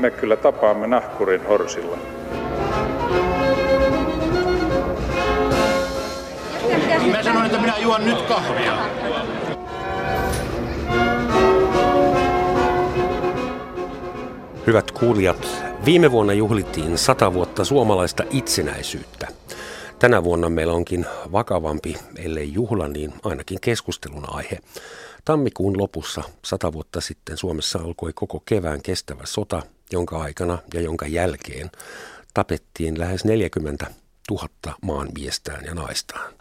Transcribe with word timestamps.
me 0.00 0.10
kyllä 0.10 0.36
tapaamme 0.36 0.86
nahkurin 0.86 1.46
horsilla. 1.46 1.98
Mä 7.12 7.22
sanoin, 7.22 7.46
että 7.46 7.58
minä 7.60 7.78
juon 7.78 8.04
nyt 8.04 8.22
kahvia. 8.22 8.78
Hyvät 14.66 14.90
kuulijat, 14.90 15.48
viime 15.84 16.10
vuonna 16.10 16.32
juhlittiin 16.32 16.98
sata 16.98 17.34
vuotta 17.34 17.64
suomalaista 17.64 18.24
itsenäisyyttä. 18.30 19.28
Tänä 19.98 20.24
vuonna 20.24 20.50
meillä 20.50 20.72
onkin 20.72 21.06
vakavampi, 21.32 21.96
ellei 22.18 22.52
juhla, 22.52 22.88
niin 22.88 23.14
ainakin 23.22 23.60
keskustelun 23.60 24.24
aihe. 24.28 24.58
Tammikuun 25.24 25.78
lopussa, 25.78 26.22
sata 26.44 26.72
vuotta 26.72 27.00
sitten, 27.00 27.36
Suomessa 27.36 27.78
alkoi 27.78 28.12
koko 28.14 28.42
kevään 28.44 28.82
kestävä 28.82 29.22
sota, 29.24 29.62
jonka 29.92 30.18
aikana 30.18 30.58
ja 30.74 30.80
jonka 30.80 31.06
jälkeen 31.06 31.70
tapettiin 32.34 32.98
lähes 32.98 33.24
40 33.24 33.86
000 34.30 34.48
maan 34.82 35.08
miestään 35.18 35.64
ja 35.64 35.74
naistaan. 35.74 36.32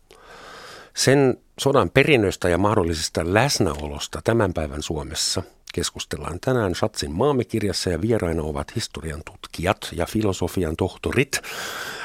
Sen 0.95 1.38
sodan 1.59 1.90
perinnöstä 1.90 2.49
ja 2.49 2.57
mahdollisesta 2.57 3.34
läsnäolosta 3.34 4.21
tämän 4.23 4.54
päivän 4.54 4.84
Suomessa 4.84 5.43
keskustellaan 5.73 6.40
tänään 6.40 6.76
Shatsin 6.76 7.12
maamikirjassa 7.12 7.90
ja 7.90 8.02
vieraina 8.02 8.43
ovat 8.43 8.76
historian 8.76 9.21
tutkijat 9.26 9.90
ja 9.91 10.05
filosofian 10.05 10.76
tohtorit 10.76 11.41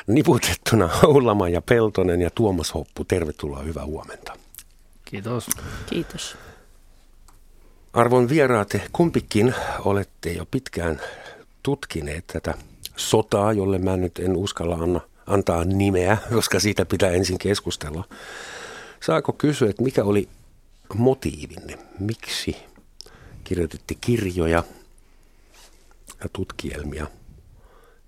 niputettuna 0.07 0.91
Oulama 1.05 1.49
ja 1.49 1.63
Peltonen 1.63 2.21
ja 2.21 2.31
Tuomas 2.31 2.75
Hoppu. 2.75 3.05
Tervetuloa, 3.05 3.63
hyvää 3.63 3.85
huomenta. 3.85 4.37
Kiitos. 5.05 5.47
Kiitos. 5.87 6.37
Arvon 7.93 8.29
vieraat, 8.29 8.71
kumpikin 8.93 9.55
olette 9.85 10.33
jo 10.33 10.47
pitkään 10.51 11.01
tutkineet 11.65 12.27
tätä 12.27 12.55
sotaa, 12.97 13.53
jolle 13.53 13.79
mä 13.79 13.97
nyt 13.97 14.19
en 14.19 14.37
uskalla 14.37 14.75
anna, 14.75 15.01
antaa 15.27 15.65
nimeä, 15.65 16.19
koska 16.35 16.61
siitä 16.61 16.85
pitää 16.87 17.11
ensin 17.11 17.39
keskustella. 17.39 18.05
Saako 19.01 19.33
kysyä, 19.33 19.71
että 19.71 19.83
mikä 19.83 20.05
oli 20.05 20.29
motiivinne? 20.95 21.79
Miksi 21.99 22.57
kirjoititte 23.45 23.95
kirjoja 24.01 24.65
ja 26.23 26.29
tutkielmia 26.33 27.07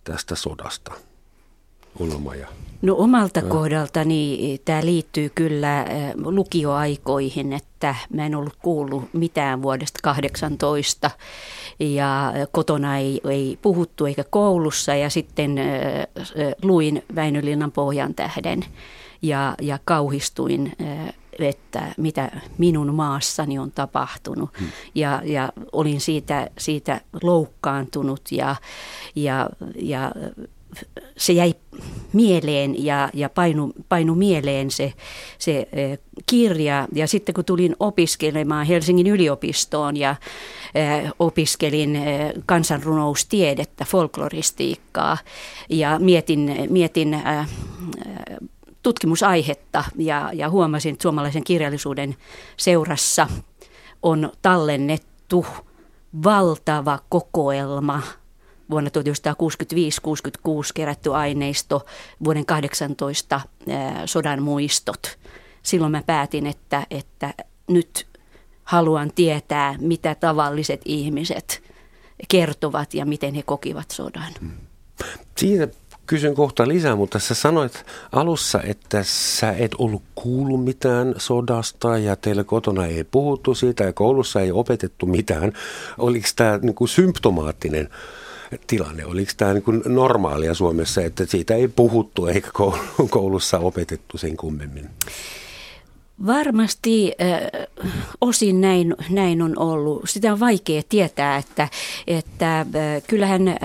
tästä 0.05 0.35
sodasta? 0.35 0.93
Ja 2.35 2.47
No 2.83 2.95
omalta 2.99 3.41
ja. 3.41 3.47
kohdaltani 3.47 4.61
tämä 4.65 4.85
liittyy 4.85 5.31
kyllä 5.35 5.87
lukioaikoihin, 6.25 7.53
että 7.53 7.95
mä 8.13 8.27
en 8.27 8.35
ollut 8.35 8.57
kuullut 8.63 9.05
mitään 9.13 9.63
vuodesta 9.63 10.01
18 10.03 11.11
ja 11.79 12.33
kotona 12.53 12.99
ei, 12.99 13.21
ei 13.31 13.59
puhuttu 13.63 14.07
eikä 14.07 14.25
koulussa 14.25 14.95
ja 14.95 15.11
sitten 15.11 15.61
luin 16.63 17.03
Väinölinnan 17.15 17.73
pohjan 17.73 18.15
tähden 18.15 18.65
ja, 19.23 19.55
ja 19.61 19.79
kauhistuin 19.85 20.73
että 21.39 21.95
mitä 21.97 22.31
minun 22.59 22.95
maassani 22.95 23.59
on 23.59 23.73
tapahtunut. 23.73 24.51
Hmm. 24.59 24.69
Ja, 24.95 25.23
ja 25.25 25.53
olin 25.73 26.01
siitä, 26.01 26.51
siitä 26.59 27.01
loukkaantunut 27.23 28.23
ja, 28.31 28.57
ja, 29.15 29.51
ja 29.79 30.13
se 31.17 31.33
jäi 31.33 31.55
mieleen 32.13 32.85
ja, 32.85 33.11
ja 33.15 33.29
painu, 33.29 33.73
painu 33.89 34.15
mieleen 34.15 34.71
se, 34.71 34.93
se 35.39 35.69
kirja. 36.27 36.89
Ja 36.93 37.07
sitten 37.07 37.35
kun 37.35 37.45
tulin 37.45 37.77
opiskelemaan 37.81 38.67
Helsingin 38.67 39.07
yliopistoon 39.07 39.97
ja 39.97 40.17
opiskelin 41.19 41.99
kansanrunoustiedettä, 42.47 43.85
folkloristiikkaa 43.85 45.19
ja 45.69 45.99
mietin, 45.99 46.57
mietin 46.71 47.23
tutkimusaihetta 48.83 49.85
ja, 49.99 50.31
ja 50.33 50.51
huomasin, 50.51 50.93
että 50.93 51.03
suomalaisen 51.03 51.45
kirjallisuuden 51.45 52.17
seurassa 52.57 53.29
on 54.03 54.33
tallennettu 54.43 55.47
valtava 56.25 56.99
kokoelma 57.09 58.03
vuonna 58.71 58.91
1965-66 58.91 58.93
kerätty 60.75 61.15
aineisto, 61.15 61.87
vuoden 62.25 62.47
18 62.47 63.41
sodan 64.05 64.43
muistot. 64.43 65.19
Silloin 65.63 65.93
mä 65.93 66.03
päätin, 66.07 66.47
että, 66.47 66.87
että 66.91 67.35
nyt 67.69 68.07
haluan 68.65 69.13
tietää, 69.15 69.75
mitä 69.79 70.15
tavalliset 70.15 70.81
ihmiset 70.85 71.63
kertovat 72.29 72.95
ja 72.95 73.07
miten 73.07 73.35
he 73.35 73.43
kokivat 73.43 73.91
sodan. 73.91 74.33
Siitä 75.37 75.69
kysyn 76.07 76.35
kohta 76.35 76.69
lisää, 76.69 76.97
mutta 76.97 77.19
sä 77.19 77.35
sanoit 77.35 77.85
alussa, 78.13 78.63
että 78.63 79.03
sä 79.03 79.53
et 79.53 79.75
ollut 79.79 80.03
kuullut 80.15 80.65
mitään 80.65 81.15
sodasta 81.17 81.99
ja 81.99 82.17
teillä 82.17 82.45
kotona 82.45 82.87
ei 82.87 83.05
puhuttu 83.05 83.55
siitä 83.55 83.85
ja 83.85 83.93
koulussa 83.93 84.41
ei 84.41 84.53
opetettu 84.53 85.07
mitään. 85.07 85.53
Oliko 85.99 86.27
tämä 86.37 86.59
niin 86.59 86.89
symptomaattinen 86.89 87.89
tilanne? 88.67 89.07
Oliko 89.07 89.33
tämä 89.37 89.55
niin 89.55 89.83
normaalia 89.87 90.55
Suomessa, 90.55 91.03
että 91.03 91.27
siitä 91.27 91.55
ei 91.55 91.69
puhuttu 91.69 92.27
eikä 92.27 92.51
koulussa 93.11 93.59
opetettu 93.59 94.19
sen 94.19 94.37
kummemmin? 94.37 94.91
Varmasti 96.27 97.13
äh, 97.21 97.67
osin 98.21 98.61
näin, 98.61 98.95
näin 99.11 99.43
on 99.43 99.59
ollut. 99.59 100.03
Sitä 100.05 100.33
on 100.33 100.41
vaikea 100.41 100.83
tietää, 100.89 101.37
että, 101.37 101.69
että 102.07 102.61
äh, 102.61 102.67
kyllähän 103.07 103.49
äh, 103.49 103.57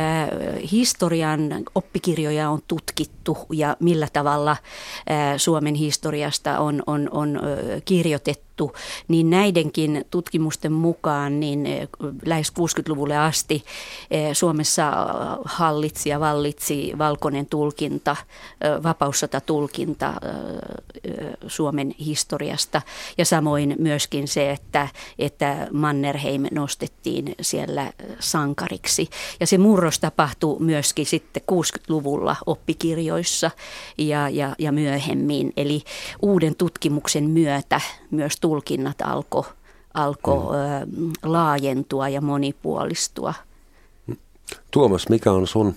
historian 0.72 1.64
oppikirjoja 1.76 2.50
on 2.50 2.60
tutkittu 2.68 3.38
ja 3.54 3.78
millä 3.80 4.08
tavalla 4.14 4.52
äh, 4.52 4.58
Suomen 5.38 5.76
historiasta 5.76 6.60
on, 6.60 6.84
on, 6.88 7.10
on 7.12 7.36
äh, 7.36 7.82
kirjoitettu 7.86 8.51
tutkittu, 8.56 8.82
niin 9.08 9.30
näidenkin 9.30 10.06
tutkimusten 10.12 10.72
mukaan 10.72 11.40
niin 11.40 11.66
eh, 11.66 11.88
lähes 12.26 12.50
60-luvulle 12.50 13.18
asti 13.18 13.64
eh, 14.12 14.34
Suomessa 14.34 14.92
hallitsi 15.46 16.10
ja 16.10 16.20
vallitsi 16.20 16.92
valkoinen 16.98 17.46
tulkinta, 17.46 18.16
eh, 18.62 18.84
vapaussota-tulkinta 18.84 20.14
Suomen 21.48 21.96
historiasta. 22.00 22.82
Ja 23.18 23.26
samoin 23.26 23.76
myöskin 23.80 24.28
se, 24.28 24.52
että, 24.52 24.88
että 25.20 25.68
Mannerheim 25.72 26.46
nostettiin 26.52 27.36
siellä 27.42 27.94
sankariksi. 28.20 29.10
Ja 29.40 29.48
se 29.48 29.58
murros 29.58 30.00
tapahtui 30.00 30.60
myöskin 30.60 31.06
sitten 31.06 31.44
60-luvulla 31.52 32.36
oppikirjoissa 32.46 33.52
ja, 33.98 34.30
ja, 34.30 34.56
ja 34.60 34.72
myöhemmin. 34.72 35.54
Eli 35.58 35.84
uuden 36.22 36.56
tutkimuksen 36.56 37.30
myötä 37.30 37.82
myös 38.12 38.40
tulkinnat 38.40 39.02
alkoi 39.04 39.44
alko, 39.94 40.54
mm. 40.98 41.12
laajentua 41.24 42.10
ja 42.10 42.22
monipuolistua. 42.22 43.34
Tuomas, 44.72 45.10
mikä 45.10 45.32
on 45.32 45.48
sun, 45.48 45.76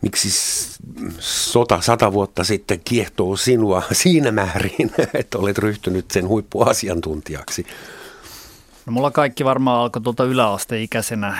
miksi 0.00 0.28
sota 1.18 1.80
sata 1.80 2.12
vuotta 2.12 2.44
sitten 2.44 2.80
kiehtoo 2.84 3.36
sinua 3.36 3.82
siinä 3.92 4.32
määrin, 4.32 4.92
että 5.14 5.38
olet 5.38 5.58
ryhtynyt 5.58 6.10
sen 6.10 6.28
huippuasiantuntijaksi? 6.28 7.66
No 8.86 8.92
mulla 8.92 9.10
kaikki 9.10 9.44
varmaan 9.44 9.80
alkoi 9.80 10.02
tuolta 10.02 10.24
yläasteikäisenä. 10.24 11.38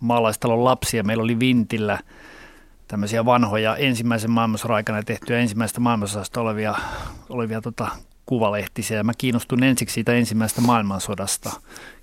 Maalaistalon 0.00 0.64
lapsia 0.64 1.02
meillä 1.02 1.22
oli 1.22 1.40
Vintillä 1.40 1.98
tämmöisiä 2.88 3.24
vanhoja 3.24 3.76
ensimmäisen 3.76 4.30
maailmansodan 4.30 4.76
aikana 4.76 5.02
tehtyjä 5.02 5.38
ensimmäistä 5.38 5.80
maailmansodasta 5.80 6.40
olevia, 6.40 6.74
olevia 7.28 7.60
tota, 7.60 7.88
kuvalehtisiä. 8.26 9.02
Mä 9.02 9.12
kiinnostun 9.18 9.62
ensiksi 9.62 9.94
siitä 9.94 10.12
ensimmäisestä 10.12 10.62
maailmansodasta. 10.62 11.50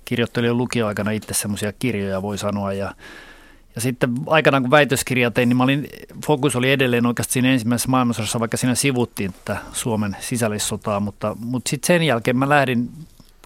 Kirjoittelin 0.04 0.48
jo 0.48 0.54
lukioaikana 0.54 1.10
itse 1.10 1.34
semmoisia 1.34 1.72
kirjoja, 1.72 2.22
voi 2.22 2.38
sanoa. 2.38 2.72
Ja, 2.72 2.94
ja 3.74 3.80
sitten 3.80 4.14
aikanaan 4.26 4.62
kun 4.62 4.70
väitöskirja 4.70 5.30
tein, 5.30 5.48
niin 5.48 5.56
mä 5.56 5.64
olin, 5.64 5.88
fokus 6.26 6.56
oli 6.56 6.72
edelleen 6.72 7.06
oikeasti 7.06 7.32
siinä 7.32 7.52
ensimmäisessä 7.52 7.90
maailmansodassa, 7.90 8.40
vaikka 8.40 8.56
siinä 8.56 8.74
sivuttiin 8.74 9.34
tätä 9.44 9.60
Suomen 9.72 10.16
sisällissotaa. 10.20 11.00
Mutta, 11.00 11.36
mutta 11.40 11.70
sitten 11.70 11.86
sen 11.86 12.02
jälkeen 12.02 12.36
mä 12.36 12.48
lähdin, 12.48 12.90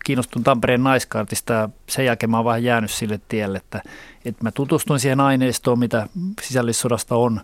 kiinnostun 0.05 0.45
Tampereen 0.45 0.85
naiskaartista 0.85 1.53
ja 1.53 1.69
sen 1.89 2.05
jälkeen 2.05 2.31
mä 2.31 2.37
oon 2.37 2.45
vähän 2.45 2.65
jäänyt 2.65 2.91
sille 2.91 3.21
tielle, 3.29 3.59
että, 3.59 3.83
että 4.25 4.45
mä 4.45 4.51
tutustuin 4.53 5.01
siihen 5.01 5.21
aineistoon, 5.21 5.79
mitä 5.79 6.07
sisällissodasta 6.43 7.17
on, 7.17 7.41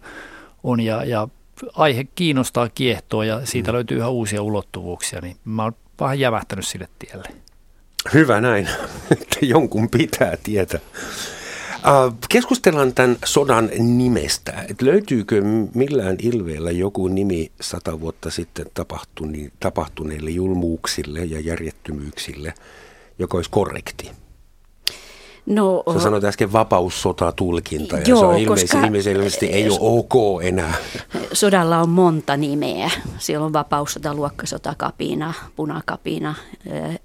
on 0.63 0.81
ja, 0.81 1.05
ja 1.05 1.29
aihe 1.75 2.05
kiinnostaa, 2.05 2.69
kiehtoo 2.69 3.23
ja 3.23 3.47
siitä 3.47 3.71
mm. 3.71 3.75
löytyy 3.75 3.99
yhä 3.99 4.09
uusia 4.09 4.43
ulottuvuuksia, 4.43 5.21
niin 5.21 5.37
mä 5.45 5.63
oon 5.63 5.73
vähän 6.01 6.21
jävähtänyt 6.21 6.67
sille 6.67 6.89
tielle. 6.99 7.29
Hyvä 8.15 8.41
näin, 8.41 8.69
että 9.13 9.37
jonkun 9.43 9.89
pitää 9.91 10.37
tietää. 10.43 10.81
Keskustellaan 12.29 12.95
tämän 12.95 13.17
sodan 13.25 13.71
nimestä. 13.79 14.65
Et 14.69 14.83
löytyykö 14.83 15.43
millään 15.75 16.17
ilveellä 16.23 16.71
joku 16.71 17.09
nimi 17.09 17.53
sata 17.61 18.01
vuotta 18.01 18.31
sitten 18.31 18.67
tapahtuneille 19.61 20.31
julmuuksille 20.31 21.25
ja 21.25 21.41
järjettömyyksille, 21.41 22.55
joka 23.19 23.39
olisi 23.39 23.51
korrekti? 23.51 24.11
No, 25.47 25.83
Sä 25.93 26.01
sanoit 26.01 26.25
äsken 26.25 26.53
vapaussota-tulkinta 26.53 27.97
ja 27.97 28.03
joo, 28.07 28.21
se 28.21 28.27
on 28.27 28.39
ilmeisesti, 28.39 28.77
ilmeisesti 28.77 29.47
ei 29.47 29.71
ole 29.71 29.79
ok 29.81 30.43
enää. 30.43 30.75
Sodalla 31.33 31.79
on 31.79 31.89
monta 31.89 32.37
nimeä. 32.37 32.91
Siellä 33.19 33.47
on 33.47 33.53
vapaussota, 33.53 34.15
luokkasota, 34.15 34.75
kapina, 34.79 35.35
punakapina 35.57 36.35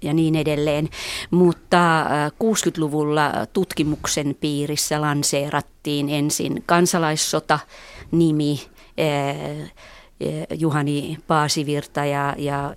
ja 0.02 0.14
niin 0.14 0.36
edelleen. 0.36 0.88
Mutta 1.30 2.04
60-luvulla 2.30 3.32
tutkimuksen 3.52 4.36
piirissä 4.40 5.00
lanseerattiin 5.00 6.08
ensin 6.08 6.62
kansalaissota-nimi, 6.66 8.60
Juhani 10.58 11.18
Paasivirta 11.26 12.04
ja, 12.04 12.34
ja 12.38 12.74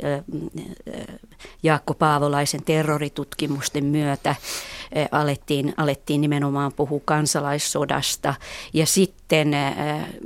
Jaakko 1.64 1.94
Paavolaisen 1.94 2.64
terroritutkimusten 2.64 3.86
myötä 3.86 4.36
alettiin, 5.12 5.74
alettiin 5.78 6.22
nimenomaan 6.22 6.74
puhua 6.74 7.02
kansalaissodasta. 7.06 8.34
Ja 8.74 8.86
sitten 8.86 9.56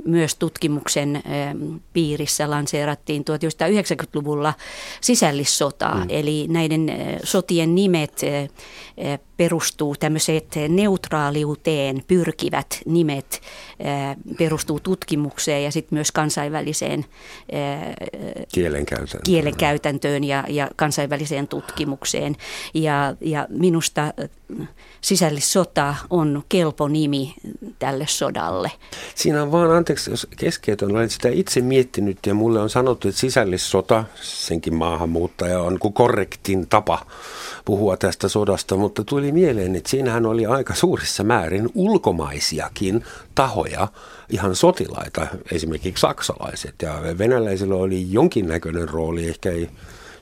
myös 0.04 0.34
tutkimuksen 0.34 1.22
piirissä 1.92 2.50
lanseerattiin 2.50 3.24
1990-luvulla 3.30 4.54
sisällissotaa. 5.00 5.94
Mm. 5.94 6.06
Eli 6.08 6.46
näiden 6.48 6.86
sotien 7.24 7.74
nimet 7.74 8.20
perustuu 9.36 9.96
tämmöiseen 9.96 10.42
neutraaliuteen 10.68 12.02
pyrkivät 12.06 12.80
nimet, 12.86 13.40
perustuu 14.38 14.80
tutkimukseen 14.80 15.64
ja 15.64 15.72
sitten 15.72 15.96
myös 15.96 16.12
kansainväliseen 16.12 17.04
kielenkäytäntöön, 18.54 19.22
kielenkäytäntöön 19.24 20.24
ja, 20.24 20.44
ja 20.48 20.70
kansainväliseen 20.76 21.48
tutkimukseen. 21.48 22.36
Ja, 22.74 23.16
ja 23.20 23.46
minusta 23.50 24.12
sisällissota 25.00 25.94
on 26.10 26.42
kelpo 26.48 26.88
nimi 26.88 27.34
tälle 27.78 28.06
sodalle. 28.08 28.72
Siinä 29.14 29.42
on 29.42 29.52
vaan, 29.52 29.70
anteeksi 29.70 30.10
jos 30.10 30.26
keskeytän, 30.36 30.90
olen 30.90 31.10
sitä 31.10 31.28
itse 31.28 31.60
miettinyt 31.60 32.18
ja 32.26 32.34
mulle 32.34 32.60
on 32.60 32.70
sanottu, 32.70 33.08
että 33.08 33.20
sisällissota, 33.20 34.04
senkin 34.22 34.74
maahanmuuttaja, 34.74 35.60
on 35.60 35.78
kuin 35.78 35.94
korrektin 35.94 36.66
tapa 36.66 37.06
puhua 37.64 37.96
tästä 37.96 38.28
sodasta, 38.28 38.76
mutta 38.76 39.04
tuli 39.04 39.32
mieleen, 39.32 39.76
että 39.76 39.90
siinähän 39.90 40.26
oli 40.26 40.46
aika 40.46 40.74
suurissa 40.74 41.24
määrin 41.24 41.68
ulkomaisiakin 41.74 43.04
tahoja, 43.34 43.88
ihan 44.30 44.56
sotilaita, 44.56 45.26
esimerkiksi 45.52 46.00
saksalaiset 46.00 46.74
ja 46.82 47.00
venäläisillä 47.18 47.74
oli 47.74 48.12
jonkinnäköinen 48.12 48.88
rooli, 48.88 49.28
ehkä 49.28 49.50
ei 49.50 49.68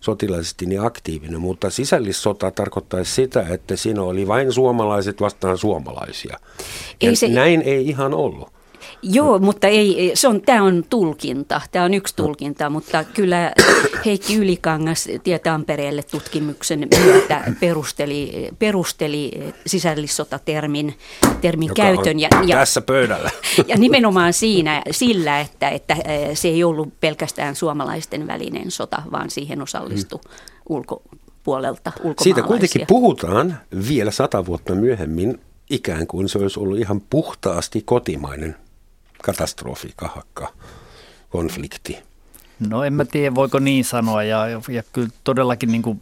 sotilaisesti 0.00 0.66
niin 0.66 0.80
aktiivinen, 0.80 1.40
mutta 1.40 1.70
sisällissota 1.70 2.50
tarkoittaisi 2.50 3.12
sitä, 3.14 3.46
että 3.50 3.76
siinä 3.76 4.02
oli 4.02 4.28
vain 4.28 4.52
suomalaiset 4.52 5.20
vastaan 5.20 5.58
suomalaisia. 5.58 6.38
Ja 7.02 7.08
ei 7.08 7.16
se... 7.16 7.28
näin 7.28 7.62
ei 7.62 7.88
ihan 7.88 8.14
ollut. 8.14 8.55
Joo, 9.02 9.38
mutta 9.38 9.66
ei, 9.66 10.12
se 10.14 10.28
on, 10.28 10.40
tämä 10.40 10.62
on 10.62 10.84
tulkinta, 10.90 11.60
tämä 11.70 11.84
on 11.84 11.94
yksi 11.94 12.16
tulkinta, 12.16 12.70
mutta 12.70 13.04
kyllä 13.04 13.52
Heikki 14.04 14.36
Ylikangas 14.36 15.08
tie 15.22 15.38
Tampereelle 15.38 16.02
tutkimuksen 16.02 16.88
myötä 17.04 17.52
perusteli, 17.60 18.48
perusteli 18.58 19.52
sisällissotatermin 19.66 20.94
termin 21.40 21.68
Joka 21.68 21.82
käytön. 21.82 22.20
Ja, 22.20 22.28
ja, 22.46 22.56
tässä 22.56 22.80
pöydällä. 22.80 23.30
Ja 23.68 23.76
nimenomaan 23.76 24.32
siinä, 24.32 24.82
sillä, 24.90 25.40
että, 25.40 25.68
että 25.68 25.96
se 26.34 26.48
ei 26.48 26.64
ollut 26.64 27.00
pelkästään 27.00 27.56
suomalaisten 27.56 28.26
välinen 28.26 28.70
sota, 28.70 29.02
vaan 29.12 29.30
siihen 29.30 29.62
osallistui 29.62 30.20
hmm. 30.28 30.36
ulkopuolelta 30.68 31.92
Siitä 32.20 32.42
kuitenkin 32.42 32.86
puhutaan 32.86 33.58
vielä 33.88 34.10
sata 34.10 34.46
vuotta 34.46 34.74
myöhemmin 34.74 35.40
ikään 35.70 36.06
kuin 36.06 36.28
se 36.28 36.38
olisi 36.38 36.60
ollut 36.60 36.78
ihan 36.78 37.00
puhtaasti 37.00 37.82
kotimainen 37.84 38.56
katastrofi, 39.22 39.92
kahakka, 39.96 40.52
konflikti. 41.30 41.98
No 42.68 42.84
en 42.84 42.92
mä 42.92 43.04
tiedä, 43.04 43.34
voiko 43.34 43.58
niin 43.58 43.84
sanoa. 43.84 44.22
Ja, 44.22 44.46
ja 44.68 44.82
kyllä 44.92 45.08
todellakin 45.24 45.72
niin 45.72 45.82
kuin, 45.82 46.00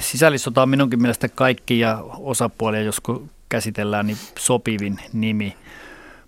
sisällissota 0.00 0.62
on 0.62 0.68
minunkin 0.68 1.02
mielestä 1.02 1.28
kaikkia 1.28 1.98
osapuolia, 2.18 2.82
jos 2.82 3.00
käsitellään, 3.48 4.06
niin 4.06 4.18
sopivin 4.38 4.98
nimi. 5.12 5.56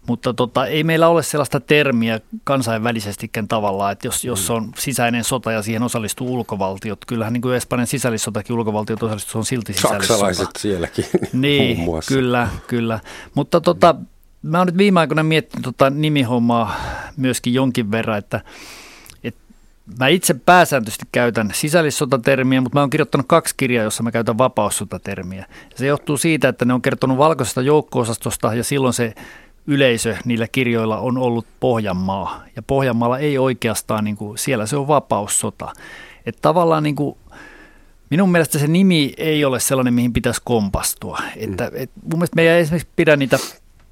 Mutta 0.07 0.35
tota, 0.35 0.67
ei 0.67 0.85
meillä 0.85 1.09
ole 1.09 1.23
sellaista 1.23 1.61
termiä 1.61 2.21
kansainvälisestikään 2.45 3.49
tavallaan, 3.49 3.93
että 3.93 4.07
jos, 4.07 4.25
jos 4.25 4.49
mm. 4.49 4.55
on 4.55 4.73
sisäinen 4.79 5.25
sota 5.25 5.53
ja 5.53 5.63
siihen 5.63 5.83
osallistuu 5.83 6.35
ulkovaltiot, 6.35 7.05
kyllähän 7.05 7.33
niin 7.33 7.41
kuin 7.43 7.57
Espanjan 7.57 7.87
sisällissotakin 7.87 8.57
ulkovaltiot 8.57 9.03
osallistuu, 9.03 9.39
on 9.39 9.45
silti 9.45 9.73
sisällissota. 9.73 10.07
Saksalaiset 10.07 10.49
sielläkin 10.59 11.05
Niin, 11.33 11.79
kyllä, 12.09 12.49
kyllä. 12.67 13.01
Mutta 13.35 13.61
tota, 13.61 13.95
mä 14.43 14.59
oon 14.59 14.67
nyt 14.67 14.79
viime 14.79 15.01
aikoina 15.01 15.23
miettinyt 15.23 15.65
tota 15.65 15.91
nimihommaa 15.91 16.77
myöskin 17.17 17.55
jonkin 17.55 17.91
verran, 17.91 18.19
että, 18.19 18.41
että 19.25 19.41
mä 19.99 20.09
itse 20.09 20.35
pääsääntöisesti 20.35 21.05
käytän 21.13 21.51
sisällissotatermiä, 21.55 22.61
mutta 22.61 22.77
mä 22.77 22.81
oon 22.81 22.91
kirjoittanut 22.91 23.27
kaksi 23.29 23.55
kirjaa, 23.57 23.85
jossa 23.85 24.03
mä 24.03 24.13
käytän 24.13 24.39
vapaussotatermiä. 24.39 25.47
Se 25.75 25.87
johtuu 25.87 26.17
siitä, 26.17 26.49
että 26.49 26.65
ne 26.65 26.75
on 26.75 26.83
kertonut 26.83 27.19
valkoisesta 27.19 27.63
joukko-osastosta 27.63 28.55
ja 28.55 28.65
silloin 28.65 28.95
se 28.95 29.15
yleisö 29.67 30.17
niillä 30.25 30.49
kirjoilla 30.53 30.99
on 30.99 31.19
ollut 31.19 31.47
Pohjanmaa. 31.61 32.45
Ja 32.57 32.63
Pohjanmaalla 32.63 33.19
ei 33.19 33.39
oikeastaan, 33.39 34.05
niin 34.05 34.17
kuin, 34.17 34.39
siellä 34.39 34.67
se 34.67 34.77
on 34.77 34.89
vapaussota. 34.89 35.73
Että 36.27 36.43
tavallaan 36.43 36.83
niin 36.83 36.97
kuin, 36.97 37.17
minun 38.11 38.33
mielestä 38.33 38.59
se 38.59 38.67
nimi 38.67 39.15
ei 39.17 39.45
ole 39.45 39.61
sellainen, 39.61 39.95
mihin 39.95 40.13
pitäisi 40.13 40.41
kompastua. 40.45 41.19
Että, 41.37 41.71
et, 41.75 41.91
mun 42.03 42.19
mielestä 42.19 42.37
me 42.37 42.43
ei 42.43 42.61
esimerkiksi 42.61 42.93
pidä 42.97 43.17
niitä 43.17 43.39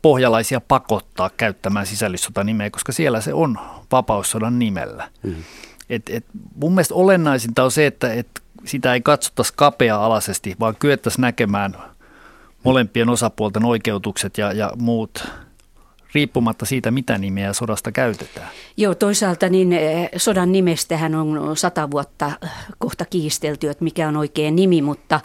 pohjalaisia 0.03 0.61
pakottaa 0.61 1.31
käyttämään 1.37 1.87
sisällissota-nimeä, 1.87 2.71
koska 2.71 2.93
siellä 2.93 3.21
se 3.21 3.35
on 3.35 3.59
vapaussodan 3.93 4.59
nimellä. 4.59 5.11
Mm. 5.23 5.35
Et, 5.91 6.03
et 6.09 6.25
mun 6.55 6.73
mielestä 6.73 6.95
olennaisinta 6.95 7.65
on 7.65 7.71
se, 7.71 7.87
että 7.87 8.13
et 8.13 8.43
sitä 8.65 8.95
ei 8.95 9.01
katsottaisi 9.01 9.53
kapea-alaisesti, 9.57 10.57
vaan 10.61 10.77
kyettäisiin 10.77 11.23
näkemään 11.23 11.77
molempien 12.65 13.09
osapuolten 13.09 13.65
oikeutukset 13.65 14.39
ja, 14.39 14.53
ja 14.53 14.73
muut 14.77 15.29
riippumatta 16.15 16.67
siitä, 16.67 16.91
mitä 16.91 17.19
nimeä 17.19 17.53
sodasta 17.53 17.93
käytetään. 17.93 18.49
Joo, 18.77 18.95
toisaalta 18.95 19.49
niin 19.49 19.73
eh, 19.73 20.11
sodan 20.17 20.53
nimestähän 20.53 21.15
on 21.15 21.57
sata 21.57 21.91
vuotta 21.91 22.33
kohta 22.79 23.05
kiistelty, 23.05 23.69
että 23.69 23.85
mikä 23.85 24.09
on 24.09 24.17
oikea 24.17 24.51
nimi, 24.51 24.83
mutta 24.83 25.21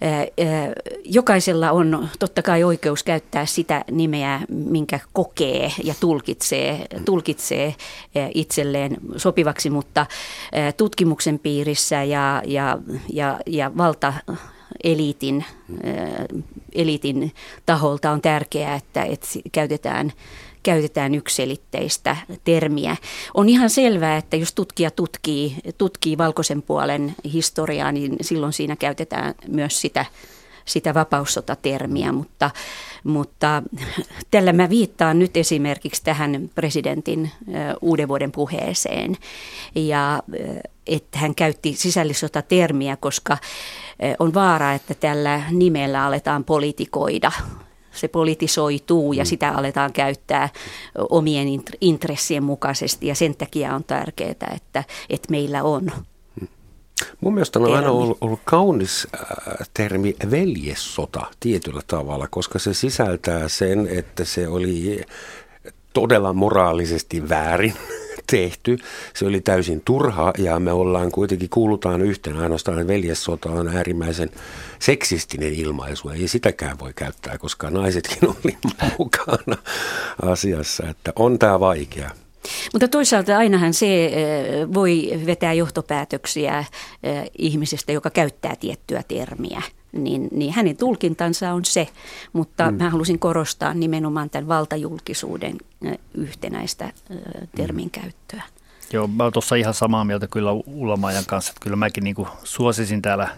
eh, 0.00 0.20
eh, 0.20 0.68
jokaisella 1.04 1.70
on 1.70 2.08
totta 2.18 2.42
kai 2.42 2.64
oikeus 2.64 3.02
käyttää 3.02 3.46
sitä 3.46 3.84
nimeä, 3.90 4.40
minkä 4.48 5.00
kokee 5.12 5.72
ja 5.84 5.94
tulkitsee, 6.00 6.86
tulkitsee 7.04 7.74
itselleen 8.34 8.96
sopivaksi, 9.16 9.70
mutta 9.70 10.06
tutkimuksen 10.76 11.38
piirissä 11.38 12.02
ja, 12.02 12.42
ja, 12.46 12.78
ja, 13.12 13.40
ja 13.46 13.70
valta 13.76 14.12
eliitin, 14.84 15.44
eliitin 16.74 17.32
taholta 17.66 18.10
on 18.10 18.20
tärkeää, 18.20 18.74
että, 18.74 19.02
että 19.04 19.28
käytetään 19.52 20.12
käytetään 20.62 21.14
yksilitteistä 21.14 22.16
termiä. 22.44 22.96
On 23.34 23.48
ihan 23.48 23.70
selvää, 23.70 24.16
että 24.16 24.36
jos 24.36 24.52
tutkija 24.52 24.90
tutkii, 24.90 25.56
tutkii 25.78 26.18
valkoisen 26.18 26.62
puolen 26.62 27.14
historiaa, 27.32 27.92
niin 27.92 28.16
silloin 28.20 28.52
siinä 28.52 28.76
käytetään 28.76 29.34
myös 29.48 29.80
sitä, 29.80 30.04
sitä 30.64 30.94
vapaussotatermiä, 30.94 32.12
mutta, 32.12 32.50
mutta 33.04 33.62
tällä 34.30 34.52
mä 34.52 34.70
viittaan 34.70 35.18
nyt 35.18 35.36
esimerkiksi 35.36 36.04
tähän 36.04 36.50
presidentin 36.54 37.30
uuden 37.80 38.08
vuoden 38.08 38.32
puheeseen. 38.32 39.16
Ja 39.74 40.22
että 40.86 41.18
hän 41.18 41.34
käytti 41.34 41.74
sisällissotatermiä, 41.74 42.96
koska 42.96 43.38
on 44.18 44.34
vaara, 44.34 44.72
että 44.72 44.94
tällä 44.94 45.42
nimellä 45.50 46.04
aletaan 46.04 46.44
politikoida. 46.44 47.32
Se 47.92 48.08
politisoituu 48.08 49.12
ja 49.12 49.22
mm. 49.22 49.26
sitä 49.26 49.50
aletaan 49.50 49.92
käyttää 49.92 50.48
omien 51.10 51.48
intressien 51.80 52.44
mukaisesti. 52.44 53.06
Ja 53.06 53.14
sen 53.14 53.34
takia 53.34 53.74
on 53.74 53.84
tärkeää, 53.84 54.52
että, 54.56 54.84
että 55.10 55.30
meillä 55.30 55.62
on 55.62 55.92
Mun 57.20 57.34
mielestä 57.34 57.58
on 57.58 57.74
aina 57.74 57.90
ollut, 57.90 58.18
ollut 58.20 58.40
kaunis 58.44 59.08
äh, 59.14 59.68
termi 59.74 60.16
veljessota 60.30 61.26
tietyllä 61.40 61.80
tavalla, 61.86 62.28
koska 62.30 62.58
se 62.58 62.74
sisältää 62.74 63.48
sen, 63.48 63.88
että 63.88 64.24
se 64.24 64.48
oli 64.48 65.04
todella 65.92 66.32
moraalisesti 66.32 67.28
väärin 67.28 67.74
tehty. 68.30 68.78
Se 69.14 69.26
oli 69.26 69.40
täysin 69.40 69.82
turha 69.84 70.32
ja 70.38 70.60
me 70.60 70.72
ollaan 70.72 71.12
kuitenkin 71.12 71.50
kuulutaan 71.50 72.02
yhteen 72.02 72.36
ainoastaan, 72.36 72.86
veljessota 72.86 73.50
on 73.50 73.68
äärimmäisen 73.68 74.30
seksistinen 74.78 75.54
ilmaisu. 75.54 76.08
Ei 76.08 76.28
sitäkään 76.28 76.78
voi 76.78 76.92
käyttää, 76.96 77.38
koska 77.38 77.70
naisetkin 77.70 78.28
oli 78.44 78.58
mukana 78.98 79.56
asiassa, 80.22 80.88
että 80.88 81.12
on 81.16 81.38
tämä 81.38 81.60
vaikea. 81.60 82.10
Mutta 82.72 82.88
toisaalta 82.88 83.38
ainahan 83.38 83.74
se 83.74 84.06
eh, 84.06 84.12
voi 84.74 85.10
vetää 85.26 85.52
johtopäätöksiä 85.52 86.58
eh, 86.58 87.30
ihmisestä, 87.38 87.92
joka 87.92 88.10
käyttää 88.10 88.56
tiettyä 88.56 89.02
termiä. 89.08 89.62
niin, 89.92 90.28
niin 90.32 90.52
hänen 90.52 90.76
tulkintansa 90.76 91.52
on 91.52 91.64
se, 91.64 91.88
mutta 92.32 92.70
mm. 92.70 92.76
mä 92.76 92.90
halusin 92.90 93.18
korostaa 93.18 93.74
nimenomaan 93.74 94.30
tämän 94.30 94.48
valtajulkisuuden 94.48 95.58
yhtenäistä 96.14 96.92
termin 97.56 97.90
käyttöä. 97.90 98.42
Joo, 98.92 99.06
mä 99.06 99.22
oon 99.22 99.32
tuossa 99.32 99.54
ihan 99.54 99.74
samaa 99.74 100.04
mieltä 100.04 100.26
kyllä 100.26 100.52
Ulamaajan 100.66 101.24
kanssa, 101.26 101.50
että 101.50 101.60
kyllä 101.60 101.76
mäkin 101.76 102.04
niin 102.04 102.16
suosisin 102.44 103.02
täällä 103.02 103.28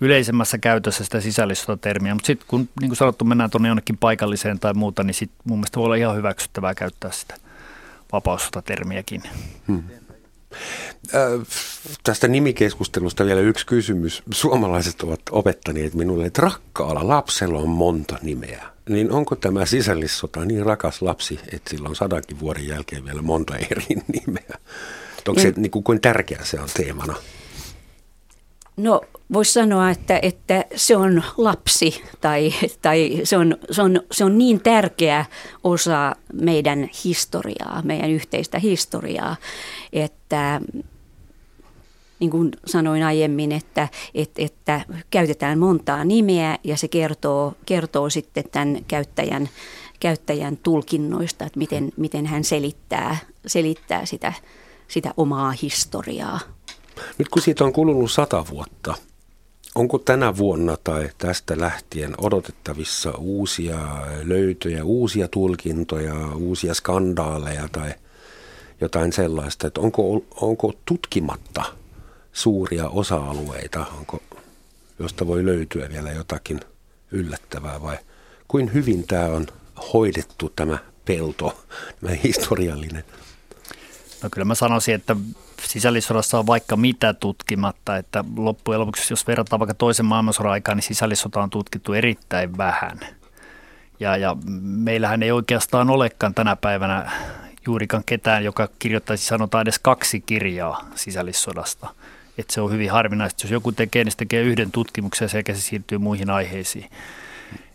yleisemmässä 0.00 0.58
käytössä 0.58 1.04
sitä 1.04 1.20
sisällissotatermiä, 1.20 2.14
mutta 2.14 2.26
sitten 2.26 2.48
kun 2.48 2.68
niin 2.80 2.88
kuin 2.88 2.96
sanottu 2.96 3.24
mennään 3.24 3.50
tuonne 3.50 3.68
jonnekin 3.68 3.98
paikalliseen 3.98 4.58
tai 4.58 4.74
muuta, 4.74 5.04
niin 5.04 5.14
sit 5.14 5.30
mun 5.44 5.58
mielestä 5.58 5.76
voi 5.76 5.84
olla 5.84 5.94
ihan 5.94 6.16
hyväksyttävää 6.16 6.74
käyttää 6.74 7.10
sitä 7.10 7.34
vapaussotatermiäkin. 8.12 9.22
Hmm. 9.68 9.82
Äh, 11.14 11.46
tästä 12.02 12.28
nimikeskustelusta 12.28 13.26
vielä 13.26 13.40
yksi 13.40 13.66
kysymys. 13.66 14.22
Suomalaiset 14.30 15.02
ovat 15.02 15.20
opettaneet 15.30 15.94
minulle, 15.94 16.26
että 16.26 16.42
rakkaalla 16.42 17.08
lapsella 17.08 17.58
on 17.58 17.68
monta 17.68 18.18
nimeä. 18.22 18.62
Niin 18.88 19.12
onko 19.12 19.36
tämä 19.36 19.66
sisällissota 19.66 20.44
niin 20.44 20.66
rakas 20.66 21.02
lapsi, 21.02 21.40
että 21.52 21.70
sillä 21.70 21.88
on 21.88 21.96
sadankin 21.96 22.40
vuoden 22.40 22.66
jälkeen 22.66 23.04
vielä 23.04 23.22
monta 23.22 23.56
eri 23.56 23.86
nimeä? 24.26 24.58
Onko 25.28 25.40
se 25.40 25.52
niin 25.56 25.70
kuin, 25.70 25.84
kuin 25.84 26.00
tärkeä 26.00 26.40
se 26.42 26.60
on 26.60 26.68
teemana? 26.74 27.14
No 28.78 29.00
voisi 29.32 29.52
sanoa, 29.52 29.90
että, 29.90 30.18
että 30.22 30.64
se 30.74 30.96
on 30.96 31.22
lapsi 31.36 32.02
tai, 32.20 32.54
tai 32.82 33.20
se, 33.24 33.36
on, 33.36 33.56
se, 33.70 33.82
on, 33.82 34.00
se 34.12 34.24
on 34.24 34.38
niin 34.38 34.60
tärkeä 34.60 35.24
osa 35.64 36.16
meidän 36.32 36.88
historiaa, 37.04 37.82
meidän 37.84 38.10
yhteistä 38.10 38.58
historiaa, 38.58 39.36
että 39.92 40.60
niin 42.20 42.30
kuin 42.30 42.50
sanoin 42.66 43.02
aiemmin, 43.02 43.52
että, 43.52 43.88
että, 44.14 44.42
että 44.42 44.80
käytetään 45.10 45.58
montaa 45.58 46.04
nimeä 46.04 46.58
ja 46.64 46.76
se 46.76 46.88
kertoo, 46.88 47.54
kertoo 47.66 48.10
sitten 48.10 48.44
tämän 48.52 48.78
käyttäjän, 48.88 49.48
käyttäjän 50.00 50.56
tulkinnoista, 50.56 51.44
että 51.44 51.58
miten, 51.58 51.92
miten 51.96 52.26
hän 52.26 52.44
selittää, 52.44 53.16
selittää 53.46 54.06
sitä, 54.06 54.32
sitä 54.88 55.14
omaa 55.16 55.54
historiaa. 55.62 56.57
Nyt 57.18 57.28
kun 57.28 57.42
siitä 57.42 57.64
on 57.64 57.72
kulunut 57.72 58.10
sata 58.10 58.44
vuotta, 58.50 58.94
onko 59.74 59.98
tänä 59.98 60.36
vuonna 60.36 60.76
tai 60.84 61.10
tästä 61.18 61.60
lähtien 61.60 62.14
odotettavissa 62.18 63.10
uusia 63.10 63.78
löytöjä, 64.24 64.84
uusia 64.84 65.28
tulkintoja, 65.28 66.14
uusia 66.34 66.74
skandaaleja 66.74 67.68
tai 67.72 67.94
jotain 68.80 69.12
sellaista, 69.12 69.66
että 69.66 69.80
onko, 69.80 70.24
onko 70.40 70.72
tutkimatta 70.84 71.64
suuria 72.32 72.88
osa-alueita, 72.88 73.86
onko, 73.98 74.22
josta 74.98 75.26
voi 75.26 75.44
löytyä 75.46 75.88
vielä 75.88 76.12
jotakin 76.12 76.60
yllättävää 77.12 77.82
vai 77.82 77.98
kuin 78.48 78.74
hyvin 78.74 79.06
tämä 79.06 79.26
on 79.26 79.46
hoidettu 79.92 80.52
tämä 80.56 80.78
pelto, 81.04 81.64
tämä 82.00 82.12
historiallinen? 82.24 83.04
No 84.22 84.28
kyllä 84.30 84.44
mä 84.44 84.54
sanoisin, 84.54 84.94
että 84.94 85.16
sisällissodassa 85.62 86.38
on 86.38 86.46
vaikka 86.46 86.76
mitä 86.76 87.14
tutkimatta, 87.14 87.96
että 87.96 88.24
loppujen 88.36 88.80
lopuksi, 88.80 89.12
jos 89.12 89.26
verrataan 89.26 89.60
vaikka 89.60 89.74
toisen 89.74 90.06
maailmansodan 90.06 90.52
aikaan, 90.52 90.76
niin 90.76 90.84
sisällissota 90.84 91.42
on 91.42 91.50
tutkittu 91.50 91.92
erittäin 91.92 92.56
vähän. 92.56 93.00
Ja, 94.00 94.16
ja 94.16 94.36
meillähän 94.60 95.22
ei 95.22 95.32
oikeastaan 95.32 95.90
olekaan 95.90 96.34
tänä 96.34 96.56
päivänä 96.56 97.10
juurikaan 97.66 98.02
ketään, 98.06 98.44
joka 98.44 98.68
kirjoittaisi 98.78 99.26
sanotaan 99.26 99.62
edes 99.62 99.78
kaksi 99.78 100.20
kirjaa 100.20 100.88
sisällissodasta. 100.94 101.94
Että 102.38 102.54
se 102.54 102.60
on 102.60 102.72
hyvin 102.72 102.90
harvinaista. 102.90 103.44
Jos 103.44 103.50
joku 103.50 103.72
tekee, 103.72 104.04
niin 104.04 104.12
se 104.12 104.18
tekee 104.18 104.42
yhden 104.42 104.72
tutkimuksen 104.72 105.28
sekä 105.28 105.54
se 105.54 105.60
siirtyy 105.60 105.98
muihin 105.98 106.30
aiheisiin. 106.30 106.90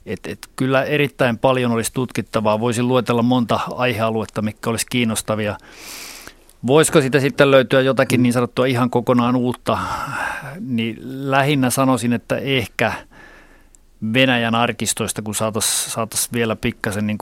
Et, 0.05 0.19
et 0.27 0.49
kyllä 0.55 0.83
erittäin 0.83 1.37
paljon 1.37 1.71
olisi 1.71 1.93
tutkittavaa. 1.93 2.59
Voisin 2.59 2.87
luetella 2.87 3.21
monta 3.21 3.59
aihealuetta, 3.75 4.41
mikä 4.41 4.69
olisi 4.69 4.85
kiinnostavia. 4.89 5.57
Voisiko 6.67 7.01
sitä 7.01 7.19
sitten 7.19 7.51
löytyä 7.51 7.81
jotakin 7.81 8.23
niin 8.23 8.33
sanottua 8.33 8.65
ihan 8.65 8.89
kokonaan 8.89 9.35
uutta, 9.35 9.77
niin 10.59 10.97
lähinnä 11.31 11.69
sanoisin, 11.69 12.13
että 12.13 12.37
ehkä 12.37 12.93
Venäjän 14.13 14.55
arkistoista, 14.55 15.21
kun 15.21 15.35
saataisiin 15.35 15.91
saatais 15.91 16.33
vielä 16.33 16.55
pikkasen 16.55 17.07
niin 17.07 17.17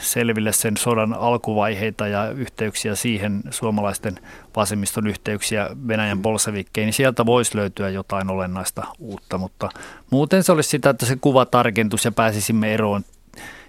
selville 0.00 0.52
sen 0.52 0.76
sodan 0.76 1.14
alkuvaiheita 1.14 2.08
ja 2.08 2.30
yhteyksiä 2.30 2.94
siihen, 2.94 3.40
suomalaisten 3.50 4.18
vasemmiston 4.56 5.06
yhteyksiä 5.06 5.68
Venäjän 5.88 6.22
bolsevikkeihin, 6.22 6.86
niin 6.86 6.94
sieltä 6.94 7.26
voisi 7.26 7.56
löytyä 7.56 7.88
jotain 7.88 8.30
olennaista 8.30 8.84
uutta, 8.98 9.38
mutta 9.38 9.68
muuten 10.10 10.42
se 10.42 10.52
olisi 10.52 10.68
sitä, 10.68 10.90
että 10.90 11.06
se 11.06 11.16
kuva 11.20 11.46
tarkentus 11.46 12.04
ja 12.04 12.12
pääsisimme 12.12 12.74
eroon 12.74 13.04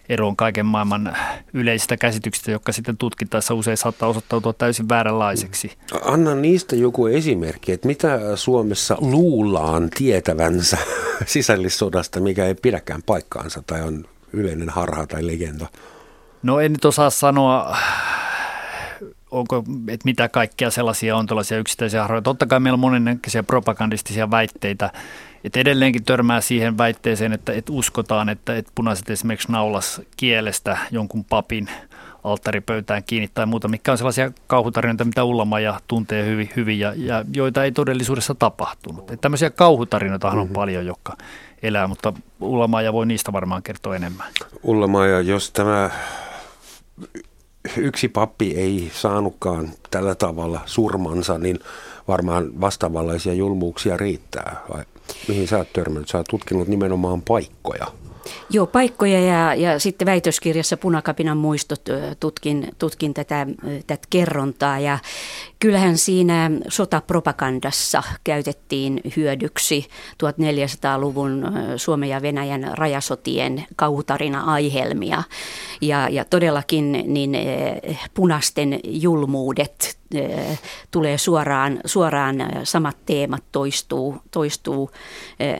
eroon 0.10 0.36
kaiken 0.36 0.66
maailman 0.66 1.16
yleisistä 1.54 1.98
käsityksistä, 1.98 2.52
jotka 2.52 2.72
sitten 2.72 2.98
tutkittaessa 2.98 3.54
usein 3.54 3.78
saattaa 3.78 4.10
osoittautua 4.10 4.54
täysin 4.54 4.90
vääränlaiseksi. 4.90 5.72
Anna 6.06 6.36
niistä 6.36 6.76
joku 6.76 7.08
esimerkki, 7.08 7.72
että 7.72 7.88
mitä 7.88 8.20
Suomessa 8.36 8.98
luullaan 9.00 9.90
tietävänsä 9.90 10.78
sisällissodasta, 11.26 12.20
mikä 12.20 12.46
ei 12.46 12.56
pidäkään 12.56 13.04
paikkaansa 13.04 13.64
tai 13.68 13.82
on 13.82 14.06
yleinen 14.34 14.70
harha 14.70 15.08
tai 15.08 15.28
legenda? 15.28 15.68
No 16.44 16.60
en 16.60 16.72
nyt 16.72 16.86
osaa 16.86 17.10
sanoa 17.10 17.78
onko, 19.34 19.64
että 19.88 20.06
mitä 20.06 20.30
kaikkea 20.30 20.72
sellaisia 20.72 21.16
on 21.18 21.26
tällaisia 21.26 21.58
yksittäisiä 21.58 22.02
harhoja. 22.02 22.22
Totta 22.22 22.46
kai 22.46 22.60
meillä 22.60 22.76
on 22.76 22.80
monennäköisiä 22.80 23.44
propagandistisia 23.44 24.32
väitteitä, 24.32 24.92
että 25.44 25.60
edelleenkin 25.60 26.04
törmää 26.04 26.42
siihen 26.42 26.78
väitteeseen, 26.78 27.34
että, 27.34 27.54
että 27.54 27.72
uskotaan, 27.74 28.30
että, 28.30 28.56
että 28.56 28.72
punaiset 28.76 29.10
esimerkiksi 29.10 29.52
naulas 29.52 30.02
kielestä 30.18 30.78
jonkun 30.92 31.24
papin 31.24 31.70
alttaripöytään 32.24 33.04
kiinni 33.04 33.30
tai 33.34 33.46
muuta, 33.46 33.68
mikä 33.68 33.92
on 33.92 33.98
sellaisia 33.98 34.32
kauhutarinoita, 34.48 35.06
mitä 35.06 35.24
Ullamaja 35.24 35.82
tuntee 35.88 36.26
hyvin, 36.26 36.50
hyvin 36.56 36.80
ja, 36.80 36.94
ja 36.96 37.26
joita 37.34 37.64
ei 37.64 37.72
todellisuudessa 37.72 38.36
tapahtunut. 38.36 39.12
Että 39.12 39.22
tämmöisiä 39.22 39.50
kauhutarinoita 39.50 40.28
on 40.30 40.38
mm-hmm. 40.38 40.54
paljon, 40.54 40.86
jotka 40.86 41.18
elää, 41.64 41.88
mutta 41.88 42.14
Ullamaja 42.42 42.94
voi 42.94 43.06
niistä 43.06 43.34
varmaan 43.34 43.64
kertoa 43.64 43.96
enemmän. 43.96 44.28
Ullamaja, 44.64 45.22
jos 45.22 45.52
tämä 45.52 45.90
yksi 47.78 48.08
pappi 48.08 48.52
ei 48.58 48.92
saanutkaan 48.94 49.70
tällä 49.92 50.16
tavalla 50.16 50.62
surmansa, 50.66 51.38
niin 51.38 51.60
varmaan 52.08 52.62
vastaavanlaisia 52.62 53.34
julmuuksia 53.34 53.98
riittää. 53.98 54.56
Mihin 55.28 55.48
sä 55.48 55.58
oot 55.58 55.74
törmännyt? 55.74 56.08
Sä 56.10 56.18
oot 56.18 56.28
tutkinut 56.30 56.68
nimenomaan 56.68 57.22
paikkoja. 57.22 57.88
Joo, 58.50 58.68
paikkoja 58.68 59.20
ja, 59.20 59.56
ja 59.56 59.80
sitten 59.80 60.06
väitöskirjassa 60.06 60.78
Punakapinan 60.78 61.38
muistot 61.38 61.82
tutkin, 62.20 62.68
tutkin 62.80 63.14
tätä, 63.14 63.48
tätä 63.88 64.08
kerrontaa 64.10 64.80
ja 64.80 65.00
kyllähän 65.64 65.98
siinä 65.98 66.52
sotapropagandassa 66.68 68.04
käytettiin 68.24 69.02
hyödyksi 69.18 69.88
1400-luvun 70.14 71.46
Suomen 71.78 72.10
ja 72.10 72.22
Venäjän 72.22 72.72
rajasotien 72.74 73.66
kauhutarina-aihelmia 73.76 75.24
ja, 75.82 76.10
ja 76.10 76.26
todellakin 76.26 76.92
niin 76.92 77.38
punasten 78.14 78.80
julmuudet 78.84 79.98
tulee 80.92 81.18
suoraan, 81.18 81.80
suoraan 81.86 82.36
samat 82.64 82.98
teemat 83.06 83.44
toistuu, 83.52 84.18
toistuu 84.32 84.92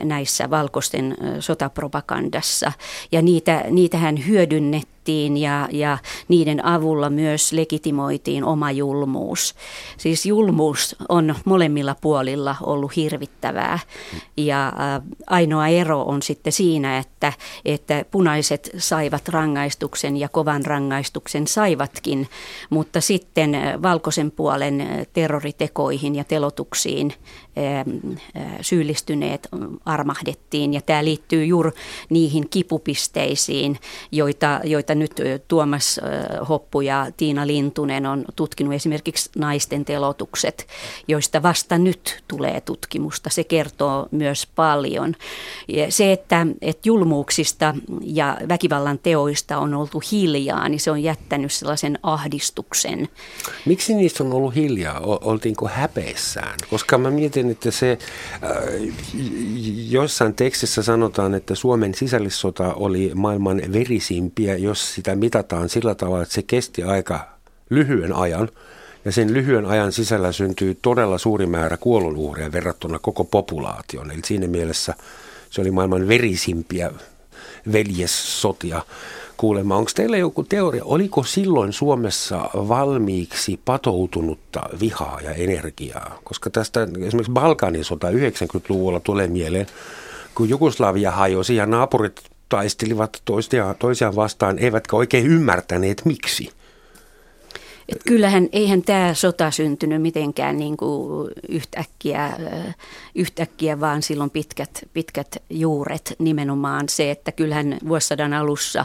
näissä 0.02 0.50
valkoisten 0.50 1.16
sotapropagandassa. 1.40 2.72
Ja 3.12 3.22
niitä, 3.22 3.64
niitähän 3.70 4.26
hyödynnettiin 4.26 4.93
tutkittiin 5.04 5.36
ja, 5.36 5.68
ja 5.72 5.98
niiden 6.28 6.64
avulla 6.64 7.10
myös 7.10 7.52
legitimoitiin 7.52 8.44
oma 8.44 8.70
julmuus. 8.70 9.54
Siis 9.96 10.26
julmuus 10.26 10.96
on 11.08 11.34
molemmilla 11.44 11.96
puolilla 12.00 12.56
ollut 12.62 12.96
hirvittävää 12.96 13.78
ja 14.36 14.66
äh, 14.68 15.02
ainoa 15.26 15.68
ero 15.68 16.02
on 16.02 16.22
sitten 16.22 16.52
siinä, 16.52 16.98
että, 16.98 17.32
että 17.64 18.04
punaiset 18.10 18.70
saivat 18.78 19.28
rangaistuksen 19.28 20.16
ja 20.16 20.28
kovan 20.28 20.64
rangaistuksen 20.64 21.46
saivatkin, 21.46 22.28
mutta 22.70 23.00
sitten 23.00 23.54
äh, 23.54 23.82
valkoisen 23.82 24.30
puolen 24.30 24.80
äh, 24.80 24.88
terroritekoihin 25.12 26.14
ja 26.14 26.24
telotuksiin 26.24 27.12
syyllistyneet 28.60 29.48
armahdettiin 29.84 30.74
ja 30.74 30.80
tämä 30.80 31.04
liittyy 31.04 31.44
juuri 31.44 31.70
niihin 32.10 32.48
kipupisteisiin, 32.48 33.78
joita, 34.12 34.60
joita 34.64 34.93
että 35.02 35.22
nyt 35.22 35.44
Tuomas 35.48 36.00
Hoppu 36.48 36.80
ja 36.80 37.06
Tiina 37.16 37.46
Lintunen 37.46 38.06
on 38.06 38.24
tutkinut 38.36 38.74
esimerkiksi 38.74 39.30
naisten 39.36 39.84
telotukset, 39.84 40.66
joista 41.08 41.42
vasta 41.42 41.78
nyt 41.78 42.24
tulee 42.28 42.60
tutkimusta. 42.60 43.30
Se 43.30 43.44
kertoo 43.44 44.08
myös 44.10 44.48
paljon. 44.56 45.14
Se, 45.88 46.12
että, 46.12 46.46
että 46.60 46.88
julmuuksista 46.88 47.74
ja 48.02 48.38
väkivallan 48.48 48.98
teoista 48.98 49.58
on 49.58 49.74
oltu 49.74 50.02
hiljaa, 50.12 50.68
niin 50.68 50.80
se 50.80 50.90
on 50.90 51.02
jättänyt 51.02 51.52
sellaisen 51.52 51.98
ahdistuksen. 52.02 53.08
Miksi 53.66 53.94
niistä 53.94 54.24
on 54.24 54.32
ollut 54.32 54.54
hiljaa? 54.54 55.00
Oltiinko 55.00 55.68
häpeissään? 55.68 56.58
Koska 56.70 56.98
mä 56.98 57.10
mietin, 57.10 57.50
että 57.50 57.70
se 57.70 57.98
äh, 58.32 58.50
jossain 59.88 60.34
tekstissä 60.34 60.82
sanotaan, 60.82 61.34
että 61.34 61.54
Suomen 61.54 61.94
sisällissota 61.94 62.74
oli 62.74 63.10
maailman 63.14 63.62
verisimpiä, 63.72 64.56
jos 64.56 64.83
sitä 64.84 65.16
mitataan 65.16 65.68
sillä 65.68 65.94
tavalla, 65.94 66.22
että 66.22 66.34
se 66.34 66.42
kesti 66.42 66.82
aika 66.82 67.28
lyhyen 67.70 68.12
ajan. 68.12 68.48
Ja 69.04 69.12
sen 69.12 69.34
lyhyen 69.34 69.66
ajan 69.66 69.92
sisällä 69.92 70.32
syntyy 70.32 70.78
todella 70.82 71.18
suuri 71.18 71.46
määrä 71.46 71.76
kuolonuhreja 71.76 72.52
verrattuna 72.52 72.98
koko 72.98 73.24
populaation. 73.24 74.10
Eli 74.10 74.20
siinä 74.24 74.46
mielessä 74.46 74.94
se 75.50 75.60
oli 75.60 75.70
maailman 75.70 76.08
verisimpiä 76.08 76.90
veljessotia 77.72 78.82
kuulemma. 79.36 79.76
Onko 79.76 79.90
teillä 79.94 80.16
joku 80.16 80.44
teoria, 80.44 80.84
oliko 80.84 81.22
silloin 81.22 81.72
Suomessa 81.72 82.50
valmiiksi 82.54 83.60
patoutunutta 83.64 84.60
vihaa 84.80 85.20
ja 85.20 85.30
energiaa? 85.30 86.18
Koska 86.24 86.50
tästä 86.50 86.82
esimerkiksi 86.82 87.32
Balkanin 87.32 87.84
sota 87.84 88.10
90-luvulla 88.10 89.00
tulee 89.00 89.26
mieleen, 89.26 89.66
kun 90.34 90.48
Jugoslavia 90.48 91.10
hajosi 91.10 91.56
ja 91.56 91.66
naapurit 91.66 92.20
taistelivat 92.54 93.22
toisiaan, 93.24 93.76
toisiaan 93.78 94.16
vastaan, 94.16 94.58
eivätkä 94.58 94.96
oikein 94.96 95.26
ymmärtäneet 95.26 96.02
miksi. 96.04 96.50
Et 97.88 97.98
kyllähän 98.06 98.48
eihän 98.52 98.82
tämä 98.82 99.14
sota 99.14 99.50
syntynyt 99.50 100.02
mitenkään 100.02 100.56
niin 100.56 100.76
kuin 100.76 101.30
yhtäkkiä, 101.48 102.32
yhtäkkiä, 103.14 103.80
vaan 103.80 104.02
silloin 104.02 104.30
pitkät, 104.30 104.88
pitkät 104.92 105.36
juuret. 105.50 106.14
Nimenomaan 106.18 106.88
se, 106.88 107.10
että 107.10 107.32
kyllähän 107.32 107.78
vuosisadan 107.88 108.32
alussa 108.32 108.84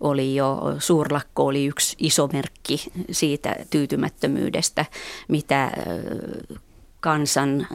oli 0.00 0.34
jo 0.34 0.60
suurlakko 0.78 1.46
oli 1.46 1.66
yksi 1.66 1.96
iso 1.98 2.28
merkki 2.32 2.92
siitä 3.10 3.56
tyytymättömyydestä, 3.70 4.84
mitä 5.28 5.70
kansan 7.00 7.66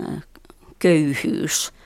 köyhyys– 0.80 1.72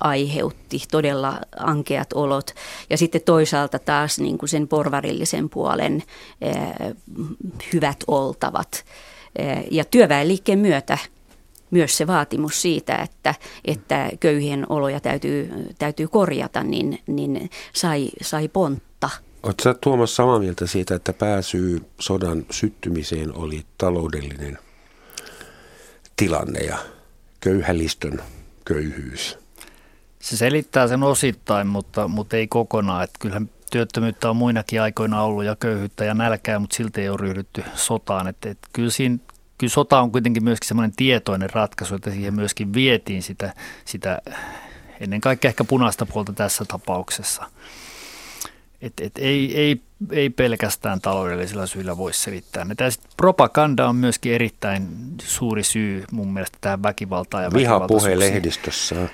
aiheutti 0.00 0.82
todella 0.90 1.40
ankeat 1.58 2.12
olot. 2.12 2.54
Ja 2.90 2.98
sitten 2.98 3.20
toisaalta 3.24 3.78
taas 3.78 4.18
niin 4.18 4.38
kuin 4.38 4.48
sen 4.48 4.68
porvarillisen 4.68 5.50
puolen 5.50 6.02
hyvät 7.72 7.96
oltavat. 8.06 8.84
Ja 9.70 9.84
työväenliikkeen 9.84 10.58
myötä 10.58 10.98
myös 11.70 11.96
se 11.96 12.06
vaatimus 12.06 12.62
siitä, 12.62 12.96
että, 12.96 13.34
että 13.64 14.10
köyhien 14.20 14.66
oloja 14.68 15.00
täytyy, 15.00 15.50
täytyy 15.78 16.08
korjata, 16.08 16.62
niin, 16.62 16.98
niin 17.06 17.50
sai, 17.72 18.10
sai 18.22 18.48
pontta. 18.48 19.10
Oletko 19.42 19.74
Tuomas 19.74 20.16
samaa 20.16 20.38
mieltä 20.38 20.66
siitä, 20.66 20.94
että 20.94 21.12
pääsyy 21.12 21.80
sodan 21.98 22.46
syttymiseen 22.50 23.36
oli 23.36 23.62
taloudellinen 23.78 24.58
tilanne 26.16 26.60
ja 26.60 26.78
köyhälistön 27.40 28.22
köyhyys? 28.64 29.38
Se 30.20 30.36
selittää 30.36 30.88
sen 30.88 31.02
osittain, 31.02 31.66
mutta, 31.66 32.08
mutta 32.08 32.36
ei 32.36 32.48
kokonaan. 32.48 33.04
Että 33.04 33.18
kyllähän 33.18 33.50
työttömyyttä 33.70 34.30
on 34.30 34.36
muinakin 34.36 34.82
aikoina 34.82 35.22
ollut 35.22 35.44
ja 35.44 35.56
köyhyyttä 35.56 36.04
ja 36.04 36.14
nälkää, 36.14 36.58
mutta 36.58 36.76
silti 36.76 37.00
ei 37.00 37.08
ole 37.08 37.18
ryhdytty 37.20 37.64
sotaan. 37.74 38.28
Että, 38.28 38.50
että 38.50 38.68
kyllä, 38.72 38.90
siinä, 38.90 39.18
kyllä 39.58 39.70
sota 39.70 40.00
on 40.00 40.12
kuitenkin 40.12 40.44
myöskin 40.44 40.68
semmoinen 40.68 40.96
tietoinen 40.96 41.50
ratkaisu, 41.50 41.94
että 41.94 42.10
siihen 42.10 42.34
myöskin 42.34 42.74
vietiin 42.74 43.22
sitä, 43.22 43.54
sitä 43.84 44.18
ennen 45.00 45.20
kaikkea 45.20 45.48
ehkä 45.48 45.64
punaista 45.64 46.06
puolta 46.06 46.32
tässä 46.32 46.64
tapauksessa. 46.64 47.46
Et, 48.82 48.92
et 49.00 49.12
ei, 49.18 49.58
ei, 49.58 49.80
ei 50.10 50.30
pelkästään 50.30 51.00
taloudellisilla 51.00 51.66
syillä 51.66 51.96
voi 51.96 52.12
selittää. 52.12 52.66
Ja 52.68 52.90
propaganda 53.16 53.88
on 53.88 53.96
myöskin 53.96 54.32
erittäin 54.32 54.88
suuri 55.22 55.62
syy 55.62 56.04
mun 56.12 56.32
mielestä 56.32 56.58
tähän 56.60 56.82
väkivaltaan 56.82 57.44
ja 57.44 57.50
Vihapuhe 57.54 58.18
lehdistössä. 58.18 59.08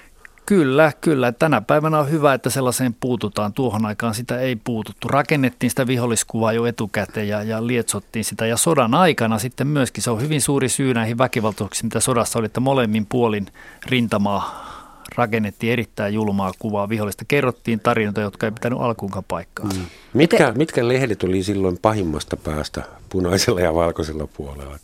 Kyllä, 0.47 0.93
kyllä. 1.01 1.33
Tänä 1.33 1.61
päivänä 1.61 1.99
on 1.99 2.11
hyvä, 2.11 2.35
että 2.35 2.51
sellaiseen 2.51 2.97
puututaan. 3.01 3.53
Tuohon 3.53 3.87
aikaan 3.87 4.15
sitä 4.15 4.39
ei 4.39 4.57
puututtu. 4.57 5.09
Rakennettiin 5.09 5.71
sitä 5.71 5.87
viholliskuvaa 5.87 6.53
jo 6.53 6.67
etukäteen 6.67 7.29
ja, 7.29 7.43
ja 7.43 7.67
lietsottiin 7.67 8.25
sitä. 8.25 8.47
Ja 8.47 8.57
sodan 8.57 8.95
aikana 8.95 9.39
sitten 9.39 9.67
myöskin 9.67 10.03
se 10.03 10.11
on 10.11 10.21
hyvin 10.21 10.41
suuri 10.41 10.69
syy 10.69 10.95
näihin 10.95 11.19
väkivaltoihin, 11.19 11.77
mitä 11.83 12.01
sodassa 12.01 12.39
oli, 12.39 12.47
että 12.47 12.61
molemmin 12.61 13.07
puolin 13.07 13.47
rintamaa 13.87 14.77
rakennettiin 15.15 15.73
erittäin 15.73 16.15
julmaa 16.15 16.53
kuvaa 16.59 16.89
vihollista. 16.89 17.25
Kerrottiin 17.29 17.81
tarinoita, 17.81 18.21
jotka 18.21 18.47
ei 18.47 18.53
pitänyt 18.53 18.81
alkuunkaan 18.81 19.25
paikkaa. 19.29 19.67
Mm. 19.67 19.87
Mitkä, 20.15 20.53
mitkä 20.57 20.89
lehdet 20.89 21.23
oli 21.23 21.43
silloin 21.43 21.79
pahimmasta 21.83 22.37
päästä 22.37 22.83
punaisella 23.09 23.61
ja 23.61 23.75
valkoisella 23.75 24.27
puolella? 24.27 24.79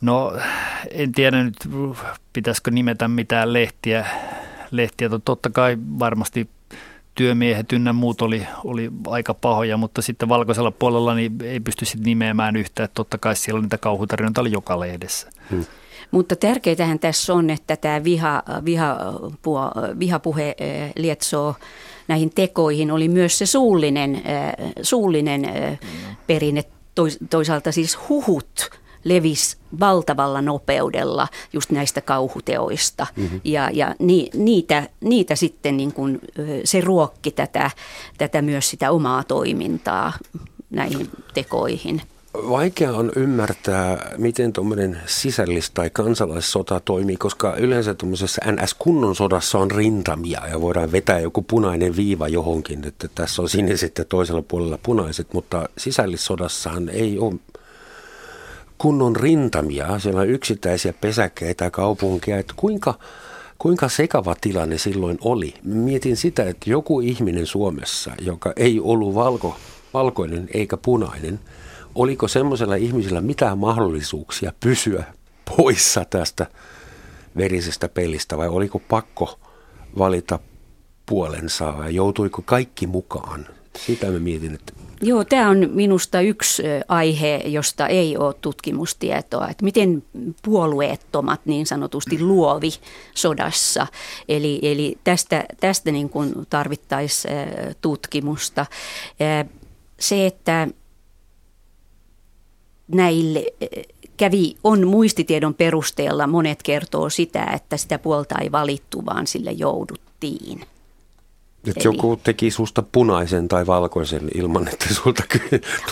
No 0.00 0.32
en 0.90 1.12
tiedä 1.12 1.44
nyt, 1.44 1.56
pitäisikö 2.32 2.70
nimetä 2.70 3.08
mitään 3.08 3.52
lehtiä 3.52 4.06
lehtiä. 4.76 5.10
Totta 5.24 5.50
kai 5.50 5.76
varmasti 5.98 6.48
työmiehet 7.14 7.72
ynnä 7.72 7.92
muut 7.92 8.22
oli, 8.22 8.46
oli 8.64 8.90
aika 9.06 9.34
pahoja, 9.34 9.76
mutta 9.76 10.02
sitten 10.02 10.28
valkoisella 10.28 10.70
puolella 10.70 11.14
niin 11.14 11.32
ei 11.42 11.60
pysty 11.60 11.84
sitten 11.84 12.04
nimeämään 12.04 12.56
yhtään. 12.56 12.88
Totta 12.94 13.18
kai 13.18 13.36
siellä 13.36 13.60
niitä 13.60 13.78
kauhutarinoita 13.78 14.40
oli 14.40 14.52
joka 14.52 14.80
lehdessä. 14.80 15.30
Hmm. 15.50 15.64
Mutta 16.10 16.36
tärkeintähän 16.36 16.98
tässä 16.98 17.34
on, 17.34 17.50
että 17.50 17.76
tämä 17.76 18.04
viha, 18.04 18.42
viha, 18.64 18.96
puo, 19.42 19.70
vihapuhe 19.98 20.56
lietsoo 20.96 21.54
näihin 22.08 22.30
tekoihin 22.34 22.90
oli 22.90 23.08
myös 23.08 23.38
se 23.38 23.46
suullinen, 23.46 24.22
suullinen 24.82 25.42
perinne, 26.26 26.64
toisaalta 27.30 27.72
siis 27.72 27.98
huhut 28.08 28.70
levisi 29.04 29.56
valtavalla 29.80 30.42
nopeudella 30.42 31.28
just 31.52 31.70
näistä 31.70 32.00
kauhuteoista. 32.00 33.06
Mm-hmm. 33.16 33.40
Ja, 33.44 33.70
ja 33.72 33.94
ni, 33.98 34.30
niitä, 34.34 34.88
niitä 35.00 35.34
sitten 35.34 35.76
niin 35.76 35.92
kuin, 35.92 36.20
se 36.64 36.80
ruokki 36.80 37.30
tätä, 37.30 37.70
tätä 38.18 38.42
myös 38.42 38.70
sitä 38.70 38.90
omaa 38.90 39.22
toimintaa 39.22 40.12
näihin 40.70 41.10
tekoihin. 41.34 42.02
Vaikea 42.34 42.92
on 42.92 43.12
ymmärtää, 43.16 44.12
miten 44.18 44.52
tuommoinen 44.52 45.00
sisällis- 45.06 45.70
tai 45.74 45.90
kansalaissota 45.90 46.80
toimii, 46.80 47.16
koska 47.16 47.56
yleensä 47.56 47.94
tuommoisessa 47.94 48.42
NS-kunnon 48.52 49.14
sodassa 49.14 49.58
on 49.58 49.70
rintamia 49.70 50.48
ja 50.48 50.60
voidaan 50.60 50.92
vetää 50.92 51.20
joku 51.20 51.42
punainen 51.42 51.96
viiva 51.96 52.28
johonkin, 52.28 52.86
että 52.86 53.08
tässä 53.14 53.42
on 53.42 53.48
siniset 53.48 53.98
ja 53.98 54.04
toisella 54.04 54.42
puolella 54.42 54.78
punaiset, 54.82 55.32
mutta 55.32 55.68
sisällissodassahan 55.78 56.88
ei 56.88 57.18
ole 57.18 57.34
kunnon 58.78 59.16
rintamia, 59.16 59.98
siellä 59.98 60.20
on 60.20 60.28
yksittäisiä 60.28 60.92
pesäkkeitä 60.92 61.70
kaupunkia, 61.70 62.38
että 62.38 62.54
kuinka, 62.56 62.94
kuinka 63.58 63.88
sekava 63.88 64.34
tilanne 64.40 64.78
silloin 64.78 65.18
oli. 65.20 65.54
Mietin 65.62 66.16
sitä, 66.16 66.44
että 66.44 66.70
joku 66.70 67.00
ihminen 67.00 67.46
Suomessa, 67.46 68.10
joka 68.20 68.52
ei 68.56 68.80
ollut 68.80 69.14
valko, 69.14 69.56
valkoinen 69.94 70.48
eikä 70.54 70.76
punainen, 70.76 71.40
oliko 71.94 72.28
semmoisella 72.28 72.74
ihmisellä 72.74 73.20
mitään 73.20 73.58
mahdollisuuksia 73.58 74.52
pysyä 74.60 75.04
poissa 75.56 76.04
tästä 76.10 76.46
verisestä 77.36 77.88
pelistä 77.88 78.38
vai 78.38 78.48
oliko 78.48 78.78
pakko 78.78 79.38
valita 79.98 80.38
puolensa 81.06 81.74
ja 81.78 81.90
joutuiko 81.90 82.42
kaikki 82.42 82.86
mukaan? 82.86 83.46
Sitä 83.86 84.06
mä 84.06 84.18
mietin, 84.18 84.54
että 84.54 84.72
Joo, 85.02 85.24
tämä 85.24 85.50
on 85.50 85.70
minusta 85.72 86.20
yksi 86.20 86.62
aihe, 86.88 87.42
josta 87.46 87.86
ei 87.86 88.16
ole 88.16 88.34
tutkimustietoa, 88.40 89.48
että 89.48 89.64
miten 89.64 90.02
puolueettomat 90.42 91.40
niin 91.44 91.66
sanotusti 91.66 92.20
luovi 92.20 92.70
sodassa. 93.14 93.86
Eli, 94.28 94.58
eli 94.62 94.98
tästä, 95.04 95.44
tästä 95.60 95.92
niin 95.92 96.08
kuin 96.08 96.34
tarvittaisiin 96.50 97.34
tutkimusta. 97.80 98.66
Se, 100.00 100.26
että 100.26 100.68
näille 102.88 103.44
kävi, 104.16 104.54
on 104.64 104.88
muistitiedon 104.88 105.54
perusteella, 105.54 106.26
monet 106.26 106.62
kertoo 106.62 107.10
sitä, 107.10 107.44
että 107.44 107.76
sitä 107.76 107.98
puolta 107.98 108.34
ei 108.38 108.52
valittu, 108.52 109.06
vaan 109.06 109.26
sille 109.26 109.52
jouduttiin. 109.52 110.66
Eli... 111.66 111.74
joku 111.84 112.20
teki 112.24 112.50
susta 112.50 112.82
punaisen 112.92 113.48
tai 113.48 113.66
valkoisen 113.66 114.28
ilman, 114.34 114.68
että 114.68 114.94
sulta 114.94 115.22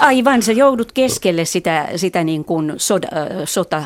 Aivan, 0.00 0.42
sä 0.42 0.52
joudut 0.52 0.92
keskelle 0.92 1.44
sitä, 1.44 1.88
sitä 1.96 2.24
niin 2.24 2.44
kuin 2.44 2.72
soda, 2.76 3.08
sota, 3.44 3.84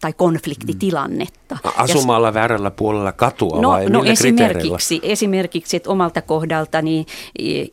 tai 0.00 0.12
konfliktitilannetta. 0.12 1.58
Asumalla 1.76 2.34
väärällä 2.34 2.70
puolella 2.70 3.12
katua 3.12 3.60
no, 3.60 3.70
vai 3.70 3.86
no 3.86 4.04
esimerkiksi, 4.04 5.00
esimerkiksi, 5.02 5.76
että 5.76 5.90
omalta 5.90 6.22
kohdaltani 6.22 7.06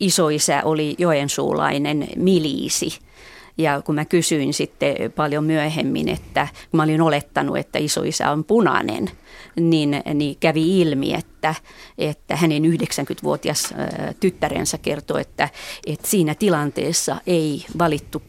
isoisä 0.00 0.62
oli 0.64 0.94
joensuulainen 0.98 2.08
miliisi. 2.16 2.98
Ja 3.58 3.82
kun 3.82 3.94
mä 3.94 4.04
kysyin 4.04 4.54
sitten 4.54 4.96
paljon 5.16 5.44
myöhemmin, 5.44 6.08
että 6.08 6.48
kun 6.70 6.78
mä 6.78 6.82
olin 6.82 7.00
olettanut, 7.00 7.56
että 7.56 7.78
isoisä 7.78 8.30
on 8.30 8.44
punainen, 8.44 9.10
niin, 9.60 10.02
niin 10.14 10.36
kävi 10.40 10.80
ilmi, 10.80 11.14
että, 11.14 11.54
että 11.98 12.36
hänen 12.36 12.62
90-vuotias 12.62 13.74
tyttärensä 14.20 14.78
kertoi, 14.78 15.20
että, 15.20 15.48
että 15.86 16.08
siinä 16.08 16.34
tilanteessa 16.34 17.16
ei 17.26 17.66
valittu 17.78 18.22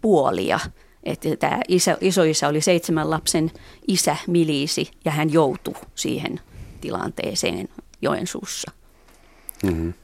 puolia. 0.00 0.60
Että 1.04 1.36
tämä 1.36 1.60
isä, 1.68 1.98
isoisä 2.00 2.48
oli 2.48 2.60
seitsemän 2.60 3.10
lapsen 3.10 3.50
isä, 3.88 4.16
miliisi, 4.26 4.90
ja 5.04 5.12
hän 5.12 5.32
joutui 5.32 5.74
siihen 5.94 6.40
tilanteeseen 6.80 7.68
Joensuussa. 8.02 8.70
Mm-hmm. 9.62 9.94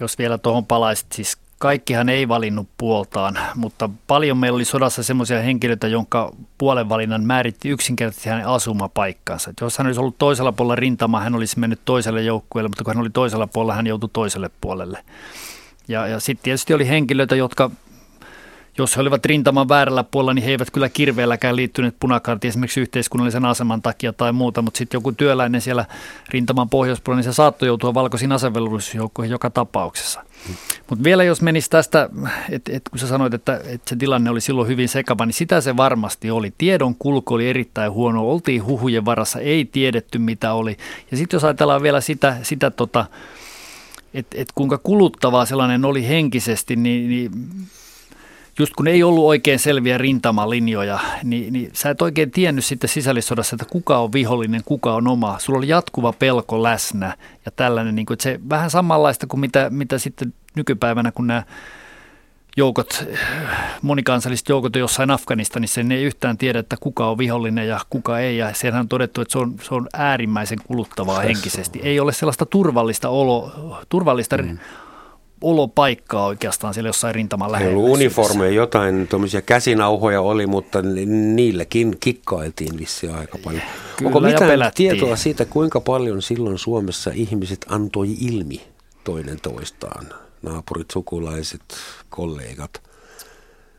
Jos 0.00 0.18
vielä 0.18 0.38
tuohon 0.38 0.66
palaisit, 0.66 1.12
siis 1.12 1.36
kaikkihan 1.60 2.08
ei 2.08 2.28
valinnut 2.28 2.68
puoltaan, 2.78 3.38
mutta 3.54 3.90
paljon 4.06 4.38
meillä 4.38 4.56
oli 4.56 4.64
sodassa 4.64 5.02
semmoisia 5.02 5.42
henkilöitä, 5.42 5.88
jonka 5.88 6.32
puolenvalinnan 6.58 7.24
määritti 7.24 7.68
yksinkertaisesti 7.68 8.28
hänen 8.28 8.46
asumapaikkansa. 8.46 9.50
Että 9.50 9.64
jos 9.64 9.78
hän 9.78 9.86
olisi 9.86 10.00
ollut 10.00 10.18
toisella 10.18 10.52
puolella 10.52 10.76
rintamaa, 10.76 11.20
hän 11.20 11.34
olisi 11.34 11.58
mennyt 11.58 11.80
toiselle 11.84 12.22
joukkueelle, 12.22 12.68
mutta 12.68 12.84
kun 12.84 12.94
hän 12.94 13.00
oli 13.00 13.10
toisella 13.10 13.46
puolella, 13.46 13.74
hän 13.74 13.86
joutui 13.86 14.10
toiselle 14.12 14.50
puolelle. 14.60 15.04
Ja, 15.88 16.06
ja 16.06 16.20
sitten 16.20 16.44
tietysti 16.44 16.74
oli 16.74 16.88
henkilöitä, 16.88 17.36
jotka 17.36 17.70
jos 18.78 18.96
he 18.96 19.00
olivat 19.00 19.26
rintaman 19.26 19.68
väärällä 19.68 20.04
puolella, 20.04 20.34
niin 20.34 20.44
he 20.44 20.50
eivät 20.50 20.70
kyllä 20.70 20.88
kirveelläkään 20.88 21.56
liittyneet 21.56 21.96
punakartiin 22.00 22.48
esimerkiksi 22.48 22.80
yhteiskunnallisen 22.80 23.44
aseman 23.44 23.82
takia 23.82 24.12
tai 24.12 24.32
muuta, 24.32 24.62
mutta 24.62 24.78
sitten 24.78 24.98
joku 24.98 25.12
työläinen 25.12 25.60
siellä 25.60 25.84
rintaman 26.28 26.68
pohjoispuolella, 26.68 27.18
niin 27.18 27.32
se 27.32 27.36
saattoi 27.36 27.66
joutua 27.66 27.94
valkoisiin 27.94 28.32
asevelvollisuusjoukkoihin 28.32 29.30
joka 29.30 29.50
tapauksessa. 29.50 30.24
Mutta 30.90 31.04
vielä 31.04 31.24
jos 31.24 31.42
menisi 31.42 31.70
tästä, 31.70 32.08
että 32.50 32.72
et 32.74 32.88
kun 32.88 32.98
sä 32.98 33.06
sanoit, 33.06 33.34
että 33.34 33.60
et 33.66 33.82
se 33.88 33.96
tilanne 33.96 34.30
oli 34.30 34.40
silloin 34.40 34.68
hyvin 34.68 34.88
sekava, 34.88 35.26
niin 35.26 35.34
sitä 35.34 35.60
se 35.60 35.76
varmasti 35.76 36.30
oli. 36.30 36.52
Tiedon 36.58 36.94
kulku 36.94 37.34
oli 37.34 37.48
erittäin 37.48 37.92
huono, 37.92 38.30
oltiin 38.30 38.64
huhujen 38.64 39.04
varassa, 39.04 39.40
ei 39.40 39.64
tiedetty 39.64 40.18
mitä 40.18 40.52
oli. 40.52 40.76
Ja 41.10 41.16
sitten 41.16 41.36
jos 41.36 41.44
ajatellaan 41.44 41.82
vielä 41.82 42.00
sitä, 42.00 42.36
sitä 42.42 42.70
tota, 42.70 43.06
että 44.14 44.36
et 44.40 44.48
kuinka 44.54 44.78
kuluttavaa 44.78 45.44
sellainen 45.44 45.84
oli 45.84 46.08
henkisesti, 46.08 46.76
niin, 46.76 47.08
niin 47.08 47.30
just 48.58 48.72
kun 48.76 48.88
ei 48.88 49.02
ollut 49.02 49.24
oikein 49.24 49.58
selviä 49.58 49.98
rintamalinjoja, 49.98 50.98
niin, 51.24 51.52
niin 51.52 51.70
sä 51.72 51.90
et 51.90 52.02
oikein 52.02 52.30
tiennyt 52.30 52.64
sitten 52.64 52.90
sisällissodassa, 52.90 53.56
että 53.56 53.66
kuka 53.70 53.98
on 53.98 54.12
vihollinen, 54.12 54.62
kuka 54.64 54.94
on 54.94 55.08
oma. 55.08 55.38
Sulla 55.38 55.58
oli 55.58 55.68
jatkuva 55.68 56.12
pelko 56.12 56.62
läsnä 56.62 57.16
ja 57.46 57.52
tällainen, 57.56 57.94
niin 57.94 58.06
kuin, 58.06 58.14
että 58.14 58.22
se 58.22 58.40
vähän 58.48 58.70
samanlaista 58.70 59.26
kuin 59.26 59.40
mitä, 59.40 59.70
mitä 59.70 59.98
sitten 59.98 60.34
nykypäivänä, 60.56 61.12
kun 61.12 61.26
nämä 61.26 61.42
joukot, 62.56 63.04
monikansalliset 63.82 64.48
joukot 64.48 64.76
on 64.76 64.80
jossain 64.80 65.10
Afganistanissa, 65.10 65.82
niin 65.82 65.92
ei 65.92 66.04
yhtään 66.04 66.38
tiedä, 66.38 66.58
että 66.58 66.76
kuka 66.80 67.10
on 67.10 67.18
vihollinen 67.18 67.68
ja 67.68 67.80
kuka 67.90 68.18
ei. 68.18 68.38
Ja 68.38 68.54
siellähän 68.54 68.84
on 68.84 68.88
todettu, 68.88 69.20
että 69.20 69.32
se 69.32 69.38
on, 69.38 69.54
se 69.62 69.74
on 69.74 69.88
äärimmäisen 69.92 70.58
kuluttavaa 70.64 71.20
henkisesti. 71.20 71.80
Ei 71.82 72.00
ole 72.00 72.12
sellaista 72.12 72.46
turvallista, 72.46 73.08
olo, 73.08 73.52
turvallista 73.88 74.36
mm 74.36 74.58
olopaikkaa 75.42 76.26
oikeastaan 76.26 76.74
siellä 76.74 76.88
jossain 76.88 77.14
rintaman 77.14 77.52
lähellä. 77.52 77.70
Ei 77.70 77.76
uniformeja, 77.76 78.52
jotain 78.52 79.08
tuommoisia 79.08 79.42
käsinauhoja 79.42 80.20
oli, 80.20 80.46
mutta 80.46 80.82
niilläkin 81.34 81.96
kikkailtiin 82.00 82.78
vissiin 82.78 83.14
aika 83.14 83.38
paljon. 83.44 83.62
Kyllä, 83.96 84.08
Onko 84.08 84.20
mitään 84.20 84.72
tietoa 84.74 85.16
siitä, 85.16 85.44
kuinka 85.44 85.80
paljon 85.80 86.22
silloin 86.22 86.58
Suomessa 86.58 87.10
ihmiset 87.14 87.66
antoi 87.68 88.08
ilmi 88.20 88.60
toinen 89.04 89.40
toistaan? 89.42 90.06
Naapurit, 90.42 90.90
sukulaiset, 90.90 91.62
kollegat? 92.10 92.82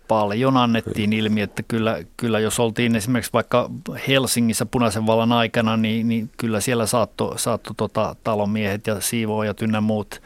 Paljon 0.08 0.58
annettiin 0.58 1.14
ilmi, 1.14 1.42
että 1.42 1.64
kyllä, 1.64 2.04
kyllä 2.18 2.40
jos 2.40 2.60
oltiin 2.60 2.96
esimerkiksi 2.96 3.34
vaikka 3.34 3.70
Helsingissä 4.08 4.66
punaisen 4.66 5.08
vallan 5.08 5.32
aikana, 5.32 5.78
niin, 5.78 6.08
niin 6.08 6.30
kyllä 6.38 6.62
siellä 6.62 6.86
saattoi 6.86 7.40
saatto 7.40 7.74
tota, 7.78 8.16
talonmiehet 8.24 8.88
ja 8.88 9.02
siivoojat 9.02 9.62
ynnä 9.62 9.82
muut– 9.82 10.22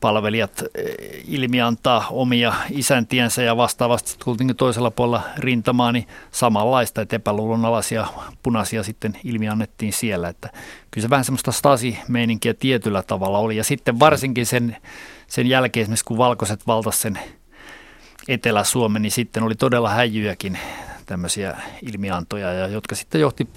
palvelijat 0.00 0.62
eh, 0.74 0.94
ilmiantaa 1.28 2.06
omia 2.10 2.54
isäntiensä 2.70 3.42
ja 3.42 3.56
vastaavasti 3.56 4.16
tultiin 4.24 4.56
toisella 4.56 4.90
puolella 4.90 5.22
rintamaa, 5.38 5.92
niin 5.92 6.08
samanlaista, 6.30 7.02
että 7.02 7.16
epäluulonalaisia 7.16 8.06
punaisia 8.42 8.82
sitten 8.82 9.16
ilmiannettiin 9.24 9.92
siellä. 9.92 10.28
Että 10.28 10.48
kyllä 10.90 11.04
se 11.04 11.10
vähän 11.10 11.24
semmoista 11.24 11.52
stasi-meininkiä 11.52 12.54
tietyllä 12.54 13.02
tavalla 13.02 13.38
oli. 13.38 13.56
Ja 13.56 13.64
sitten 13.64 14.00
varsinkin 14.00 14.46
sen, 14.46 14.76
sen 15.26 15.46
jälkeen 15.46 15.82
esimerkiksi 15.82 16.04
kun 16.04 16.18
valkoiset 16.18 16.66
valtas 16.66 17.02
sen 17.02 17.18
Etelä-Suomen, 18.28 19.02
niin 19.02 19.12
sitten 19.12 19.42
oli 19.42 19.54
todella 19.54 19.90
häijyjäkin 19.90 20.58
tämmöisiä 21.06 21.56
ilmiantoja, 21.82 22.68
jotka 22.68 22.94
sitten 22.94 23.20
johti 23.20 23.48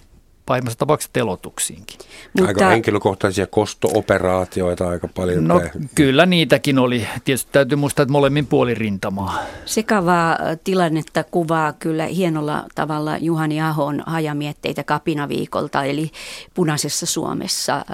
pahimmassa 0.47 0.79
tapauksessa 0.79 1.13
telotuksiinkin. 1.13 1.97
Mutta, 2.33 2.47
aika 2.47 2.69
henkilökohtaisia 2.69 3.47
kosto-operaatioita 3.47 4.87
aika 4.89 5.07
paljon. 5.07 5.47
No 5.47 5.61
kyllä 5.95 6.25
niitäkin 6.25 6.79
oli. 6.79 7.07
Tietysti 7.23 7.51
täytyy 7.51 7.75
muistaa, 7.75 8.03
että 8.03 8.11
molemmin 8.11 8.47
puoli 8.47 8.73
rintamaa. 8.73 9.39
Sekavaa 9.65 10.37
tilannetta 10.63 11.23
kuvaa 11.23 11.73
kyllä 11.73 12.05
hienolla 12.05 12.63
tavalla 12.75 13.17
Juhani 13.17 13.61
Ahon 13.61 14.03
hajamietteitä 14.05 14.83
kapinaviikolta, 14.83 15.83
eli 15.83 16.11
punaisessa 16.53 17.05
Suomessa 17.05 17.85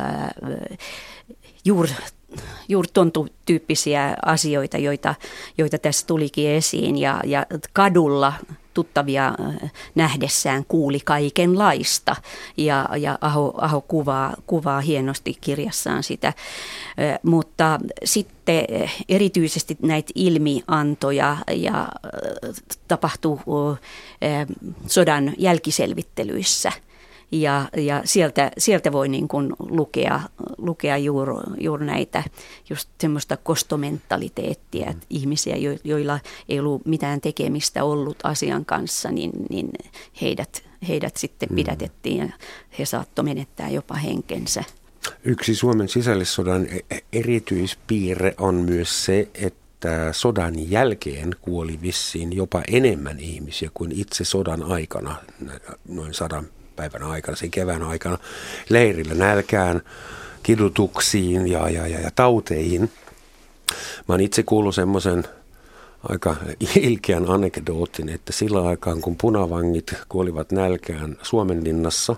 juuri 1.65 1.91
juuri 2.69 2.89
tuon 2.93 3.11
tyyppisiä 3.45 4.17
asioita, 4.25 4.77
joita, 4.77 5.15
joita 5.57 5.77
tässä 5.77 6.07
tulikin 6.07 6.49
esiin. 6.49 6.97
Ja, 6.97 7.19
ja 7.25 7.45
kadulla 7.73 8.33
tuttavia 8.73 9.27
äh, 9.27 9.71
nähdessään 9.95 10.65
kuuli 10.67 10.99
kaikenlaista 10.99 12.15
ja, 12.57 12.89
ja 12.97 13.17
Aho, 13.21 13.53
Aho 13.57 13.81
kuvaa, 13.81 14.33
kuvaa 14.47 14.81
hienosti 14.81 15.37
kirjassaan 15.41 16.03
sitä. 16.03 16.27
Äh, 16.27 16.33
mutta 17.23 17.79
sitten 18.03 18.65
äh, 18.81 18.95
erityisesti 19.09 19.77
näitä 19.81 20.11
ilmiantoja 20.15 21.37
ja 21.51 21.87
tapahtuu 22.87 23.39
sodan 24.87 25.33
jälkiselvittelyissä– 25.37 26.71
ja, 27.33 27.69
ja 27.77 28.01
sieltä, 28.05 28.51
sieltä 28.57 28.91
voi 28.91 29.09
niin 29.09 29.27
kuin 29.27 29.53
lukea, 29.59 30.19
lukea 30.57 30.97
juuri, 30.97 31.33
juuri 31.59 31.85
näitä 31.85 32.23
just 32.69 32.89
semmoista 33.01 33.37
kostomentaliteettia, 33.37 34.89
että 34.89 35.05
ihmisiä, 35.09 35.55
joilla 35.83 36.19
ei 36.49 36.59
ollut 36.59 36.85
mitään 36.85 37.21
tekemistä 37.21 37.83
ollut 37.83 38.17
asian 38.23 38.65
kanssa, 38.65 39.11
niin, 39.11 39.31
niin 39.49 39.69
heidät, 40.21 40.63
heidät 40.87 41.17
sitten 41.17 41.49
mm. 41.49 41.55
pidätettiin 41.55 42.17
ja 42.17 42.29
he 42.79 42.85
saattoi 42.85 43.25
menettää 43.25 43.69
jopa 43.69 43.95
henkensä. 43.95 44.63
Yksi 45.23 45.55
Suomen 45.55 45.89
sisällissodan 45.89 46.65
e-, 46.65 46.99
erityispiirre 47.13 48.35
on 48.37 48.55
myös 48.55 49.05
se, 49.05 49.29
että 49.33 50.13
sodan 50.13 50.69
jälkeen 50.71 51.35
kuoli 51.41 51.79
vissiin 51.81 52.33
jopa 52.33 52.61
enemmän 52.67 53.19
ihmisiä 53.19 53.69
kuin 53.73 53.91
itse 53.91 54.23
sodan 54.25 54.63
aikana, 54.63 55.15
noin 55.87 56.13
sadan 56.13 56.47
päivän 56.75 57.03
aikana, 57.03 57.37
sen 57.37 57.51
kevään 57.51 57.83
aikana, 57.83 58.17
leirillä 58.69 59.13
nälkään, 59.13 59.81
kidutuksiin 60.43 61.47
ja, 61.47 61.69
ja, 61.69 61.87
ja, 61.87 61.99
ja 61.99 62.11
tauteihin. 62.15 62.91
Mä 64.07 64.13
oon 64.13 64.21
itse 64.21 64.43
kuullut 64.43 64.75
semmoisen 64.75 65.23
aika 66.09 66.35
ilkeän 66.75 67.29
anekdootin, 67.29 68.09
että 68.09 68.33
sillä 68.33 68.67
aikaan 68.67 69.01
kun 69.01 69.15
punavangit 69.15 69.93
kuolivat 70.09 70.51
nälkään 70.51 71.17
Suomenlinnassa, 71.21 72.15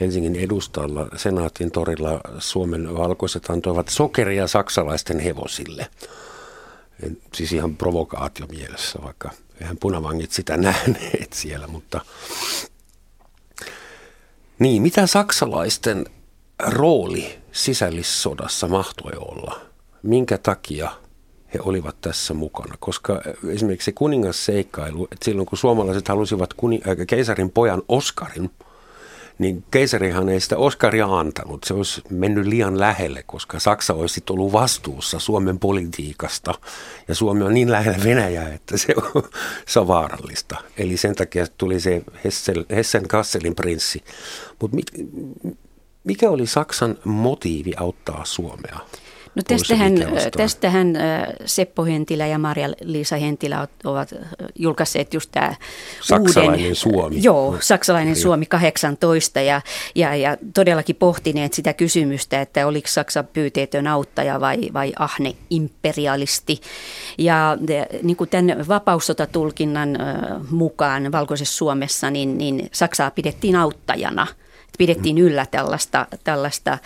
Helsingin 0.00 0.36
edustalla, 0.36 1.08
Senaatin 1.16 1.70
torilla 1.70 2.20
Suomen 2.38 2.96
valkoiset 2.96 3.50
antoivat 3.50 3.88
sokeria 3.88 4.46
saksalaisten 4.46 5.20
hevosille. 5.20 5.86
Siis 7.34 7.52
ihan 7.52 7.76
provokaatio 7.76 8.46
mielessä, 8.46 8.98
vaikka 9.02 9.30
eihän 9.60 9.76
punavangit 9.76 10.32
sitä 10.32 10.56
nähneet 10.66 11.32
siellä, 11.32 11.66
mutta 11.66 12.00
niin, 14.58 14.82
mitä 14.82 15.06
saksalaisten 15.06 16.06
rooli 16.66 17.38
sisällissodassa 17.52 18.68
mahtoi 18.68 19.12
olla? 19.18 19.60
Minkä 20.02 20.38
takia 20.38 20.90
he 21.54 21.58
olivat 21.62 21.96
tässä 22.00 22.34
mukana? 22.34 22.74
Koska 22.80 23.22
esimerkiksi 23.48 23.92
kuningasseikkailu, 23.92 25.08
että 25.12 25.24
silloin 25.24 25.46
kun 25.46 25.58
suomalaiset 25.58 26.08
halusivat 26.08 26.54
kuni, 26.54 26.80
äh, 26.88 26.96
keisarin 27.06 27.50
pojan 27.50 27.82
Oskarin, 27.88 28.50
niin 29.38 29.64
keisarihan 29.70 30.28
ei 30.28 30.40
sitä 30.40 30.56
Oskaria 30.58 31.06
antanut. 31.06 31.64
Se 31.64 31.74
olisi 31.74 32.02
mennyt 32.10 32.46
liian 32.46 32.80
lähelle, 32.80 33.22
koska 33.26 33.58
Saksa 33.58 33.94
olisi 33.94 34.22
ollut 34.30 34.52
vastuussa 34.52 35.18
Suomen 35.18 35.58
politiikasta. 35.58 36.54
Ja 37.08 37.14
Suomi 37.14 37.44
on 37.44 37.54
niin 37.54 37.72
lähellä 37.72 38.04
Venäjää, 38.04 38.52
että 38.52 38.76
se 38.76 38.94
on, 38.96 39.22
se 39.66 39.80
on 39.80 39.88
vaarallista. 39.88 40.56
Eli 40.76 40.96
sen 40.96 41.14
takia 41.14 41.46
tuli 41.58 41.80
se 41.80 42.02
Hessen, 42.24 42.66
Hessen 42.70 43.08
Kasselin 43.08 43.54
prinssi. 43.54 44.04
Mutta 44.60 44.76
mikä 46.04 46.30
oli 46.30 46.46
Saksan 46.46 46.98
motiivi 47.04 47.72
auttaa 47.76 48.24
Suomea? 48.24 48.78
No 49.36 49.42
tästähän, 49.48 49.92
tästähän 50.36 50.98
Seppo 51.44 51.84
Hentilä 51.84 52.26
ja 52.26 52.38
Maria-Liisa 52.38 53.16
Hentilä 53.16 53.68
ovat 53.84 54.14
julkaisseet 54.58 55.14
just 55.14 55.30
tämä 55.32 55.54
Saksalainen 56.02 56.60
uuden, 56.60 56.74
Suomi. 56.74 57.22
Joo, 57.22 57.56
Saksalainen 57.60 58.16
Suomi 58.16 58.46
18 58.46 59.40
ja, 59.40 59.60
ja, 59.94 60.16
ja 60.16 60.36
todellakin 60.54 60.96
pohtineet 60.96 61.52
sitä 61.52 61.72
kysymystä, 61.72 62.40
että 62.40 62.66
oliko 62.66 62.88
Saksa 62.88 63.22
pyyteetön 63.22 63.86
auttaja 63.86 64.40
vai, 64.40 64.58
vai 64.72 64.92
ahne 64.98 65.34
imperialisti. 65.50 66.60
Ja 67.18 67.58
niin 68.02 68.16
kuin 68.16 68.30
tämän 68.30 68.68
vapaussotatulkinnan 68.68 69.98
mukaan 70.50 71.12
Valkoisessa 71.12 71.56
Suomessa, 71.56 72.10
niin, 72.10 72.38
niin 72.38 72.68
Saksaa 72.72 73.10
pidettiin 73.10 73.56
auttajana– 73.56 74.26
pidettiin 74.78 75.18
yllä 75.18 75.46
tällaista, 75.50 76.06
tällaista 76.24 76.78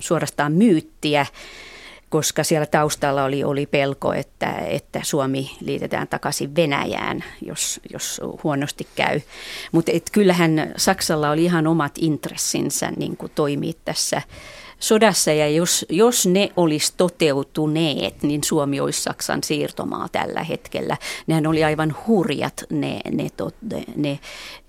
suorastaan 0.00 0.52
myyttiä, 0.52 1.26
koska 2.08 2.44
siellä 2.44 2.66
taustalla 2.66 3.24
oli, 3.24 3.44
oli 3.44 3.66
pelko, 3.66 4.12
että, 4.12 4.52
että 4.52 5.00
Suomi 5.02 5.56
liitetään 5.60 6.08
takaisin 6.08 6.56
Venäjään, 6.56 7.24
jos, 7.42 7.80
jos 7.92 8.20
huonosti 8.44 8.86
käy. 8.96 9.20
Mutta 9.72 9.92
kyllähän 10.12 10.72
Saksalla 10.76 11.30
oli 11.30 11.44
ihan 11.44 11.66
omat 11.66 11.92
intressinsä 11.98 12.92
niin 12.96 13.16
toimia 13.34 13.72
tässä 13.84 14.22
sodassa 14.84 15.32
ja 15.32 15.48
jos, 15.48 15.86
jos 15.88 16.26
ne 16.26 16.52
olisi 16.56 16.92
toteutuneet, 16.96 18.22
niin 18.22 18.44
Suomi 18.44 18.80
olisi 18.80 19.02
Saksan 19.02 19.42
siirtomaa 19.44 20.08
tällä 20.12 20.42
hetkellä. 20.42 20.96
Nehän 21.26 21.46
oli 21.46 21.64
aivan 21.64 21.96
hurjat 22.06 22.64
ne, 22.70 23.00
ne, 23.12 23.28
tot, 23.36 23.54
ne, 23.96 24.18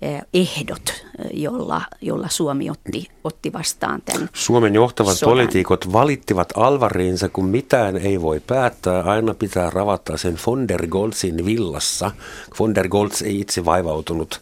eh, 0.02 0.22
ehdot, 0.34 1.04
jolla, 1.32 1.82
jolla 2.00 2.28
Suomi 2.30 2.70
otti, 2.70 3.08
otti 3.24 3.52
vastaan 3.52 4.02
tämän 4.04 4.28
Suomen 4.32 4.74
johtavat 4.74 5.16
sodan. 5.16 5.32
poliitikot 5.32 5.92
valittivat 5.92 6.52
alvariinsa, 6.56 7.28
kun 7.28 7.44
mitään 7.44 7.96
ei 7.96 8.22
voi 8.22 8.40
päättää. 8.40 9.02
Aina 9.02 9.34
pitää 9.34 9.70
ravata 9.70 10.16
sen 10.16 10.38
von 10.46 10.68
der 10.68 10.86
Goltzin 10.86 11.46
villassa. 11.46 12.10
Von 12.58 12.74
der 12.74 12.88
Goltz 12.88 13.22
ei 13.22 13.40
itse 13.40 13.64
vaivautunut 13.64 14.40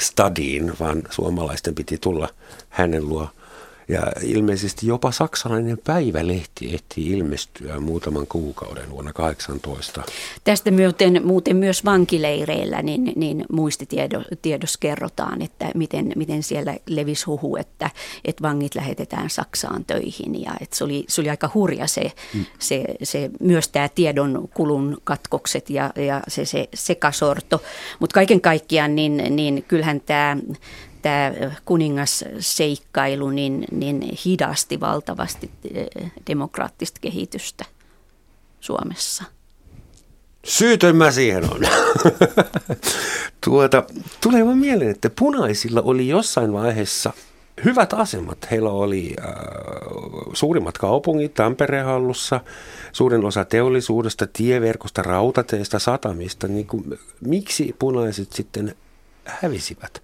stadiin, 0.00 0.72
vaan 0.80 1.02
suomalaisten 1.10 1.74
piti 1.74 1.98
tulla 1.98 2.28
hänen 2.68 3.08
luo 3.08 3.28
ja 3.88 4.02
ilmeisesti 4.22 4.86
jopa 4.86 5.12
saksalainen 5.12 5.78
päivälehti 5.84 6.74
ehti 6.74 7.06
ilmestyä 7.06 7.80
muutaman 7.80 8.26
kuukauden 8.26 8.90
vuonna 8.90 9.12
18. 9.12 10.02
Tästä 10.44 10.70
muuten, 10.70 11.26
muuten 11.26 11.56
myös 11.56 11.84
vankileireillä 11.84 12.82
niin, 12.82 13.12
niin 13.16 13.44
muistitiedossa 13.52 14.78
kerrotaan, 14.80 15.42
että 15.42 15.70
miten, 15.74 16.12
miten 16.16 16.42
siellä 16.42 16.76
levisi 16.86 17.24
huhu, 17.24 17.56
että, 17.56 17.90
että 18.24 18.42
vangit 18.42 18.74
lähetetään 18.74 19.30
Saksaan 19.30 19.84
töihin. 19.84 20.42
Ja 20.42 20.52
että 20.60 20.76
se, 20.76 20.84
oli, 20.84 21.04
se 21.08 21.20
oli 21.20 21.30
aika 21.30 21.50
hurja 21.54 21.86
se, 21.86 22.12
mm. 22.34 22.44
se, 22.58 22.84
se, 23.02 23.30
myös 23.40 23.68
tämä 23.68 23.88
tiedon 23.88 24.48
kulun 24.54 24.96
katkokset 25.04 25.70
ja, 25.70 25.90
ja 25.96 26.20
se, 26.28 26.44
se 26.44 26.68
sekasorto. 26.74 27.62
Mutta 28.00 28.14
kaiken 28.14 28.40
kaikkiaan 28.40 28.94
niin, 28.94 29.22
niin 29.30 29.64
kyllähän 29.68 30.00
tämä 30.00 30.36
tämä 31.04 31.32
kuningasseikkailu 31.64 33.30
niin, 33.30 33.64
niin 33.70 34.18
hidasti 34.24 34.80
valtavasti 34.80 35.50
demokraattista 36.26 37.00
kehitystä 37.00 37.64
Suomessa. 38.60 39.24
Syytön 40.44 40.96
mä 40.96 41.10
siihen 41.10 41.44
on. 41.44 41.60
tuota, 43.44 43.84
tulee 44.20 44.46
vaan 44.46 44.58
mieleen, 44.58 44.90
että 44.90 45.10
punaisilla 45.18 45.82
oli 45.82 46.08
jossain 46.08 46.52
vaiheessa 46.52 47.12
hyvät 47.64 47.92
asemat. 47.92 48.38
Heillä 48.50 48.70
oli 48.70 49.16
äh, 49.20 49.34
suurimmat 50.32 50.78
kaupungit 50.78 51.34
Tampereen 51.34 51.84
hallussa, 51.86 52.40
suurin 52.92 53.24
osa 53.24 53.44
teollisuudesta, 53.44 54.26
tieverkosta, 54.32 55.02
rautateista, 55.02 55.78
satamista. 55.78 56.48
Niin 56.48 56.66
kuin, 56.66 56.98
miksi 57.20 57.76
punaiset 57.78 58.32
sitten 58.32 58.74
hävisivät? 59.24 60.02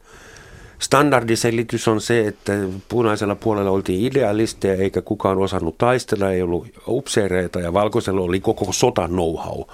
Standardiselitys 0.80 1.88
on 1.88 2.00
se, 2.00 2.26
että 2.28 2.52
punaisella 2.88 3.34
puolella 3.34 3.70
oltiin 3.70 4.06
idealisteja 4.06 4.74
eikä 4.74 5.02
kukaan 5.02 5.38
osannut 5.38 5.78
taistella, 5.78 6.30
ei 6.30 6.42
ollut 6.42 6.68
upseereita 6.88 7.60
ja 7.60 7.72
valkoisella 7.72 8.20
oli 8.20 8.40
koko 8.40 8.72
sota 8.72 9.08
know-how. 9.08 9.64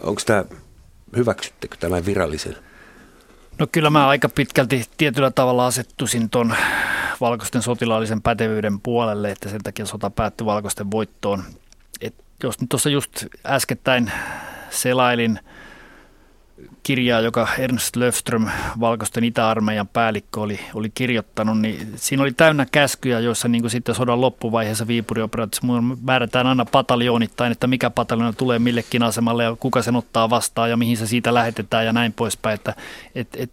Onko 0.00 0.20
tämä, 0.26 0.44
hyväksyttekö 1.16 1.76
tämän 1.76 2.06
virallisen? 2.06 2.56
No 3.58 3.66
kyllä 3.72 3.90
mä 3.90 4.08
aika 4.08 4.28
pitkälti 4.28 4.84
tietyllä 4.96 5.30
tavalla 5.30 5.66
asettuisin 5.66 6.30
tuon 6.30 6.54
valkoisten 7.20 7.62
sotilaallisen 7.62 8.22
pätevyyden 8.22 8.80
puolelle, 8.80 9.30
että 9.30 9.48
sen 9.48 9.62
takia 9.62 9.86
sota 9.86 10.10
päättyi 10.10 10.44
valkoisten 10.44 10.90
voittoon. 10.90 11.42
Et 12.00 12.14
jos 12.42 12.60
nyt 12.60 12.68
tuossa 12.68 12.90
just 12.90 13.26
äskettäin 13.46 14.12
selailin– 14.70 15.38
kirjaa, 16.82 17.20
joka 17.20 17.48
Ernst 17.58 17.96
Löfström, 17.96 18.46
Valkoisten 18.80 19.24
Itä-armeijan 19.24 19.88
päällikkö, 19.88 20.40
oli, 20.40 20.60
oli 20.74 20.90
kirjoittanut, 20.94 21.60
niin 21.60 21.92
siinä 21.96 22.22
oli 22.22 22.32
täynnä 22.32 22.66
käskyjä, 22.72 23.20
joissa 23.20 23.48
niin 23.48 23.62
kuin 23.62 23.70
sitten 23.70 23.94
sodan 23.94 24.20
loppuvaiheessa 24.20 24.86
Viipuri-operaatiossa 24.86 25.66
määrätään 26.02 26.46
aina 26.46 26.64
pataljoonittain, 26.64 27.52
että 27.52 27.66
mikä 27.66 27.90
pataljona 27.90 28.32
tulee 28.32 28.58
millekin 28.58 29.02
asemalle 29.02 29.44
ja 29.44 29.56
kuka 29.60 29.82
sen 29.82 29.96
ottaa 29.96 30.30
vastaan 30.30 30.70
ja 30.70 30.76
mihin 30.76 30.96
se 30.96 31.06
siitä 31.06 31.34
lähetetään 31.34 31.86
ja 31.86 31.92
näin 31.92 32.12
poispäin. 32.12 32.54
Että, 32.54 32.74
et, 33.14 33.28
et 33.36 33.52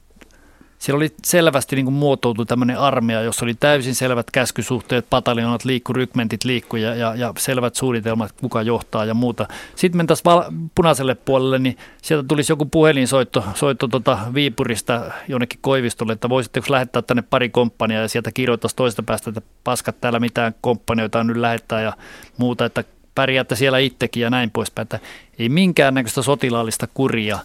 siellä 0.80 0.98
oli 0.98 1.16
selvästi 1.24 1.76
niin 1.76 1.94
muotoutu 1.94 2.46
tämmöinen 2.46 2.80
armeija, 2.80 3.22
jossa 3.22 3.46
oli 3.46 3.54
täysin 3.54 3.96
selvät 3.96 4.32
käskysuhteet, 4.32 5.06
pataljonat 5.10 5.66
liikku, 5.66 5.94
rykmentit 5.94 6.44
liikku 6.44 6.76
ja, 6.76 6.96
ja, 6.96 7.16
ja 7.16 7.34
selvät 7.38 7.76
suunnitelmat, 7.76 8.32
kuka 8.32 8.62
johtaa 8.62 9.06
ja 9.06 9.14
muuta. 9.14 9.48
Sitten 9.76 9.98
mentäisiin 9.98 10.26
val- 10.26 10.52
punaiselle 10.76 11.16
puolelle, 11.16 11.60
niin 11.60 11.78
sieltä 12.02 12.28
tulisi 12.28 12.52
joku 12.52 12.66
puhelinsoitto 12.66 13.44
soitto 13.54 13.88
tota 13.88 14.18
Viipurista 14.34 15.12
jonnekin 15.28 15.60
Koivistolle, 15.62 16.14
että 16.14 16.30
voisitteko 16.30 16.68
lähettää 16.70 17.02
tänne 17.02 17.24
pari 17.30 17.50
komppania 17.50 18.02
ja 18.02 18.08
sieltä 18.08 18.32
kirjoittaisi 18.32 18.76
toista 18.76 19.04
päästä, 19.04 19.30
että 19.30 19.42
paskat 19.64 20.02
täällä 20.02 20.20
mitään 20.20 20.56
komppanioita 20.62 21.20
on 21.20 21.28
nyt 21.28 21.38
lähettää 21.38 21.82
ja 21.82 21.94
muuta, 22.38 22.66
että 22.66 22.84
pärjäätte 23.16 23.56
siellä 23.56 23.78
itsekin 23.78 24.24
ja 24.24 24.30
näin 24.30 24.52
poispäin, 24.52 24.84
että 24.84 25.00
ei 25.40 25.50
minkäännäköistä 25.50 26.22
sotilaallista 26.22 26.88
kuria. 26.94 27.40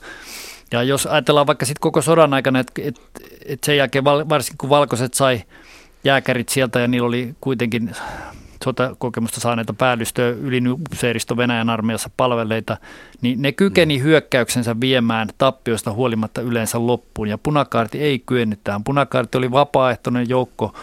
Ja 0.74 0.82
jos 0.82 1.06
ajatellaan 1.06 1.46
vaikka 1.46 1.66
sitten 1.66 1.80
koko 1.80 2.02
sodan 2.02 2.34
aikana, 2.34 2.58
että 2.58 2.82
et, 2.84 3.00
et 3.46 3.64
sen 3.64 3.76
jälkeen 3.76 4.04
varsinkin 4.04 4.58
kun 4.58 4.70
valkoiset 4.70 5.14
sai 5.14 5.42
jääkärit 6.04 6.48
sieltä 6.48 6.80
ja 6.80 6.88
niillä 6.88 7.08
oli 7.08 7.34
kuitenkin 7.40 7.90
sotakokemusta 8.64 9.40
saaneita 9.40 9.72
päällystöä 9.72 10.28
ylinupseeristo 10.28 11.36
Venäjän 11.36 11.70
armeijassa 11.70 12.10
palveleita, 12.16 12.76
niin 13.20 13.42
ne 13.42 13.52
kykeni 13.52 14.00
hyökkäyksensä 14.00 14.80
viemään 14.80 15.28
tappioista 15.38 15.92
huolimatta 15.92 16.40
yleensä 16.40 16.86
loppuun. 16.86 17.28
Ja 17.28 17.38
punakaarti 17.38 18.02
ei 18.02 18.18
kyennyt 18.18 18.60
tähän. 18.64 18.84
Punakaarti 18.84 19.38
oli 19.38 19.50
vapaaehtoinen 19.50 20.28
joukko, 20.28 20.74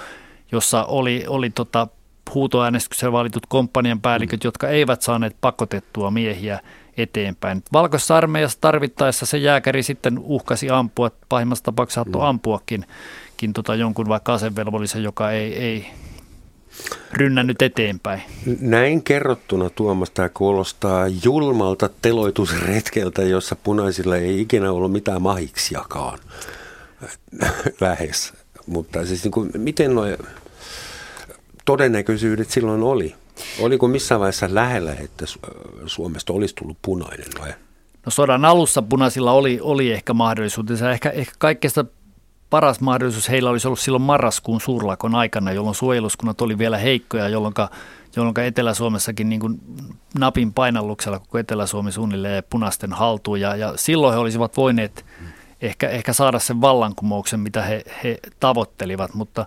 jossa 0.51 0.83
oli, 0.83 1.25
oli 1.27 1.49
tota 1.49 1.87
huutoäänestyksellä 2.33 3.11
valitut 3.11 3.45
komppanian 3.45 4.01
päälliköt, 4.01 4.43
jotka 4.43 4.69
eivät 4.69 5.01
saaneet 5.01 5.35
pakotettua 5.41 6.11
miehiä 6.11 6.59
eteenpäin. 7.01 7.63
Valkoisessa 7.73 8.17
armeijassa 8.17 8.57
tarvittaessa 8.61 9.25
se 9.25 9.37
jääkäri 9.37 9.83
sitten 9.83 10.19
uhkasi 10.19 10.69
ampua, 10.69 11.11
pahimmassa 11.29 11.63
tapauksessa 11.63 12.03
saattoi 12.03 12.27
ampuakin 12.27 12.85
tota 13.53 13.75
jonkun 13.75 14.07
vaikka 14.07 14.33
asevelvollisen, 14.33 15.03
joka 15.03 15.31
ei, 15.31 15.57
ei 15.57 15.87
rynnännyt 17.13 17.61
eteenpäin. 17.61 18.21
Näin 18.59 19.03
kerrottuna 19.03 19.69
Tuomas 19.69 20.09
tämä 20.09 20.29
kuulostaa 20.29 21.07
julmalta 21.23 21.89
teloitusretkeltä, 22.01 23.21
jossa 23.21 23.55
punaisilla 23.55 24.17
ei 24.17 24.41
ikinä 24.41 24.71
ollut 24.71 24.91
mitään 24.91 25.21
mahiksiakaan 25.21 26.19
lähes. 27.81 28.33
Mutta 28.67 29.05
siis 29.05 29.23
niin 29.23 29.31
kuin, 29.31 29.51
miten 29.57 29.95
nuo 29.95 30.05
todennäköisyydet 31.65 32.49
silloin 32.49 32.83
oli? 32.83 33.15
Oliko 33.59 33.87
missään 33.87 34.19
vaiheessa 34.19 34.47
lähellä, 34.51 34.93
että 34.93 35.25
Suomesta 35.85 36.33
olisi 36.33 36.55
tullut 36.55 36.77
punainen 36.81 37.27
vai? 37.39 37.53
No 38.05 38.09
sodan 38.09 38.45
alussa 38.45 38.81
punaisilla 38.81 39.31
oli, 39.31 39.59
oli 39.61 39.91
ehkä 39.91 40.13
mahdollisuutensa. 40.13 40.91
Ehkä, 40.91 41.09
ehkä 41.09 41.33
kaikkeista 41.37 41.85
paras 42.49 42.81
mahdollisuus 42.81 43.29
heillä 43.29 43.49
olisi 43.49 43.67
ollut 43.67 43.79
silloin 43.79 44.01
marraskuun 44.01 44.61
suurlakon 44.61 45.15
aikana, 45.15 45.51
jolloin 45.51 45.75
suojeluskunnat 45.75 46.41
oli 46.41 46.57
vielä 46.57 46.77
heikkoja, 46.77 47.29
jolloin, 47.29 47.53
jolloin 48.15 48.35
Etelä-Suomessakin 48.39 49.29
niin 49.29 49.41
kuin 49.41 49.59
napin 50.19 50.53
painalluksella 50.53 51.19
koko 51.19 51.37
Etelä-Suomi 51.37 51.91
suunnilleen 51.91 52.43
punaisten 52.49 52.93
haltuun. 52.93 53.41
Ja, 53.41 53.55
ja 53.55 53.73
silloin 53.75 54.13
he 54.13 54.19
olisivat 54.19 54.57
voineet 54.57 55.05
ehkä, 55.61 55.89
ehkä 55.89 56.13
saada 56.13 56.39
sen 56.39 56.61
vallankumouksen, 56.61 57.39
mitä 57.39 57.61
he, 57.61 57.83
he 58.03 58.19
tavoittelivat, 58.39 59.13
mutta 59.13 59.45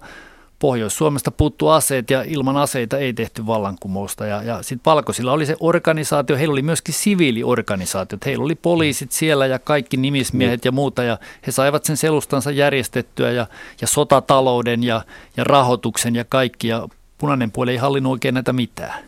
Pohjois-Suomesta 0.58 1.30
puuttuu 1.30 1.68
aseet 1.68 2.10
ja 2.10 2.22
ilman 2.22 2.56
aseita 2.56 2.98
ei 2.98 3.12
tehty 3.12 3.46
vallankumousta. 3.46 4.26
Ja, 4.26 4.42
ja 4.42 4.62
sitten 4.62 4.90
Valkoisilla 4.90 5.32
oli 5.32 5.46
se 5.46 5.56
organisaatio, 5.60 6.36
heillä 6.36 6.52
oli 6.52 6.62
myöskin 6.62 6.94
siviiliorganisaatiot. 6.94 8.26
Heillä 8.26 8.44
oli 8.44 8.54
poliisit 8.54 9.12
siellä 9.12 9.46
ja 9.46 9.58
kaikki 9.58 9.96
nimismiehet 9.96 10.64
ja 10.64 10.72
muuta 10.72 11.02
ja 11.02 11.18
he 11.46 11.52
saivat 11.52 11.84
sen 11.84 11.96
selustansa 11.96 12.50
järjestettyä 12.50 13.30
ja, 13.30 13.46
ja 13.80 13.86
sotatalouden 13.86 14.84
ja, 14.84 15.02
ja 15.36 15.44
rahoituksen 15.44 16.14
ja 16.14 16.24
kaikki. 16.24 16.68
Ja 16.68 16.88
punainen 17.24 17.50
puoli 17.50 17.70
ei 17.70 17.76
hallinnut 17.76 18.12
oikein 18.12 18.34
näitä 18.34 18.52
mitään. 18.52 19.04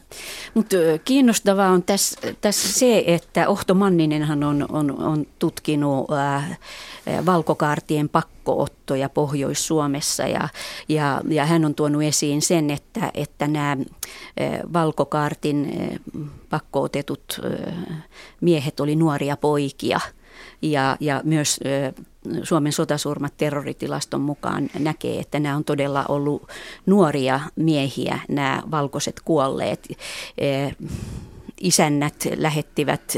Mutta 0.54 0.76
kiinnostavaa 1.04 1.70
on 1.70 1.82
tässä, 1.82 2.20
tässä 2.40 2.72
se, 2.72 3.04
että 3.06 3.48
Ohto 3.48 3.74
Manninenhan 3.74 4.44
on, 4.44 4.66
on, 4.68 5.02
on 5.02 5.26
tutkinut 5.38 6.06
äh, 6.12 6.58
valkokaartien 7.26 8.08
pakkoottoja 8.08 9.08
Pohjois-Suomessa 9.08 10.22
ja, 10.22 10.48
ja, 10.88 11.20
ja 11.28 11.46
hän 11.46 11.64
on 11.64 11.74
tuonut 11.74 12.02
esiin 12.02 12.42
sen, 12.42 12.70
että, 12.70 13.10
että 13.14 13.46
nämä 13.48 13.76
valkokaartin 14.72 15.72
pakkootetut 16.50 17.40
miehet 18.40 18.80
oli 18.80 18.96
nuoria 18.96 19.36
poikia 19.36 20.00
ja, 20.62 20.96
ja 21.00 21.20
myös 21.24 21.60
Suomen 22.42 22.72
sotasurmat 22.72 23.32
terroritilaston 23.36 24.20
mukaan 24.20 24.70
näkee, 24.78 25.20
että 25.20 25.40
nämä 25.40 25.56
on 25.56 25.64
todella 25.64 26.04
ollut 26.08 26.48
nuoria 26.86 27.40
miehiä, 27.56 28.18
nämä 28.28 28.62
valkoiset 28.70 29.20
kuolleet. 29.24 29.88
Isännät 31.60 32.14
lähettivät 32.36 33.12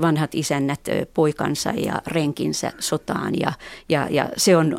vanhat 0.00 0.34
isännät 0.34 0.80
poikansa 1.14 1.70
ja 1.70 2.02
renkinsä 2.06 2.72
sotaan 2.78 3.40
ja, 3.40 3.52
ja, 3.88 4.06
ja 4.10 4.28
se 4.36 4.56
on 4.56 4.78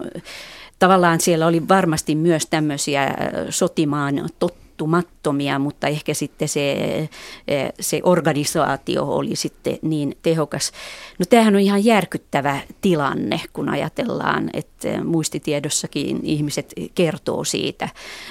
tavallaan 0.80 1.22
siellä 1.22 1.48
oli 1.48 1.68
varmasti 1.68 2.16
myös 2.16 2.46
tämmöisiä 2.46 3.14
sotimaan 3.50 4.30
totta 4.40 4.65
tottumattomia, 4.78 5.60
mutta 5.60 5.88
ehkä 5.88 6.14
sitten 6.14 6.48
se, 6.48 6.74
eh, 7.48 7.74
se 7.80 8.00
organisaatio 8.04 9.04
oli 9.04 9.36
sitten 9.36 9.78
niin 9.82 10.18
tehokas. 10.22 10.72
No 11.20 11.26
tämähän 11.30 11.56
on 11.56 11.62
ihan 11.62 11.86
järkyttävä 11.86 12.60
tilanne, 12.82 13.42
kun 13.54 13.70
ajatellaan, 13.70 14.50
että 14.54 15.04
muistitiedossakin 15.04 16.20
ihmiset 16.24 16.74
kertoo 16.96 17.44
siitä, 17.44 17.90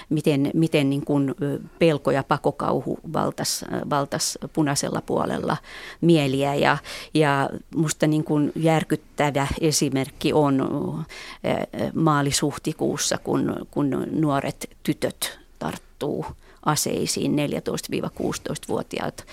miten, 0.09 0.51
miten 0.55 0.91
niin 0.91 1.05
kuin 1.05 1.35
pelko 1.79 2.11
ja 2.11 2.23
pakokauhu 2.23 2.99
valtas, 3.13 3.65
valtas 3.91 4.39
punaisella 4.53 5.03
puolella 5.07 5.57
mieliä. 6.01 6.55
Ja, 6.55 6.79
ja 7.15 7.51
musta 7.77 8.07
niin 8.07 8.25
kuin 8.25 8.53
järkyttävä 8.57 9.47
esimerkki 9.61 10.33
on 10.33 10.69
maalisuhtikuussa, 11.95 13.19
kun, 13.19 13.67
kun 13.71 14.07
nuoret 14.11 14.71
tytöt 14.83 15.44
tarttuu 16.05 16.27
aseisiin, 16.65 17.33
14-16-vuotiaat 17.33 19.27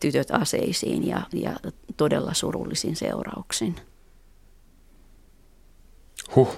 tytöt 0.00 0.30
aseisiin 0.30 1.08
ja, 1.08 1.20
ja 1.32 1.56
todella 1.96 2.34
surullisin 2.34 2.96
seurauksin. 2.96 3.76
Huh. 6.34 6.48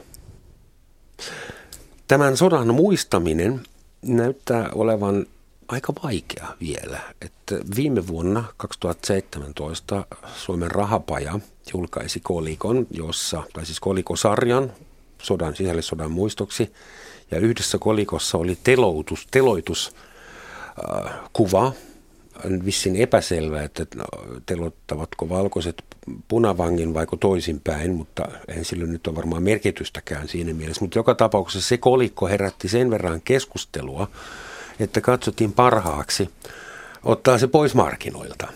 Tämän 2.09 2.37
sodan 2.37 2.75
muistaminen 2.75 3.61
näyttää 4.03 4.69
olevan 4.75 5.27
aika 5.69 5.93
vaikea 6.05 6.47
vielä. 6.61 7.01
Että 7.21 7.55
viime 7.77 8.07
vuonna 8.07 8.45
2017 8.57 10.05
Suomen 10.37 10.71
rahapaja 10.71 11.41
julkaisi 11.73 12.21
kolikon, 12.21 12.87
jossa, 12.91 13.43
tai 13.53 13.67
siis 13.67 13.81
kolikosarjan 13.81 14.73
sodan, 15.23 15.57
sisällissodan 15.57 16.11
muistoksi, 16.11 16.73
ja 17.31 17.39
yhdessä 17.39 17.79
kolikossa 17.79 18.39
oli 18.39 18.59
teloutus, 18.65 19.27
teloitus 19.31 19.93
äh. 20.95 21.75
On 22.45 22.65
vissin 22.65 22.97
epäselvä, 22.97 23.62
että 23.62 23.87
no, 23.95 24.05
telottavatko 24.47 25.29
valkoiset 25.29 25.85
punavangin 26.29 26.95
vaiko 26.95 27.17
toisinpäin, 27.17 27.95
mutta 27.95 28.29
en 28.49 28.65
sillä 28.65 28.87
nyt 28.87 29.07
ole 29.07 29.17
varmaan 29.17 29.43
merkitystäkään 29.43 30.29
siinä 30.29 30.55
mielessä. 30.55 30.81
Mutta 30.81 30.99
joka 30.99 31.15
tapauksessa 31.15 31.69
se 31.69 31.79
kolikko 31.79 32.27
herätti 32.27 32.69
sen 32.69 32.91
verran 32.91 33.21
keskustelua, 33.21 34.09
että 34.81 35.01
katsottiin 35.01 35.53
parhaaksi 35.53 36.31
ottaa 37.05 37.39
se 37.39 37.47
pois 37.47 37.75
markkinoilta 37.75 38.49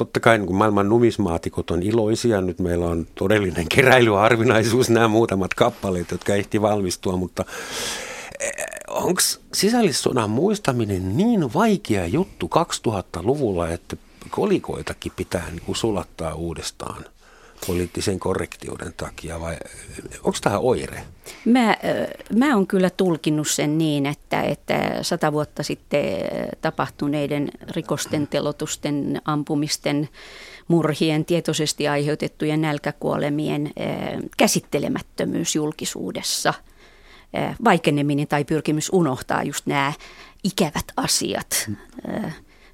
totta 0.00 0.20
kai 0.20 0.38
niin 0.38 0.54
maailman 0.54 0.88
numismaatikot 0.88 1.70
on 1.70 1.82
iloisia, 1.82 2.40
nyt 2.40 2.58
meillä 2.58 2.86
on 2.86 3.06
todellinen 3.14 3.66
keräilyarvinaisuus, 3.74 4.90
nämä 4.90 5.08
muutamat 5.08 5.54
kappaleet, 5.54 6.10
jotka 6.10 6.34
ehti 6.34 6.62
valmistua, 6.62 7.16
mutta 7.16 7.44
eh, 8.40 8.52
onko 8.88 9.20
sisällissodan 9.54 10.30
muistaminen 10.30 11.16
niin 11.16 11.54
vaikea 11.54 12.06
juttu 12.06 12.50
2000-luvulla, 12.88 13.68
että 13.68 13.96
kolikoitakin 14.30 15.12
pitää 15.16 15.50
niin 15.50 15.62
kuin 15.66 15.76
sulattaa 15.76 16.34
uudestaan? 16.34 17.04
Poliittisen 17.66 18.18
korrektiuden 18.18 18.92
takia 18.96 19.40
vai 19.40 19.56
onko 20.22 20.38
tämä 20.42 20.58
oire? 20.58 21.02
Mä, 21.44 21.76
mä 22.36 22.54
oon 22.54 22.66
kyllä 22.66 22.90
tulkinnut 22.90 23.48
sen 23.48 23.78
niin, 23.78 24.06
että, 24.06 24.42
että 24.42 24.98
sata 25.02 25.32
vuotta 25.32 25.62
sitten 25.62 26.04
tapahtuneiden 26.60 27.50
rikosten, 27.70 28.26
telotusten, 28.26 29.20
ampumisten, 29.24 30.08
murhien, 30.68 31.24
tietoisesti 31.24 31.88
aiheutettujen 31.88 32.60
nälkäkuolemien 32.60 33.70
käsittelemättömyys 34.36 35.54
julkisuudessa, 35.54 36.54
vaikeneminen 37.64 38.28
tai 38.28 38.44
pyrkimys 38.44 38.90
unohtaa 38.92 39.42
just 39.42 39.66
nämä 39.66 39.92
ikävät 40.44 40.84
asiat. 40.96 41.64
Mm 41.68 42.30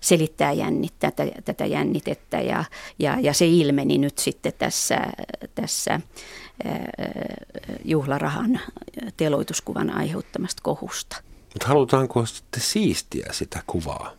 selittää 0.07 0.53
jännit, 0.53 0.93
tätä, 0.99 1.27
tätä 1.45 1.67
jännitettä 1.67 2.41
ja, 2.41 2.65
ja, 2.99 3.21
ja 3.21 3.35
se 3.35 3.47
ilmeni 3.47 3.99
nyt 3.99 4.19
sitten 4.19 4.53
tässä, 4.59 4.97
tässä 5.55 6.01
juhlarahan 7.85 8.61
teloituskuvan 9.17 9.91
aiheuttamasta 9.91 10.63
kohusta. 10.63 11.17
Mutta 11.55 11.69
halutaanko 11.69 12.27
sitten 12.27 12.63
siistiä 12.63 13.27
sitä 13.33 13.63
kuvaa? 13.67 14.13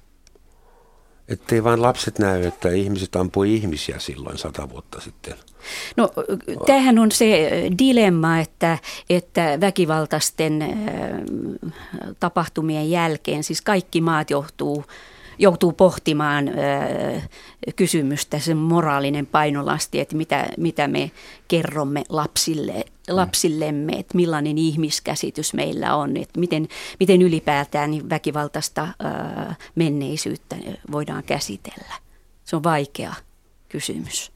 Ettei 1.28 1.64
vain 1.64 1.82
lapset 1.82 2.20
näy, 2.20 2.46
että 2.46 2.70
ihmiset 2.70 3.16
ampui 3.16 3.54
ihmisiä 3.54 4.00
silloin 4.00 4.38
sata 4.38 4.70
vuotta 4.70 5.02
sitten. 5.02 5.36
No 5.98 6.10
tämähän 6.66 7.00
on 7.00 7.12
se 7.12 7.52
dilemma, 7.80 8.40
että, 8.40 8.78
että 9.10 9.58
väkivaltaisten 9.62 10.64
tapahtumien 12.20 12.90
jälkeen, 12.90 13.44
siis 13.44 13.62
kaikki 13.62 14.02
maat 14.02 14.30
johtuu 14.30 14.86
joutuu 15.40 15.72
pohtimaan 15.72 16.52
kysymystä, 17.76 18.40
sen 18.40 18.58
moraalinen 18.58 19.26
painolasti, 19.26 20.00
että 20.00 20.16
mitä, 20.16 20.48
mitä 20.58 20.88
me 20.88 21.12
kerromme 21.48 22.04
lapsille, 22.10 22.86
lapsillemme, 23.10 23.94
että 23.94 24.16
millainen 24.16 24.58
ihmiskäsitys 24.58 25.54
meillä 25.54 25.96
on, 25.96 26.18
että 26.18 26.40
miten, 26.40 26.68
miten 27.00 27.22
ylipäätään 27.22 27.92
niin 27.92 28.10
väkivaltaista 28.10 28.88
menneisyyttä 29.76 30.56
voidaan 30.92 31.24
käsitellä. 31.24 31.94
Se 32.44 32.56
on 32.56 32.64
vaikea 32.64 33.14
kysymys. 33.70 34.32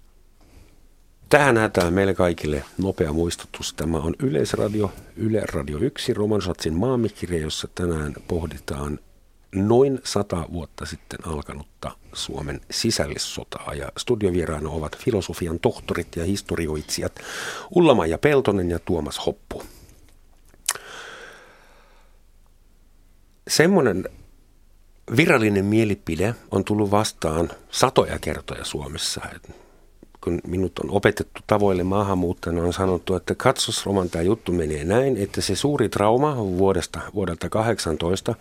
Tähän 1.29 1.57
hätään 1.57 1.93
meille 1.93 2.13
kaikille 2.13 2.63
nopea 2.77 3.13
muistutus. 3.13 3.73
Tämä 3.73 3.97
on 3.97 4.15
Yleisradio, 4.19 4.91
Yle 5.15 5.43
Radio 5.53 5.77
1, 5.77 6.13
Romansatsin 6.13 6.73
maamikirja, 6.73 7.41
jossa 7.41 7.67
tänään 7.75 8.13
pohditaan 8.27 8.99
noin 9.55 9.99
sata 10.03 10.45
vuotta 10.53 10.85
sitten 10.85 11.27
alkanutta 11.27 11.91
Suomen 12.13 12.61
sisällissotaa. 12.71 13.73
Ja 13.73 13.91
studiovieraana 13.97 14.69
ovat 14.69 14.97
filosofian 14.97 15.59
tohtorit 15.59 16.15
ja 16.15 16.25
historioitsijat 16.25 17.19
ulla 17.75 18.05
ja 18.05 18.17
Peltonen 18.17 18.69
ja 18.69 18.79
Tuomas 18.79 19.25
Hoppu. 19.25 19.63
Semmoinen 23.47 24.09
virallinen 25.17 25.65
mielipide 25.65 26.35
on 26.51 26.63
tullut 26.63 26.91
vastaan 26.91 27.49
satoja 27.71 28.19
kertoja 28.19 28.65
Suomessa. 28.65 29.21
Kun 30.23 30.41
minut 30.47 30.79
on 30.79 30.89
opetettu 30.89 31.41
tavoille 31.47 31.83
maahanmuuttajana, 31.83 32.63
on 32.63 32.73
sanottu, 32.73 33.15
että 33.15 33.35
katsos 33.35 33.85
Roman, 33.85 34.09
tämä 34.09 34.21
juttu 34.21 34.51
menee 34.51 34.83
näin, 34.83 35.17
että 35.17 35.41
se 35.41 35.55
suuri 35.55 35.89
trauma 35.89 36.37
vuodesta, 36.37 36.99
vuodelta 37.13 37.49
18 37.49 38.35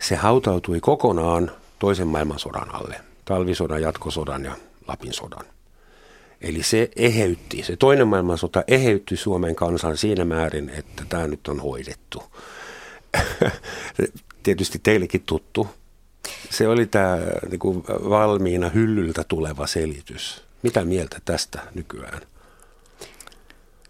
se 0.00 0.16
hautautui 0.16 0.80
kokonaan 0.80 1.50
toisen 1.78 2.06
maailmansodan 2.06 2.74
alle, 2.74 3.00
talvisodan, 3.24 3.82
jatkosodan 3.82 4.44
ja 4.44 4.52
Lapin 4.88 5.12
sodan. 5.12 5.44
Eli 6.40 6.62
se 6.62 6.90
eheytti, 6.96 7.62
se 7.62 7.76
toinen 7.76 8.08
maailmansota 8.08 8.64
eheytti 8.68 9.16
Suomen 9.16 9.54
kansan 9.54 9.96
siinä 9.96 10.24
määrin, 10.24 10.70
että 10.70 11.02
tämä 11.08 11.26
nyt 11.26 11.48
on 11.48 11.60
hoidettu. 11.60 12.22
Tietysti 14.42 14.80
teillekin 14.82 15.22
tuttu. 15.26 15.68
Se 16.50 16.68
oli 16.68 16.86
tämä 16.86 17.18
niin 17.50 17.58
kuin 17.58 17.84
valmiina 17.88 18.68
hyllyltä 18.68 19.24
tuleva 19.24 19.66
selitys. 19.66 20.44
Mitä 20.62 20.84
mieltä 20.84 21.20
tästä 21.24 21.60
nykyään? 21.74 22.20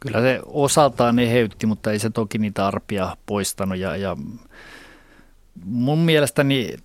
Kyllä 0.01 0.21
se 0.21 0.41
osaltaan 0.47 1.19
eheytti, 1.19 1.67
mutta 1.67 1.93
ei 1.93 1.99
se 1.99 2.11
toki 2.11 2.39
niitä 2.39 2.67
arpia 2.67 3.17
poistanut. 3.27 3.79
Ja, 3.79 3.97
ja 3.97 4.17
mun 5.65 5.99
mielestäni 5.99 6.77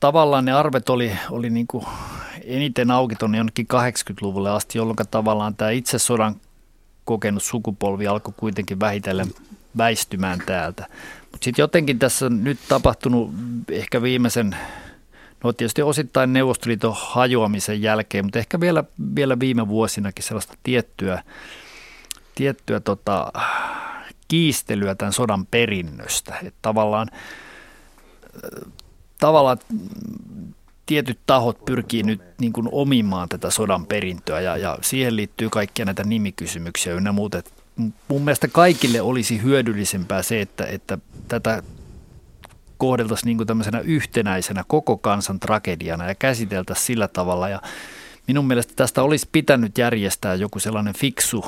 tavallaan 0.00 0.44
ne 0.44 0.52
arvet 0.52 0.88
oli, 0.88 1.12
oli 1.30 1.50
niin 1.50 1.66
kuin 1.66 1.86
eniten 2.44 2.90
auki 2.90 3.16
tuonne 3.16 3.38
jonnekin 3.38 3.66
80-luvulle 3.74 4.50
asti, 4.50 4.78
jolloin 4.78 4.96
tavallaan 5.10 5.56
tämä 5.56 5.70
itse 5.70 5.98
sodan 5.98 6.36
kokenut 7.04 7.42
sukupolvi 7.42 8.06
alkoi 8.06 8.34
kuitenkin 8.36 8.80
vähitellen 8.80 9.26
väistymään 9.78 10.42
täältä. 10.46 10.86
Mutta 11.32 11.44
sitten 11.44 11.62
jotenkin 11.62 11.98
tässä 11.98 12.26
on 12.26 12.44
nyt 12.44 12.58
tapahtunut 12.68 13.30
ehkä 13.70 14.02
viimeisen, 14.02 14.56
no 15.44 15.52
tietysti 15.52 15.82
osittain 15.82 16.32
Neuvostoliiton 16.32 16.94
hajoamisen 16.96 17.82
jälkeen, 17.82 18.24
mutta 18.24 18.38
ehkä 18.38 18.60
vielä, 18.60 18.84
vielä 19.16 19.40
viime 19.40 19.68
vuosinakin 19.68 20.24
sellaista 20.24 20.54
tiettyä, 20.62 21.22
tiettyä 22.34 22.80
tota, 22.80 23.32
kiistelyä 24.28 24.94
tämän 24.94 25.12
sodan 25.12 25.46
perinnöstä. 25.46 26.34
Että 26.42 26.58
tavallaan, 26.62 27.08
tavallaan 29.18 29.58
tietyt 30.86 31.18
tahot 31.26 31.64
pyrkii 31.64 32.02
nyt 32.02 32.22
niin 32.40 32.52
kuin 32.52 32.68
omimaan 32.72 33.28
tätä 33.28 33.50
sodan 33.50 33.86
perintöä 33.86 34.40
ja, 34.40 34.56
ja 34.56 34.78
siihen 34.82 35.16
liittyy 35.16 35.50
kaikkia 35.50 35.84
näitä 35.84 36.04
nimikysymyksiä 36.04 36.94
ynnä 36.94 37.12
muuta. 37.12 37.42
Mun 38.08 38.22
mielestä 38.22 38.48
kaikille 38.48 39.00
olisi 39.00 39.42
hyödyllisempää 39.42 40.22
se, 40.22 40.40
että, 40.40 40.66
että 40.66 40.98
tätä 41.28 41.62
kohdeltaisiin 42.78 43.26
niin 43.26 43.36
kuin 43.36 43.46
tämmöisenä 43.46 43.80
yhtenäisenä 43.80 44.64
koko 44.66 44.96
kansan 44.96 45.40
tragediana 45.40 46.08
ja 46.08 46.14
käsiteltäisiin 46.14 46.86
sillä 46.86 47.08
tavalla. 47.08 47.48
Ja 47.48 47.62
minun 48.26 48.46
mielestä 48.46 48.72
tästä 48.76 49.02
olisi 49.02 49.28
pitänyt 49.32 49.78
järjestää 49.78 50.34
joku 50.34 50.58
sellainen 50.58 50.94
fiksu 50.94 51.44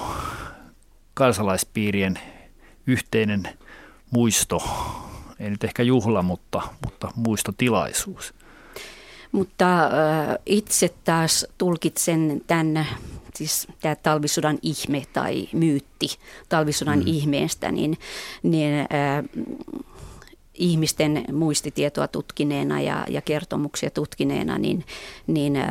kansalaispiirien 1.14 2.18
yhteinen 2.86 3.48
muisto, 4.10 4.62
ei 5.40 5.50
nyt 5.50 5.64
ehkä 5.64 5.82
juhla, 5.82 6.22
mutta, 6.22 6.62
mutta 6.84 7.12
muistotilaisuus. 7.16 8.34
Mutta 9.32 9.84
äh, 9.84 9.90
itse 10.46 10.94
taas 11.04 11.46
tulkitsen 11.58 12.40
tämän, 12.46 12.86
siis 13.34 13.68
tämä 13.80 13.94
talvisodan 13.94 14.58
ihme 14.62 15.02
tai 15.12 15.48
myytti 15.52 16.08
talvisodan 16.48 16.98
mm. 16.98 17.06
ihmeestä, 17.06 17.72
niin, 17.72 17.98
niin 18.42 18.74
äh, 18.74 19.24
ihmisten 20.54 21.24
muistitietoa 21.32 22.08
tutkineena 22.08 22.80
ja, 22.80 23.06
ja 23.08 23.22
kertomuksia 23.22 23.90
tutkineena, 23.90 24.58
niin, 24.58 24.84
niin 25.26 25.56
äh, 25.56 25.68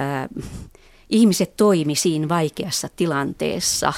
ihmiset 1.09 1.57
toimi 1.57 1.95
siinä 1.95 2.29
vaikeassa 2.29 2.89
tilanteessa, 2.95 3.93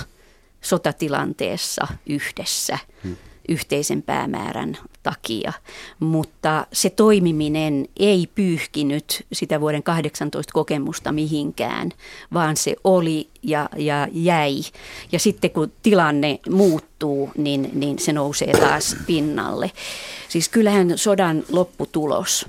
sotatilanteessa 0.61 1.87
yhdessä. 2.05 2.77
Hmm 3.03 3.15
yhteisen 3.49 4.01
päämäärän 4.01 4.77
takia. 5.03 5.53
Mutta 5.99 6.67
se 6.73 6.89
toimiminen 6.89 7.87
ei 7.97 8.27
pyyhkinyt 8.35 9.25
sitä 9.33 9.61
vuoden 9.61 9.83
18 9.83 10.53
kokemusta 10.53 11.11
mihinkään, 11.11 11.91
vaan 12.33 12.57
se 12.57 12.75
oli 12.83 13.29
ja, 13.43 13.69
ja 13.77 14.07
jäi. 14.11 14.61
Ja 15.11 15.19
sitten 15.19 15.51
kun 15.51 15.71
tilanne 15.83 16.39
muuttuu, 16.49 17.31
niin, 17.37 17.69
niin 17.73 17.99
se 17.99 18.13
nousee 18.13 18.51
taas 18.51 18.95
pinnalle. 19.05 19.71
Siis 20.29 20.49
kyllähän 20.49 20.97
sodan 20.97 21.43
lopputulos 21.51 22.47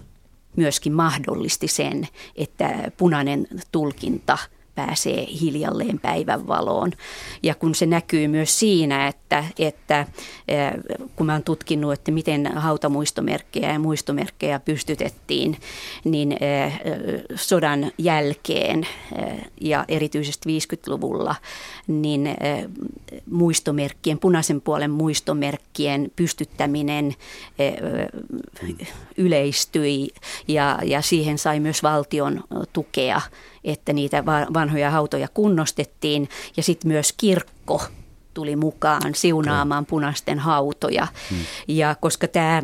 myöskin 0.57 0.92
mahdollisti 0.92 1.68
sen, 1.68 2.09
että 2.36 2.90
punainen 2.96 3.46
tulkinta– 3.72 4.38
pääsee 4.74 5.26
hiljalleen 5.40 5.98
päivänvaloon. 5.98 6.92
Ja 7.42 7.54
kun 7.54 7.74
se 7.74 7.86
näkyy 7.86 8.28
myös 8.28 8.58
siinä, 8.58 9.08
että, 9.08 9.44
että 9.58 10.06
kun 11.16 11.26
mä 11.26 11.32
oon 11.32 11.42
tutkinut, 11.42 11.92
että 11.92 12.10
miten 12.10 12.46
hautamuistomerkkejä 12.56 13.72
ja 13.72 13.78
muistomerkkejä 13.78 14.60
pystytettiin, 14.60 15.56
niin 16.04 16.36
sodan 17.34 17.92
jälkeen 17.98 18.86
ja 19.60 19.84
erityisesti 19.88 20.58
50-luvulla, 20.58 21.34
niin 21.86 22.28
muistomerkkien, 23.30 24.18
punaisen 24.18 24.60
puolen 24.60 24.90
muistomerkkien 24.90 26.12
pystyttäminen 26.16 27.14
yleistyi 29.16 30.08
ja, 30.48 30.78
ja 30.84 31.02
siihen 31.02 31.38
sai 31.38 31.60
myös 31.60 31.82
valtion 31.82 32.44
tukea 32.72 33.20
että 33.64 33.92
niitä 33.92 34.24
vanhoja 34.61 34.90
hautoja 34.90 35.28
kunnostettiin 35.34 36.28
ja 36.56 36.62
sitten 36.62 36.88
myös 36.88 37.12
kirkko 37.12 37.82
tuli 38.34 38.56
mukaan 38.56 39.14
siunaamaan 39.14 39.86
punaisten 39.86 40.38
hautoja. 40.38 41.06
Hmm. 41.30 41.38
Ja 41.68 41.96
koska 42.00 42.28
tämä 42.28 42.62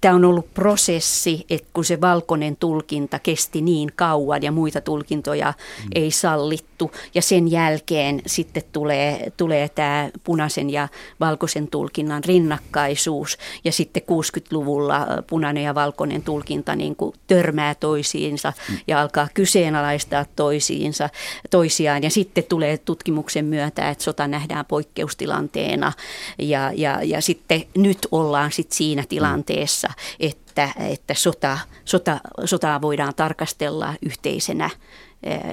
tämä 0.00 0.14
on 0.14 0.24
ollut 0.24 0.54
prosessi, 0.54 1.46
että 1.50 1.68
kun 1.72 1.84
se 1.84 2.00
valkoinen 2.00 2.56
tulkinta 2.56 3.18
kesti 3.18 3.60
niin 3.60 3.92
kauan 3.96 4.42
ja 4.42 4.52
muita 4.52 4.80
tulkintoja 4.80 5.46
mm. 5.84 5.88
ei 5.94 6.10
sallittu 6.10 6.67
ja 7.14 7.22
sen 7.22 7.50
jälkeen 7.50 8.22
sitten 8.26 8.62
tulee, 8.72 9.32
tulee 9.36 9.68
tämä 9.68 10.10
punaisen 10.24 10.70
ja 10.70 10.88
valkoisen 11.20 11.68
tulkinnan 11.68 12.24
rinnakkaisuus. 12.24 13.38
Ja 13.64 13.72
sitten 13.72 14.02
60-luvulla 14.02 15.06
punainen 15.26 15.64
ja 15.64 15.74
valkoinen 15.74 16.22
tulkinta 16.22 16.76
niin 16.76 16.96
kuin 16.96 17.14
törmää 17.26 17.74
toisiinsa 17.74 18.52
ja 18.86 19.00
alkaa 19.00 19.28
kyseenalaistaa 19.34 20.24
toisiinsa, 20.36 21.10
toisiaan. 21.50 22.02
Ja 22.02 22.10
sitten 22.10 22.44
tulee 22.44 22.78
tutkimuksen 22.78 23.44
myötä, 23.44 23.90
että 23.90 24.04
sota 24.04 24.28
nähdään 24.28 24.66
poikkeustilanteena. 24.66 25.92
Ja, 26.38 26.72
ja, 26.74 27.00
ja 27.02 27.20
sitten 27.20 27.64
nyt 27.76 27.98
ollaan 28.10 28.52
sitten 28.52 28.76
siinä 28.76 29.04
tilanteessa, 29.08 29.78
kanssa, 29.78 29.92
että, 30.20 30.68
että 30.78 31.14
sota, 31.14 31.58
sota, 31.84 32.20
sotaa 32.44 32.80
voidaan 32.82 33.14
tarkastella 33.14 33.94
yhteisenä 34.02 34.70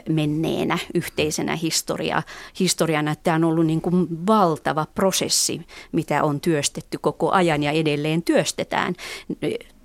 menneenä 0.10 0.78
yhteisenä 0.94 1.56
historia, 1.56 2.24
historiana. 2.60 3.16
Tämä 3.16 3.36
on 3.36 3.44
ollut 3.44 3.66
niin 3.66 3.82
kuin 3.82 4.08
valtava 4.28 4.86
prosessi, 4.96 5.62
mitä 5.92 6.24
on 6.24 6.42
työstetty 6.42 6.98
koko 6.98 7.32
ajan 7.32 7.64
ja 7.64 7.72
edelleen 7.72 8.24
työstetään. 8.24 8.94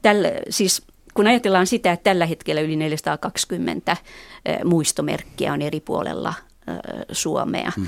Tällä, 0.03 0.29
siis 0.51 0.83
kun 1.15 1.27
ajatellaan 1.27 1.67
sitä, 1.67 1.93
että 1.93 2.05
tällä 2.05 2.27
hetkellä 2.27 2.61
yli 2.61 2.77
420 2.77 3.97
eh, 4.45 4.59
muistomerkkiä 4.65 5.53
on 5.53 5.63
eri 5.63 5.81
puolella 5.81 6.35
eh, 6.69 7.05
Suomea. 7.13 7.73
Hmm. 7.77 7.87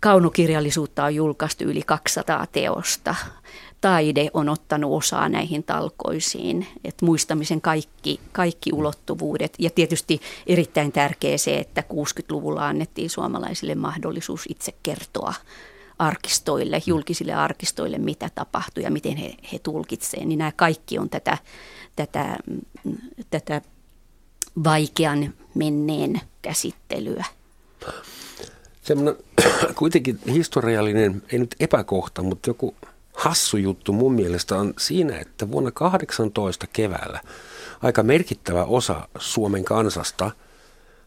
Kaunokirjallisuutta 0.00 1.04
on 1.04 1.14
julkaistu 1.14 1.64
yli 1.64 1.82
200 1.82 2.46
teosta 2.46 3.14
taide 3.80 4.30
on 4.34 4.48
ottanut 4.48 4.96
osaa 4.96 5.28
näihin 5.28 5.64
talkoisiin, 5.64 6.66
että 6.84 7.04
muistamisen 7.04 7.60
kaikki, 7.60 8.20
kaikki 8.32 8.72
ulottuvuudet. 8.72 9.54
Ja 9.58 9.70
tietysti 9.70 10.20
erittäin 10.46 10.92
tärkeä 10.92 11.38
se, 11.38 11.58
että 11.58 11.84
60-luvulla 11.92 12.68
annettiin 12.68 13.10
suomalaisille 13.10 13.74
mahdollisuus 13.74 14.44
itse 14.48 14.72
kertoa 14.82 15.34
arkistoille, 15.98 16.82
julkisille 16.86 17.32
arkistoille, 17.32 17.98
mitä 17.98 18.30
tapahtui 18.34 18.82
ja 18.82 18.90
miten 18.90 19.16
he, 19.16 19.34
he 19.52 19.58
tulkitsevat. 19.58 20.26
Niin 20.26 20.38
nämä 20.38 20.52
kaikki 20.52 20.98
on 20.98 21.10
tätä, 21.10 21.38
tätä, 21.96 22.36
tätä 23.30 23.62
vaikean 24.64 25.34
menneen 25.54 26.20
käsittelyä. 26.42 27.24
Semmoinen 28.82 29.24
kuitenkin 29.78 30.18
historiallinen, 30.26 31.22
ei 31.32 31.38
nyt 31.38 31.56
epäkohta, 31.60 32.22
mutta 32.22 32.50
joku 32.50 32.74
hassu 33.28 33.56
juttu 33.56 33.92
mun 33.92 34.12
mielestä 34.12 34.56
on 34.56 34.74
siinä, 34.78 35.18
että 35.18 35.50
vuonna 35.50 35.70
18 35.70 36.66
keväällä 36.66 37.20
aika 37.82 38.02
merkittävä 38.02 38.64
osa 38.64 39.08
Suomen 39.18 39.64
kansasta 39.64 40.30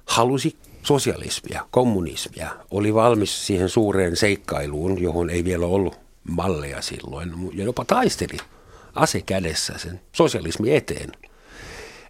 halusi 0.05 0.55
sosialismia, 0.83 1.65
kommunismia, 1.71 2.49
oli 2.71 2.93
valmis 2.93 3.47
siihen 3.47 3.69
suureen 3.69 4.15
seikkailuun, 4.15 5.01
johon 5.01 5.29
ei 5.29 5.43
vielä 5.43 5.65
ollut 5.65 5.99
malleja 6.29 6.81
silloin, 6.81 7.33
ja 7.53 7.63
jopa 7.63 7.85
taisteli 7.85 8.37
ase 8.95 9.21
kädessä 9.21 9.73
sen 9.77 10.01
sosialismi 10.11 10.75
eteen. 10.75 11.11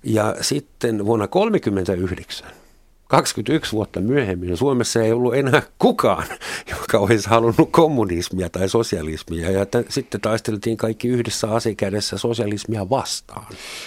Ja 0.04 0.36
sitten 0.42 1.06
vuonna 1.06 1.28
1939 1.28 2.61
21 3.12 3.72
vuotta 3.72 4.00
myöhemmin 4.00 4.58
Suomessa 4.58 5.04
ei 5.04 5.12
ollut 5.12 5.36
enää 5.36 5.62
kukaan, 5.80 6.26
joka 6.70 6.98
olisi 6.98 7.30
halunnut 7.30 7.72
kommunismia 7.72 8.50
tai 8.50 8.70
sosialismia. 8.70 9.52
Ja 9.52 9.66
t- 9.66 9.90
sitten 9.90 10.22
taisteltiin 10.22 10.78
kaikki 10.78 11.08
yhdessä 11.08 11.52
asekädessä 11.52 12.18
sosialismia 12.18 12.90
vastaan. 12.90 13.46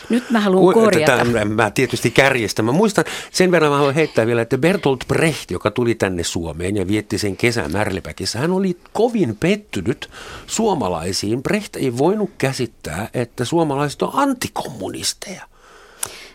Nyt 0.09 0.31
mä 0.31 0.41
haluan 0.41 0.75
korjata. 0.75 1.16
Tämän, 1.16 1.51
mä 1.51 1.70
tietysti 1.70 2.11
kärjestän. 2.11 2.64
Mä 2.64 2.72
muistan, 2.72 3.05
sen 3.31 3.51
verran 3.51 3.70
mä 3.70 3.77
haluan 3.77 3.95
heittää 3.95 4.27
vielä, 4.27 4.43
että 4.43 4.59
Bertolt 4.59 5.05
Brecht, 5.09 5.51
joka 5.51 5.70
tuli 5.70 5.95
tänne 5.95 6.25
Suomeen 6.25 6.77
ja 6.77 6.89
vietti 6.89 7.18
sen 7.18 7.37
kesän 7.37 7.72
Märlepäkissä, 7.72 8.39
hän 8.39 8.51
oli 8.51 8.79
kovin 8.93 9.37
pettynyt 9.41 10.11
suomalaisiin. 10.47 11.43
Brecht 11.43 11.77
ei 11.77 11.99
voinut 11.99 12.31
käsittää, 12.39 13.09
että 13.14 13.45
suomalaiset 13.45 14.03
on 14.03 14.11
antikommunisteja. 14.12 15.53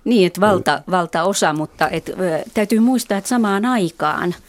Niin, 0.03 0.27
että 0.27 0.41
valta, 0.41 0.81
valtaosa, 0.91 1.53
mutta 1.53 1.89
et, 1.89 2.11
täytyy 2.53 2.79
muistaa, 2.79 3.17
että 3.17 3.27
samaan 3.27 3.65
aikaan 3.65 4.35
20- 4.35 4.39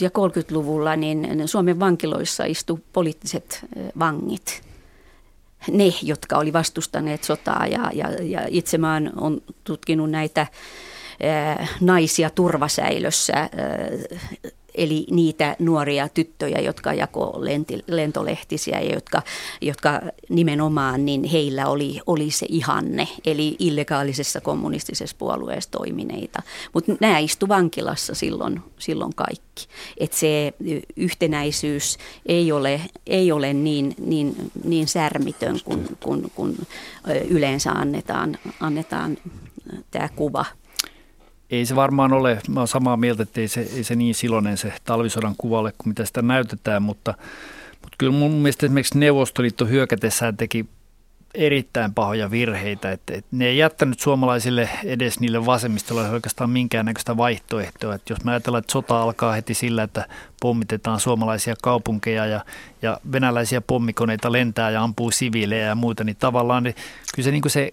ja 0.00 0.08
30-luvulla 0.08 0.96
niin 0.96 1.48
Suomen 1.48 1.80
vankiloissa 1.80 2.44
istu 2.44 2.80
poliittiset 2.92 3.66
vangit. 3.98 4.62
Ne, 5.70 5.92
jotka 6.02 6.38
oli 6.38 6.52
vastustaneet 6.52 7.24
sotaa 7.24 7.66
ja, 7.66 7.90
ja, 7.94 8.08
ja 8.22 8.40
itse 8.48 8.78
mä 8.78 9.00
oon 9.20 9.42
tutkinut 9.64 10.10
näitä 10.10 10.46
naisia 11.80 12.30
turvasäilössä 12.30 13.50
eli 14.74 15.06
niitä 15.10 15.56
nuoria 15.58 16.08
tyttöjä, 16.08 16.60
jotka 16.60 16.94
jako 16.94 17.40
lentolehtisiä 17.86 18.80
ja 18.80 18.94
jotka, 18.94 19.22
jotka 19.60 20.00
nimenomaan 20.28 21.04
niin 21.04 21.24
heillä 21.24 21.66
oli, 21.66 22.00
oli 22.06 22.30
se 22.30 22.46
ihanne, 22.48 23.08
eli 23.24 23.56
illegaalisessa 23.58 24.40
kommunistisessa 24.40 25.16
puolueessa 25.18 25.70
toimineita. 25.70 26.42
Mutta 26.72 26.92
nämä 27.00 27.18
istu 27.18 27.48
vankilassa 27.48 28.14
silloin, 28.14 28.60
silloin 28.78 29.14
kaikki. 29.14 29.66
Että 29.98 30.16
se 30.16 30.52
yhtenäisyys 30.96 31.98
ei 32.26 32.52
ole, 32.52 32.80
ei 33.06 33.32
ole 33.32 33.52
niin, 33.52 33.94
niin, 33.98 34.34
niin 34.64 34.88
särmitön 34.88 35.58
kuin 35.64 35.88
kun, 36.02 36.30
kun 36.34 36.56
yleensä 37.28 37.70
annetaan, 37.70 38.38
annetaan 38.60 39.18
tämä 39.90 40.08
kuva– 40.16 40.44
ei 41.52 41.66
se 41.66 41.76
varmaan 41.76 42.12
ole, 42.12 42.38
mä 42.48 42.60
olen 42.60 42.68
samaa 42.68 42.96
mieltä, 42.96 43.22
että 43.22 43.40
ei 43.40 43.48
se, 43.48 43.60
ei 43.60 43.84
se 43.84 43.96
niin 43.96 44.14
siloinen 44.14 44.56
se 44.56 44.72
talvisodan 44.84 45.34
kuvalle 45.38 45.72
kuin 45.78 45.88
mitä 45.88 46.04
sitä 46.04 46.22
näytetään, 46.22 46.82
mutta, 46.82 47.14
mutta 47.82 47.96
kyllä 47.98 48.12
mun 48.12 48.32
mielestä 48.32 48.66
esimerkiksi 48.66 48.98
Neuvostoliitto 48.98 49.66
hyökätessään 49.66 50.36
teki 50.36 50.66
erittäin 51.34 51.94
pahoja 51.94 52.30
virheitä, 52.30 52.92
että, 52.92 53.14
että 53.14 53.28
ne 53.32 53.46
ei 53.46 53.58
jättänyt 53.58 54.00
suomalaisille 54.00 54.68
edes 54.84 55.20
niille 55.20 55.46
vasemmistolle 55.46 56.10
oikeastaan 56.10 56.50
minkäännäköistä 56.50 57.16
vaihtoehtoa. 57.16 57.94
Että 57.94 58.12
jos 58.12 58.24
me 58.24 58.30
ajatellaan, 58.30 58.60
että 58.60 58.72
sota 58.72 59.02
alkaa 59.02 59.32
heti 59.32 59.54
sillä, 59.54 59.82
että 59.82 60.08
pommitetaan 60.40 61.00
suomalaisia 61.00 61.54
kaupunkeja 61.62 62.26
ja, 62.26 62.44
ja 62.82 63.00
venäläisiä 63.12 63.60
pommikoneita 63.60 64.32
lentää 64.32 64.70
ja 64.70 64.82
ampuu 64.82 65.10
siviilejä 65.10 65.66
ja 65.66 65.74
muuta, 65.74 66.04
niin 66.04 66.16
tavallaan 66.16 66.62
niin 66.62 66.74
kyllä 67.14 67.24
se, 67.24 67.30
niin 67.30 67.42
se 67.46 67.72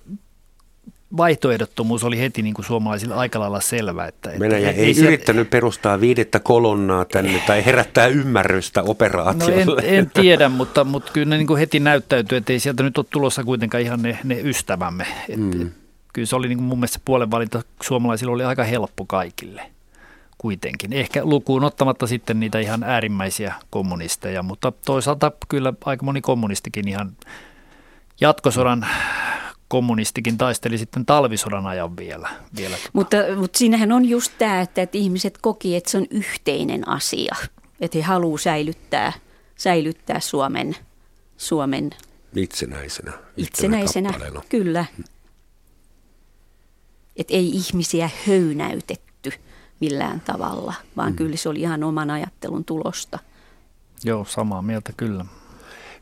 vaihtoehdottomuus 1.18 2.04
oli 2.04 2.20
heti 2.20 2.42
niin 2.42 2.54
kuin 2.54 2.66
suomalaisille 2.66 3.16
aika 3.16 3.40
lailla 3.40 3.62
selvä. 3.62 4.06
Että, 4.06 4.30
että 4.30 4.40
Venäjä 4.40 4.72
ei, 4.72 4.86
ei 4.86 4.94
se... 4.94 5.06
yrittänyt 5.06 5.50
perustaa 5.50 6.00
viidettä 6.00 6.40
kolonnaa 6.40 7.06
tänne 7.06 7.44
tai 7.48 7.66
herättää 7.66 8.08
ymmärrystä 8.08 8.84
operaatiolle. 8.84 9.66
No 9.66 9.76
en, 9.76 9.96
en 9.96 10.12
tiedä, 10.14 10.50
mutta, 10.50 10.84
mutta 10.84 11.12
kyllä 11.12 11.30
ne 11.30 11.38
niin 11.38 11.48
kuin 11.48 11.60
heti 11.60 11.80
näyttäytyy, 11.80 12.38
että 12.38 12.54
ei 12.54 12.60
sieltä 12.60 12.84
nyt 12.84 12.98
ole 12.98 13.06
tulossa 13.10 13.44
kuitenkaan 13.44 13.84
ihan 13.84 14.02
ne, 14.02 14.20
ne 14.24 14.40
ystävämme. 14.40 15.08
Et, 15.30 15.38
mm. 15.40 15.72
Kyllä 16.14 16.26
se 16.26 16.36
oli 16.36 16.48
niin 16.48 16.58
kuin 16.58 16.68
mun 16.68 16.80
mielestä 16.80 17.00
puolen 17.06 17.32
valinta 17.32 17.62
suomalaisilla 17.82 18.34
oli 18.34 18.44
aika 18.44 18.64
helppo 18.64 19.06
kaikille 19.06 19.62
kuitenkin. 20.38 20.94
Ehkä 20.94 21.26
lukuun 21.26 21.64
ottamatta 21.64 22.08
sitten 22.08 22.40
niitä 22.40 22.60
ihan 22.60 22.84
äärimmäisiä 22.84 23.54
kommunisteja, 23.70 24.44
mutta 24.44 24.72
toisaalta 24.86 25.32
kyllä 25.50 25.74
aika 25.86 26.06
moni 26.06 26.22
kommunistikin 26.22 26.88
ihan 26.88 27.12
jatkosodan 28.22 28.88
kommunistikin 29.70 30.38
taisteli 30.38 30.78
sitten 30.78 31.06
talvisodan 31.06 31.68
ajan 31.68 31.98
vielä. 31.98 32.30
vielä. 32.58 32.78
Mutta, 32.94 33.18
mutta 33.36 33.58
siinähän 33.58 33.92
on 33.92 34.06
just 34.06 34.32
tämä, 34.38 34.62
että, 34.62 34.82
että 34.82 34.98
ihmiset 34.98 35.38
koki, 35.42 35.76
että 35.76 35.92
se 35.92 35.98
on 35.98 36.06
yhteinen 36.12 36.88
asia, 36.88 37.36
että 37.80 37.98
he 37.98 38.02
haluavat 38.02 38.42
säilyttää, 38.42 39.14
säilyttää 39.56 40.20
Suomen, 40.20 40.76
Suomen 41.38 41.90
itsenäisenä. 42.36 43.14
Itsenäisenä, 43.38 44.14
kyllä. 44.50 44.86
Että 47.16 47.34
ei 47.34 47.50
ihmisiä 47.50 48.10
höynäytetty 48.28 49.32
millään 49.80 50.22
tavalla, 50.22 50.74
vaan 50.98 51.12
mm. 51.12 51.16
kyllä 51.16 51.38
se 51.38 51.50
oli 51.50 51.60
ihan 51.62 51.84
oman 51.84 52.10
ajattelun 52.10 52.66
tulosta. 52.66 53.20
Joo, 54.04 54.26
samaa 54.26 54.62
mieltä 54.62 54.94
kyllä. 54.98 55.26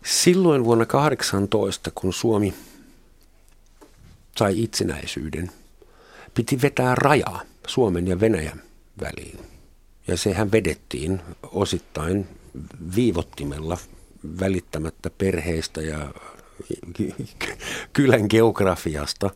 Silloin 0.05 0.63
vuonna 0.63 0.85
18, 0.85 1.91
kun 1.95 2.13
Suomi 2.13 2.53
sai 4.37 4.63
itsenäisyyden, 4.63 5.51
piti 6.33 6.61
vetää 6.61 6.95
rajaa 6.95 7.41
Suomen 7.67 8.07
ja 8.07 8.19
Venäjän 8.19 8.61
väliin. 9.01 9.39
Ja 10.07 10.17
sehän 10.17 10.51
vedettiin 10.51 11.21
osittain 11.51 12.27
viivottimella 12.95 13.77
välittämättä 14.39 15.09
perheestä 15.09 15.81
ja 15.81 16.13
kylän 17.93 18.25
geografiasta. 18.29 19.29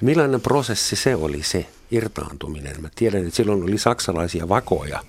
Millainen 0.00 0.40
prosessi 0.40 0.96
se 0.96 1.14
oli 1.16 1.42
se 1.42 1.66
irtaantuminen? 1.90 2.82
Mä 2.82 2.88
tiedän, 2.94 3.24
että 3.24 3.36
silloin 3.36 3.62
oli 3.62 3.78
saksalaisia 3.78 4.48
vakoja, 4.48 5.00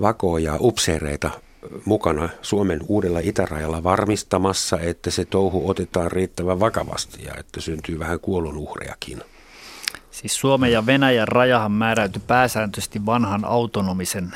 vakoja 0.00 0.56
upseereita 0.60 1.30
mukana 1.84 2.28
Suomen 2.42 2.80
uudella 2.88 3.18
itärajalla 3.22 3.82
varmistamassa, 3.82 4.80
että 4.80 5.10
se 5.10 5.24
touhu 5.24 5.68
otetaan 5.68 6.12
riittävän 6.12 6.60
vakavasti 6.60 7.24
ja 7.24 7.34
että 7.38 7.60
syntyy 7.60 7.98
vähän 7.98 8.20
kuolonuhrejakin. 8.20 9.22
Siis 10.10 10.36
Suomen 10.36 10.72
ja 10.72 10.86
Venäjän 10.86 11.28
rajahan 11.28 11.72
määräytyi 11.72 12.22
pääsääntöisesti 12.26 13.06
vanhan 13.06 13.44
autonomisen 13.44 14.32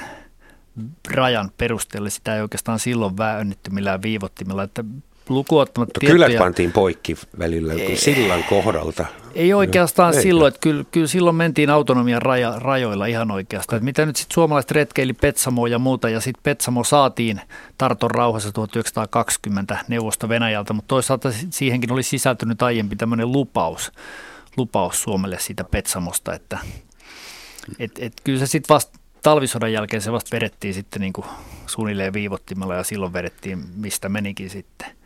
rajan 1.14 1.50
perusteella. 1.58 2.10
Sitä 2.10 2.36
ei 2.36 2.42
oikeastaan 2.42 2.78
silloin 2.78 3.16
väännetty 3.16 3.70
millään 3.70 4.02
viivottimella, 4.02 4.62
että 4.62 4.84
lukuottamatta 5.30 6.00
tietoja. 6.00 6.26
Kylät 6.26 6.38
pantiin 6.38 6.72
poikki 6.72 7.16
välillä 7.38 7.72
ei, 7.72 7.96
sillan 7.96 8.44
kohdalta. 8.44 9.06
Ei 9.34 9.54
oikeastaan 9.54 10.14
no, 10.14 10.22
silloin, 10.22 10.48
että 10.48 10.60
kyllä, 10.60 10.84
kyllä 10.90 11.06
silloin 11.06 11.36
mentiin 11.36 11.70
autonomian 11.70 12.22
raja, 12.22 12.54
rajoilla 12.58 13.06
ihan 13.06 13.30
oikeastaan. 13.30 13.76
Että 13.76 13.84
mitä 13.84 14.06
nyt 14.06 14.16
sitten 14.16 14.34
suomalaiset 14.34 14.70
retkeili 14.70 15.12
Petsamoa 15.12 15.68
ja 15.68 15.78
muuta, 15.78 16.08
ja 16.08 16.20
sitten 16.20 16.42
Petsamo 16.42 16.84
saatiin 16.84 17.40
Tarton 17.78 18.10
rauhassa 18.10 18.52
1920 18.52 19.78
neuvosto 19.88 20.28
Venäjältä, 20.28 20.72
mutta 20.72 20.88
toisaalta 20.88 21.32
siihenkin 21.50 21.92
oli 21.92 22.02
sisältynyt 22.02 22.62
aiempi 22.62 22.96
tämmöinen 22.96 23.32
lupaus, 23.32 23.92
lupaus 24.56 25.02
Suomelle 25.02 25.38
siitä 25.38 25.64
Petsamosta, 25.64 26.34
että 26.34 26.58
et, 27.78 27.92
et 27.98 28.12
kyllä 28.24 28.38
se 28.38 28.46
sitten 28.46 28.74
vasta 28.74 28.98
talvisodan 29.22 29.72
jälkeen 29.72 30.02
se 30.02 30.12
vasta 30.12 30.36
vedettiin 30.36 30.74
sitten 30.74 31.00
niin 31.00 31.12
kuin 31.12 31.26
suunnilleen 31.66 32.12
viivottimella 32.12 32.74
ja 32.74 32.84
silloin 32.84 33.12
vedettiin, 33.12 33.58
mistä 33.76 34.08
menikin 34.08 34.50
sitten. 34.50 34.99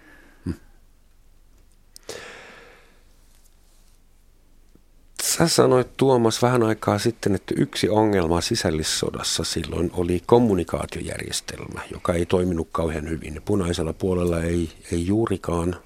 Sä 5.39 5.49
sanoit 5.49 5.97
Tuomas 5.97 6.43
vähän 6.43 6.63
aikaa 6.63 6.99
sitten, 6.99 7.35
että 7.35 7.55
yksi 7.59 7.89
ongelma 7.89 8.41
sisällissodassa 8.41 9.45
silloin 9.45 9.91
oli 9.93 10.23
kommunikaatiojärjestelmä, 10.27 11.81
joka 11.93 12.13
ei 12.13 12.27
toiminut 12.27 12.69
kauhean 12.73 13.09
hyvin. 13.09 13.43
Punaisella 13.45 13.93
puolella 13.93 14.43
ei, 14.43 14.71
ei 14.93 15.07
juurikaan, 15.07 15.77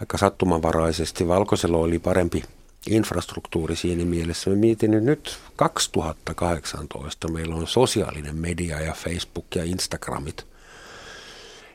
aika 0.00 0.18
sattumanvaraisesti. 0.18 1.28
Valkoisella 1.28 1.78
oli 1.78 1.98
parempi 1.98 2.42
infrastruktuuri 2.90 3.76
siinä 3.76 4.04
mielessä. 4.04 4.50
Mä 4.50 4.56
mietin 4.56 4.94
että 4.94 5.06
nyt 5.06 5.38
2018 5.56 7.28
meillä 7.28 7.54
on 7.54 7.66
sosiaalinen 7.66 8.36
media 8.36 8.80
ja 8.80 8.92
Facebook 8.92 9.46
ja 9.54 9.64
Instagramit. 9.64 10.46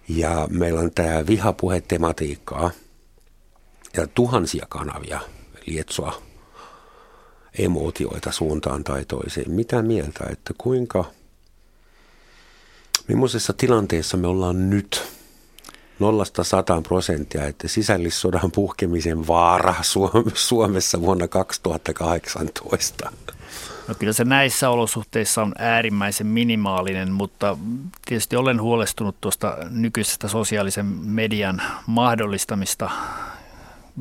Ja 0.10 0.48
meillä 0.52 0.80
on 0.80 0.92
tämä 0.92 1.28
vihapuhetematiikkaa 1.28 2.72
ja 3.98 4.08
tuhansia 4.08 4.66
kanavia 4.70 5.20
lietsoa 5.66 6.33
emootioita 7.60 8.32
suuntaan 8.32 8.84
tai 8.84 9.06
toiseen. 9.06 9.52
Mitä 9.52 9.82
mieltä, 9.82 10.24
että 10.32 10.54
kuinka, 10.58 11.06
millaisessa 13.08 13.54
tilanteessa 13.54 14.18
me 14.18 14.28
ollaan 14.28 14.70
nyt 14.70 15.04
nollasta 16.00 16.44
sataan 16.44 16.84
prosenttia, 16.84 17.48
että 17.48 17.68
sisällissodan 17.68 18.52
puhkemisen 18.52 19.28
vaara 19.28 19.76
Suomessa 20.34 21.02
vuonna 21.02 21.28
2018? 21.28 23.12
No 23.88 23.96
kyllä 24.00 24.14
se 24.14 24.26
näissä 24.26 24.70
olosuhteissa 24.70 25.42
on 25.42 25.54
äärimmäisen 25.58 26.28
minimaalinen, 26.28 27.12
mutta 27.12 27.58
tietysti 28.06 28.36
olen 28.36 28.62
huolestunut 28.62 29.16
tuosta 29.22 29.58
nykyisestä 29.70 30.28
sosiaalisen 30.28 30.86
median 30.86 31.62
mahdollistamista 31.88 32.90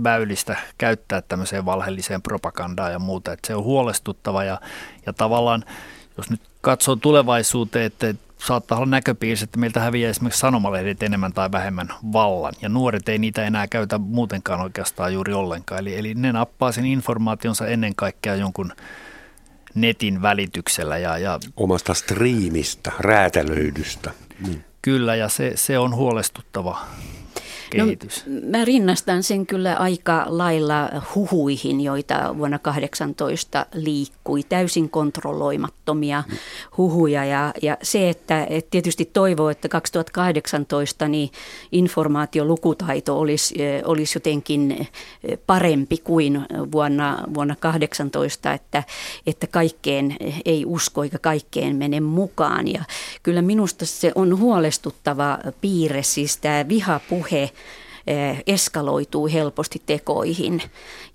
väylistä 0.05 0.57
käyttää 0.79 1.23
tämmöiseen 1.23 1.65
valheelliseen 1.65 2.23
propagandaan 2.23 2.93
ja 2.93 2.99
muuta. 2.99 3.33
Että 3.33 3.47
se 3.47 3.55
on 3.55 3.65
huolestuttava 3.65 4.45
ja, 4.45 4.61
ja 5.07 5.13
tavallaan, 5.13 5.65
jos 6.17 6.31
nyt 6.31 6.41
katsoo 6.61 6.97
tulevaisuuteen, 6.97 7.87
että 7.87 8.15
saattaa 8.47 8.79
olla 8.79 8.87
näköpiirissä, 8.87 9.45
että 9.45 9.59
meiltä 9.59 9.81
häviää 9.81 10.11
esimerkiksi 10.11 10.41
sanomalehdet 10.41 11.03
enemmän 11.03 11.33
tai 11.33 11.53
vähemmän 11.53 11.89
vallan. 12.13 12.53
Ja 12.63 12.69
nuoret 12.69 13.09
ei 13.09 13.19
niitä 13.19 13.45
enää 13.45 13.67
käytä 13.69 13.99
muutenkaan 13.99 14.61
oikeastaan 14.61 15.13
juuri 15.13 15.33
ollenkaan. 15.33 15.81
Eli, 15.81 15.99
eli 15.99 16.15
ne 16.15 16.33
nappaa 16.33 16.73
sen 16.73 16.87
informaationsa 16.87 17.67
ennen 17.67 17.95
kaikkea 17.95 18.35
jonkun 18.35 18.73
netin 19.75 20.23
välityksellä. 20.23 20.99
Ja, 20.99 21.19
ja 21.19 21.39
Omasta 21.57 21.95
striimistä, 21.95 22.93
räätälöidystä. 22.99 24.11
Mm. 24.47 24.61
Kyllä, 24.83 25.15
ja 25.15 25.29
se, 25.29 25.53
se 25.55 25.79
on 25.79 25.95
huolestuttava 25.95 26.79
kehitys? 27.77 28.25
No, 28.27 28.59
mä 28.59 28.65
rinnastan 28.65 29.23
sen 29.23 29.47
kyllä 29.47 29.77
aika 29.77 30.25
lailla 30.27 30.91
huhuihin, 31.15 31.81
joita 31.81 32.35
vuonna 32.39 32.59
18 32.59 33.67
liikkui, 33.75 34.43
täysin 34.43 34.91
kontrolloimattomia 34.91 36.25
huhuja. 36.77 37.25
Ja, 37.25 37.53
ja 37.63 37.77
se, 37.83 38.09
että 38.09 38.47
et 38.51 38.71
tietysti 38.71 39.11
toivoo, 39.13 39.51
että 39.51 39.69
2018 39.69 41.09
niin 41.09 41.31
informaatiolukutaito 41.73 43.19
olisi, 43.19 43.55
olisi 43.85 44.17
jotenkin 44.17 44.89
parempi 45.47 45.99
kuin 46.05 46.47
vuonna, 46.73 47.25
vuonna 47.35 47.57
18, 47.57 48.53
että, 48.53 48.85
että 49.27 49.47
kaikkeen 49.47 50.17
ei 50.45 50.65
usko 50.67 51.03
eikä 51.05 51.19
kaikkeen 51.19 51.77
mene 51.77 52.01
mukaan. 52.01 52.69
Ja 52.69 52.85
kyllä 53.23 53.43
minusta 53.43 53.87
se 53.87 54.13
on 54.15 54.39
huolestuttava 54.39 55.39
piirre, 55.61 56.03
siis 56.03 56.37
tämä 56.37 56.69
vihapuhe 56.69 57.51
eskaloituu 58.47 59.29
helposti 59.29 59.83
tekoihin. 59.87 60.63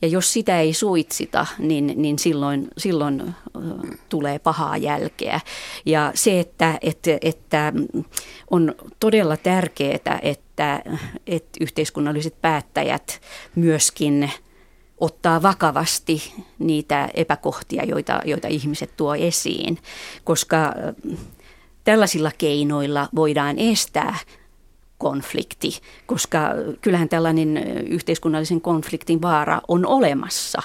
Ja 0.01 0.07
jos 0.07 0.33
sitä 0.33 0.59
ei 0.59 0.73
suitsita, 0.73 1.45
niin, 1.59 1.93
niin 1.95 2.19
silloin, 2.19 2.67
silloin 2.77 3.21
eh, 3.21 3.97
tulee 4.09 4.39
pahaa 4.39 4.77
jälkeä. 4.77 5.39
Ja 5.85 6.11
se, 6.15 6.39
että, 6.39 6.77
että, 6.81 7.17
että 7.21 7.73
on 8.51 8.75
todella 8.99 9.37
tärkeää, 9.37 10.19
että, 10.21 10.81
että 11.27 11.57
yhteiskunnalliset 11.61 12.41
päättäjät 12.41 13.21
myöskin 13.55 14.31
ottaa 14.97 15.41
vakavasti 15.41 16.33
niitä 16.59 17.09
epäkohtia, 17.13 17.83
joita, 17.83 18.21
joita 18.25 18.47
ihmiset 18.47 18.97
tuo 18.97 19.15
esiin, 19.15 19.77
koska 20.23 20.73
eh, 21.11 21.17
tällaisilla 21.83 22.31
keinoilla 22.37 23.09
voidaan 23.15 23.59
estää 23.59 24.15
konflikti, 24.97 25.79
koska 26.05 26.39
kyllähän 26.81 27.09
tällainen 27.09 27.57
yhteiskunnallisen 27.87 28.61
konfliktin 28.61 29.21
vaara 29.21 29.61
on 29.67 29.85
olemassa. 29.85 30.61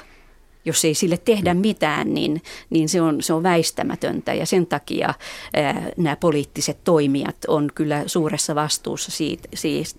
Jos 0.65 0.85
ei 0.85 0.95
sille 0.95 1.17
tehdä 1.17 1.55
mitään, 1.55 2.15
niin, 2.15 2.43
niin 2.71 2.89
se, 2.89 3.01
on, 3.03 3.23
se 3.23 3.33
on 3.33 3.43
väistämätöntä 3.43 4.35
ja 4.35 4.47
sen 4.47 4.67
takia 4.67 5.15
ää, 5.55 5.89
nämä 5.97 6.17
poliittiset 6.17 6.79
toimijat 6.85 7.37
on 7.49 7.71
kyllä 7.75 8.03
suuressa 8.07 8.55
vastuussa 8.55 9.11
siitä, 9.11 9.49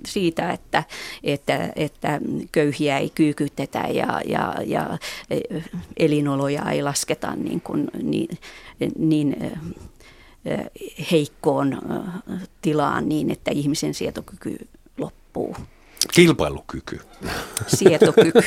siitä 0.05 0.51
että, 0.51 0.83
että, 1.23 1.69
että 1.75 2.21
köyhiä 2.51 2.97
ei 2.97 3.09
kyykytetä 3.09 3.79
ja, 3.79 4.21
ja, 4.25 4.55
ja 4.65 4.97
elinoloja 5.97 6.71
ei 6.71 6.83
lasketa 6.83 7.35
niin, 7.35 7.61
kuin, 7.61 7.87
niin, 8.03 8.37
niin 8.97 9.35
heikkoon 11.11 11.81
tilaan 12.61 13.09
niin, 13.09 13.31
että 13.31 13.51
ihmisen 13.51 13.93
sietokyky 13.93 14.67
loppuu. 14.97 15.55
Kilpailukyky. 16.13 16.99
Sietokyky. 17.77 18.41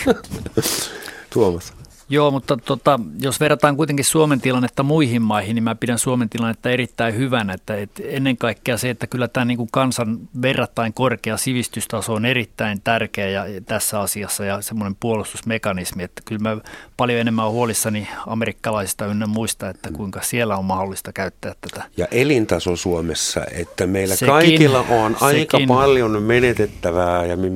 Tuomas. 1.30 1.72
Joo, 2.08 2.30
mutta 2.30 2.56
tota, 2.56 3.00
jos 3.20 3.40
verrataan 3.40 3.76
kuitenkin 3.76 4.04
Suomen 4.04 4.40
tilannetta 4.40 4.82
muihin 4.82 5.22
maihin, 5.22 5.54
niin 5.54 5.64
mä 5.64 5.74
pidän 5.74 5.98
Suomen 5.98 6.28
tilannetta 6.28 6.70
erittäin 6.70 7.16
hyvänä. 7.16 7.52
Että, 7.52 7.76
että 7.76 8.02
ennen 8.06 8.36
kaikkea 8.36 8.78
se, 8.78 8.90
että 8.90 9.06
kyllä 9.06 9.28
tämä 9.28 9.44
niin 9.44 9.56
kuin 9.56 9.68
kansan 9.72 10.18
verrattain 10.42 10.94
korkea 10.94 11.36
sivistystaso 11.36 12.14
on 12.14 12.24
erittäin 12.24 12.80
tärkeä 12.84 13.28
ja, 13.28 13.44
tässä 13.66 14.00
asiassa 14.00 14.44
ja 14.44 14.62
semmoinen 14.62 14.96
puolustusmekanismi, 15.00 16.02
että 16.02 16.22
kyllä 16.24 16.42
mä 16.42 16.56
paljon 16.96 17.20
enemmän 17.20 17.50
huolissani 17.50 18.08
amerikkalaisista 18.26 19.06
ynnä 19.06 19.26
muista, 19.26 19.68
että 19.68 19.90
kuinka 19.92 20.20
siellä 20.22 20.56
on 20.56 20.64
mahdollista 20.64 21.12
käyttää 21.12 21.54
tätä. 21.60 21.84
Ja 21.96 22.06
elintaso 22.10 22.76
Suomessa, 22.76 23.40
että 23.52 23.86
meillä 23.86 24.16
sekin, 24.16 24.32
kaikilla 24.32 24.80
on 24.80 25.16
aika 25.20 25.56
sekin. 25.56 25.68
paljon 25.68 26.22
menetettävää 26.22 27.24
ja 27.24 27.36
me 27.36 27.48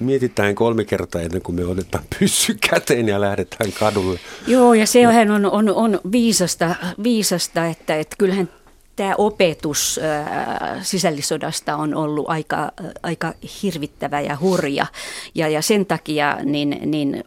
mietitään 0.00 0.54
kolme 0.54 0.84
kertaa 0.84 1.22
ennen 1.22 1.42
kuin 1.42 1.56
me 1.56 1.64
otetaan 1.64 2.04
pyssy 2.18 2.56
käteen 2.70 3.08
ja 3.08 3.20
lähdetään 3.20 3.72
kadulle. 3.72 4.18
Joo, 4.46 4.74
ja 4.74 4.86
sehän 4.86 5.30
on, 5.30 5.46
on, 5.46 5.68
on 5.68 6.00
viisasta, 6.12 6.74
viisasta, 7.02 7.66
että, 7.66 7.96
että 7.96 8.16
kyllähän 8.18 8.48
tämä 8.96 9.14
opetus 9.18 10.00
äh, 10.02 10.82
sisällissodasta 10.82 11.76
on 11.76 11.94
ollut 11.94 12.24
aika, 12.28 12.72
aika 13.02 13.34
hirvittävä 13.62 14.20
ja 14.20 14.36
hurja. 14.40 14.86
Ja, 15.34 15.48
ja 15.48 15.62
sen 15.62 15.86
takia 15.86 16.38
niin, 16.44 16.78
niin 16.84 17.24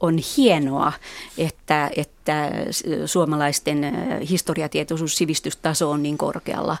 on 0.00 0.18
hienoa, 0.36 0.92
että, 1.38 1.90
että 1.96 2.50
suomalaisten 3.06 3.84
historiatietoisuus, 4.30 5.16
sivistystaso 5.16 5.90
on 5.90 6.02
niin 6.02 6.18
korkealla 6.18 6.76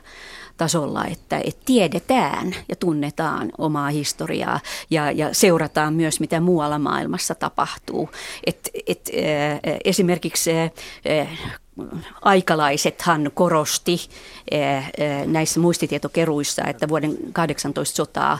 tasolla, 0.56 1.04
että, 1.04 1.40
että 1.44 1.62
tiedetään 1.64 2.54
ja 2.68 2.76
tunnetaan 2.76 3.52
omaa 3.58 3.88
historiaa 3.88 4.60
ja, 4.90 5.10
ja 5.10 5.28
seurataan 5.32 5.94
myös, 5.94 6.20
mitä 6.20 6.40
muualla 6.40 6.78
maailmassa 6.78 7.34
tapahtuu. 7.34 8.10
Et, 8.46 8.70
et, 8.86 9.10
äh, 9.14 9.60
esimerkiksi 9.84 10.50
äh, 10.50 11.28
aikalaisethan 12.22 13.30
korosti 13.34 14.08
äh, 14.54 14.92
näissä 15.26 15.60
muistitietokeruissa, 15.60 16.62
että 16.64 16.88
vuoden 16.88 17.16
18 17.32 17.96
sotaa 17.96 18.38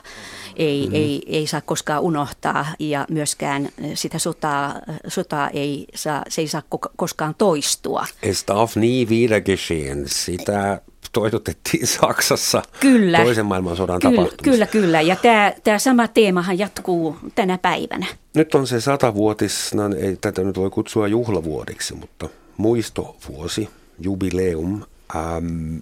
ei, 0.56 0.86
mm. 0.86 0.94
ei, 0.94 1.22
ei 1.26 1.46
saa 1.46 1.60
koskaan 1.60 2.02
unohtaa 2.02 2.66
ja 2.78 3.06
myöskään 3.10 3.68
sitä 3.94 4.18
sotaa, 4.18 4.74
sotaa 5.08 5.50
ei 5.50 5.86
saa, 5.94 6.22
se 6.28 6.40
ei 6.40 6.48
saa 6.48 6.62
koskaan 6.96 7.34
toistua. 7.38 8.06
Es 8.22 8.44
darf 8.48 8.76
nie 8.76 9.08
wieder 9.08 9.40
geschehen. 9.40 10.08
Sitä 10.08 10.80
toitotettiin 11.20 11.86
Saksassa 12.00 12.62
kyllä, 12.80 13.18
toisen 13.18 13.46
maailmansodan 13.46 14.00
kyllä, 14.00 14.16
tapahtumista. 14.16 14.42
Kyllä, 14.42 14.66
kyllä. 14.66 15.00
Ja 15.00 15.16
tämä, 15.16 15.52
tämä 15.64 15.78
sama 15.78 16.08
teemahan 16.08 16.58
jatkuu 16.58 17.16
tänä 17.34 17.58
päivänä. 17.58 18.06
Nyt 18.34 18.54
on 18.54 18.66
se 18.66 18.80
satavuotis, 18.80 19.74
no 19.74 19.82
ei 19.98 20.16
tätä 20.20 20.44
nyt 20.44 20.56
voi 20.56 20.70
kutsua 20.70 21.08
juhlavuodiksi, 21.08 21.94
mutta 21.94 22.28
muistovuosi, 22.56 23.68
jubileum. 23.98 24.82
Ähm, 25.16 25.76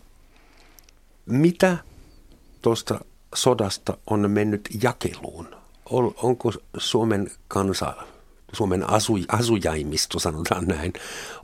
mitä 1.27 1.77
tuosta 2.63 3.01
sodasta 3.35 3.97
on 4.07 4.31
mennyt 4.31 4.69
jakeluun? 4.83 5.57
onko 6.23 6.53
Suomen 6.77 7.31
kansa, 7.49 7.95
Suomen 8.53 8.91
asu, 8.91 9.19
asujaimisto, 9.29 10.19
sanotaan 10.19 10.65
näin, 10.67 10.93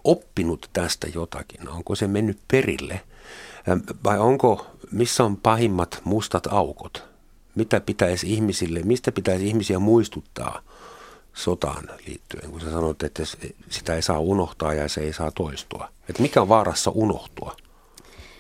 oppinut 0.05 0.71
tästä 0.73 1.07
jotakin? 1.15 1.69
Onko 1.69 1.95
se 1.95 2.07
mennyt 2.07 2.39
perille– 2.49 3.01
vai 4.05 4.19
onko, 4.19 4.67
missä 4.91 5.25
on 5.25 5.37
pahimmat 5.37 6.01
mustat 6.05 6.47
aukot? 6.47 7.05
Mitä 7.55 7.81
pitäisi 7.81 8.33
ihmisille, 8.33 8.81
mistä 8.83 9.13
pitäisi 9.13 9.47
ihmisiä 9.47 9.79
muistuttaa 9.79 10.63
sotaan 11.35 11.89
liittyen, 12.07 12.51
kun 12.51 12.61
sä 12.61 12.71
sanoit, 12.71 13.03
että 13.03 13.23
sitä 13.69 13.95
ei 13.95 14.03
saa 14.03 14.19
unohtaa 14.19 14.75
ja 14.75 14.89
se 14.89 15.01
ei 15.01 15.13
saa 15.13 15.31
toistua? 15.31 15.89
Että 16.09 16.23
mikä 16.23 16.43
on 16.43 16.49
vaarassa 16.49 16.91
unohtua? 16.91 17.57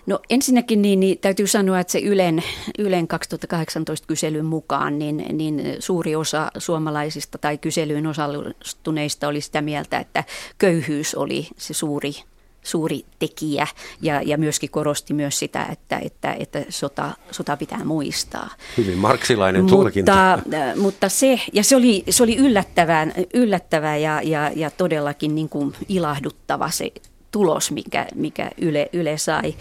No 0.06 0.20
ensinnäkin 0.30 0.82
niin, 0.82 1.00
niin 1.00 1.18
täytyy 1.18 1.46
sanoa, 1.46 1.80
että 1.80 1.92
se 1.92 1.98
Ylen, 1.98 2.42
Ylen 2.78 3.08
2018 3.08 4.06
kyselyn 4.06 4.44
mukaan 4.44 4.98
niin, 4.98 5.24
niin 5.32 5.76
suuri 5.78 6.16
osa 6.16 6.50
suomalaisista 6.58 7.38
tai 7.38 7.58
kyselyyn 7.58 8.06
osallistuneista 8.06 9.28
oli 9.28 9.40
sitä 9.40 9.62
mieltä, 9.62 9.98
että 9.98 10.24
köyhyys 10.58 11.14
oli 11.14 11.48
se 11.56 11.74
suuri 11.74 12.14
suuri 12.62 13.04
tekijä 13.18 13.66
ja, 14.00 14.22
ja 14.22 14.38
myöskin 14.38 14.70
korosti 14.70 15.14
myös 15.14 15.38
sitä, 15.38 15.66
että, 15.72 15.98
että, 15.98 16.32
että 16.32 16.64
sota, 16.68 17.11
sota 17.30 17.56
pitää 17.56 17.84
muistaa. 17.84 18.50
Hyvin 18.76 18.98
marksilainen 18.98 19.66
tulkinta. 19.66 20.38
Mutta, 20.44 20.56
äh, 20.56 20.76
mutta 20.76 21.08
se, 21.08 21.40
ja 21.52 21.64
se 21.64 21.76
oli, 21.76 22.04
se 22.11 22.22
oli 22.22 22.36
yllättävää, 22.36 23.06
yllättävää 23.34 23.96
ja, 23.96 24.22
ja, 24.22 24.50
ja 24.56 24.70
todellakin 24.70 25.34
niin 25.34 25.48
kuin 25.48 25.72
ilahduttava 25.88 26.70
se 26.70 26.92
tulos, 27.30 27.70
mikä, 27.70 28.06
mikä 28.14 28.50
Yle, 28.58 28.88
Yle 28.92 29.18
sai. 29.18 29.54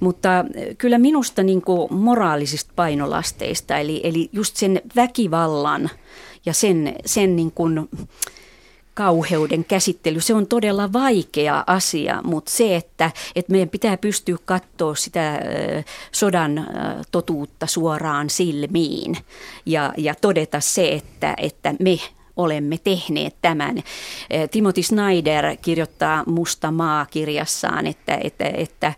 Mutta 0.00 0.38
äh, 0.38 0.44
kyllä 0.78 0.98
minusta 0.98 1.42
niin 1.42 1.62
kuin 1.62 1.94
moraalisista 1.94 2.72
painolasteista, 2.76 3.78
eli, 3.78 4.00
eli 4.04 4.28
just 4.32 4.56
sen 4.56 4.82
väkivallan 4.96 5.90
ja 6.46 6.52
sen, 6.52 6.94
sen 7.06 7.36
niin 7.36 7.52
kuin, 7.52 7.88
kauheuden 8.94 9.64
käsittely, 9.64 10.20
se 10.20 10.34
on 10.34 10.46
todella 10.46 10.92
vaikea 10.92 11.64
asia, 11.66 12.20
mutta 12.24 12.50
se, 12.50 12.76
että, 12.76 13.10
että 13.36 13.52
meidän 13.52 13.68
pitää 13.68 13.96
pystyä 13.96 14.36
katsoa 14.44 14.94
sitä 14.94 15.40
sodan 16.12 16.66
totuutta 17.10 17.66
suoraan 17.66 18.30
silmiin 18.30 19.16
ja, 19.66 19.92
ja 19.96 20.14
todeta 20.14 20.60
se, 20.60 20.88
että, 20.88 21.34
että 21.38 21.74
me 21.80 21.98
olemme 22.36 22.78
tehneet 22.78 23.36
tämän. 23.42 23.82
Timothy 24.50 24.82
Snyder 24.82 25.56
kirjoittaa 25.62 26.22
Musta 26.26 26.70
maa 26.70 27.06
kirjassaan, 27.06 27.86
että, 27.86 28.18
että, 28.22 28.44
että, 28.54 28.92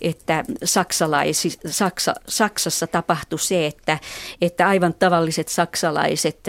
että 0.00 0.44
saksalais, 0.64 1.58
Saksa, 1.66 2.14
Saksassa 2.28 2.86
tapahtui 2.86 3.38
se, 3.38 3.66
että, 3.66 3.98
että 4.40 4.68
aivan 4.68 4.94
tavalliset 4.94 5.48
saksalaiset 5.48 6.40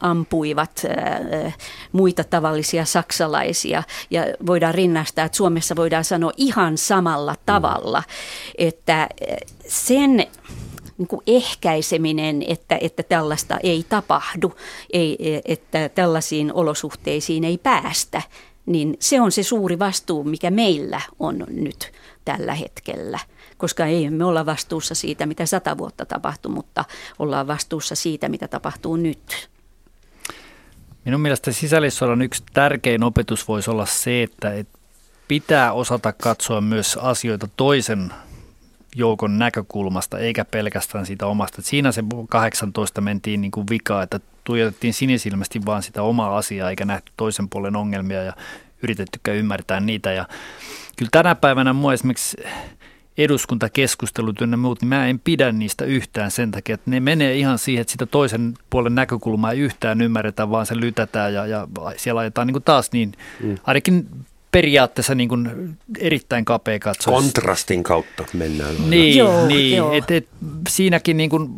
ampuivat 0.00 0.82
muita 1.92 2.24
tavallisia 2.24 2.84
saksalaisia. 2.84 3.82
Ja 4.10 4.22
voidaan 4.46 4.74
rinnastaa, 4.74 5.24
että 5.24 5.36
Suomessa 5.36 5.76
voidaan 5.76 6.04
sanoa 6.04 6.32
ihan 6.36 6.78
samalla 6.78 7.34
tavalla, 7.46 8.02
että 8.58 9.08
sen 9.68 10.26
niin 11.02 11.08
kuin 11.08 11.22
ehkäiseminen, 11.26 12.44
että, 12.48 12.78
että 12.80 13.02
tällaista 13.02 13.58
ei 13.62 13.84
tapahdu, 13.88 14.54
ei, 14.92 15.42
että 15.44 15.88
tällaisiin 15.88 16.52
olosuhteisiin 16.52 17.44
ei 17.44 17.58
päästä, 17.58 18.22
niin 18.66 18.96
se 19.00 19.20
on 19.20 19.32
se 19.32 19.42
suuri 19.42 19.78
vastuu, 19.78 20.24
mikä 20.24 20.50
meillä 20.50 21.00
on 21.18 21.44
nyt 21.48 21.92
tällä 22.24 22.54
hetkellä. 22.54 23.18
Koska 23.58 23.86
ei 23.86 24.10
me 24.10 24.24
olla 24.24 24.46
vastuussa 24.46 24.94
siitä, 24.94 25.26
mitä 25.26 25.46
sata 25.46 25.78
vuotta 25.78 26.06
tapahtui, 26.06 26.52
mutta 26.52 26.84
ollaan 27.18 27.46
vastuussa 27.46 27.94
siitä, 27.94 28.28
mitä 28.28 28.48
tapahtuu 28.48 28.96
nyt. 28.96 29.48
Minun 31.04 31.20
mielestä 31.20 31.52
sisällissodan 31.52 32.22
yksi 32.22 32.42
tärkein 32.52 33.02
opetus 33.02 33.48
voisi 33.48 33.70
olla 33.70 33.86
se, 33.86 34.22
että 34.22 34.64
pitää 35.28 35.72
osata 35.72 36.12
katsoa 36.12 36.60
myös 36.60 36.96
asioita 36.96 37.48
toisen 37.56 38.12
joukon 38.96 39.38
näkökulmasta, 39.38 40.18
eikä 40.18 40.44
pelkästään 40.44 41.06
siitä 41.06 41.26
omasta. 41.26 41.62
siinä 41.62 41.92
se 41.92 42.04
18 42.28 43.00
mentiin 43.00 43.40
niin 43.40 43.50
kuin 43.50 43.66
vikaa, 43.70 44.02
että 44.02 44.20
tuijotettiin 44.44 44.94
sinisilmästi 44.94 45.60
vaan 45.66 45.82
sitä 45.82 46.02
omaa 46.02 46.36
asiaa, 46.36 46.70
eikä 46.70 46.84
nähty 46.84 47.12
toisen 47.16 47.48
puolen 47.48 47.76
ongelmia 47.76 48.22
ja 48.22 48.32
yritettykään 48.82 49.36
ymmärtää 49.36 49.80
niitä. 49.80 50.12
Ja 50.12 50.28
kyllä 50.96 51.10
tänä 51.12 51.34
päivänä 51.34 51.72
mua 51.72 51.92
esimerkiksi 51.92 52.36
eduskuntakeskustelut 53.18 54.40
ynnä 54.40 54.56
muut, 54.56 54.80
niin 54.80 54.88
mä 54.88 55.06
en 55.06 55.20
pidä 55.24 55.52
niistä 55.52 55.84
yhtään 55.84 56.30
sen 56.30 56.50
takia, 56.50 56.74
että 56.74 56.90
ne 56.90 57.00
menee 57.00 57.34
ihan 57.34 57.58
siihen, 57.58 57.80
että 57.80 57.90
sitä 57.92 58.06
toisen 58.06 58.54
puolen 58.70 58.94
näkökulmaa 58.94 59.52
ei 59.52 59.58
yhtään 59.58 60.00
ymmärretä, 60.00 60.50
vaan 60.50 60.66
se 60.66 60.76
lytätään 60.76 61.34
ja, 61.34 61.46
ja 61.46 61.68
siellä 61.96 62.20
ajetaan 62.20 62.46
niin 62.46 62.52
kuin 62.52 62.64
taas 62.64 62.92
niin, 62.92 63.12
mm. 63.42 63.56
ainakin 63.64 64.08
periaatteessa 64.52 65.14
niin 65.14 65.28
kuin 65.28 65.76
erittäin 65.98 66.44
kapea 66.44 66.78
katsoa. 66.78 67.14
Kontrastin 67.14 67.82
kautta 67.82 68.24
mennään. 68.32 68.90
Niin, 68.90 69.18
joo, 69.18 69.46
niin 69.46 69.76
joo. 69.76 69.92
Et, 69.92 70.10
et, 70.10 70.28
siinäkin 70.68 71.16
niin 71.16 71.30
kuin 71.30 71.48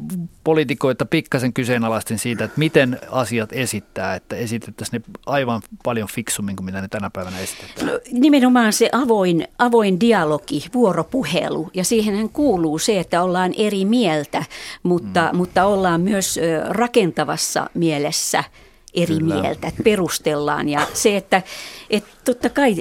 poliitikoita 0.44 1.06
pikkasen 1.06 1.52
kyseenalaisten 1.52 2.18
siitä, 2.18 2.44
että 2.44 2.58
miten 2.58 2.98
asiat 3.10 3.52
esittää, 3.52 4.14
että 4.14 4.36
esitettäisiin 4.36 5.04
ne 5.08 5.14
aivan 5.26 5.62
paljon 5.84 6.08
fiksummin 6.08 6.56
kuin 6.56 6.64
mitä 6.64 6.80
ne 6.80 6.88
tänä 6.88 7.10
päivänä 7.10 7.40
esitetään. 7.40 7.86
No, 7.86 8.00
nimenomaan 8.12 8.72
se 8.72 8.88
avoin, 8.92 9.48
avoin 9.58 10.00
dialogi, 10.00 10.64
vuoropuhelu 10.74 11.70
ja 11.74 11.84
siihen 11.84 12.28
kuuluu 12.28 12.78
se, 12.78 13.00
että 13.00 13.22
ollaan 13.22 13.52
eri 13.56 13.84
mieltä, 13.84 14.44
mutta, 14.82 15.28
mm. 15.32 15.36
mutta 15.36 15.64
ollaan 15.64 16.00
myös 16.00 16.40
rakentavassa 16.68 17.70
mielessä– 17.74 18.44
eri 18.94 19.18
Kyllä. 19.18 19.40
mieltä, 19.40 19.68
että 19.68 19.82
perustellaan. 19.82 20.68
Ja 20.68 20.86
se, 20.94 21.16
että, 21.16 21.42
että 21.90 22.10
totta 22.24 22.48
kai 22.48 22.76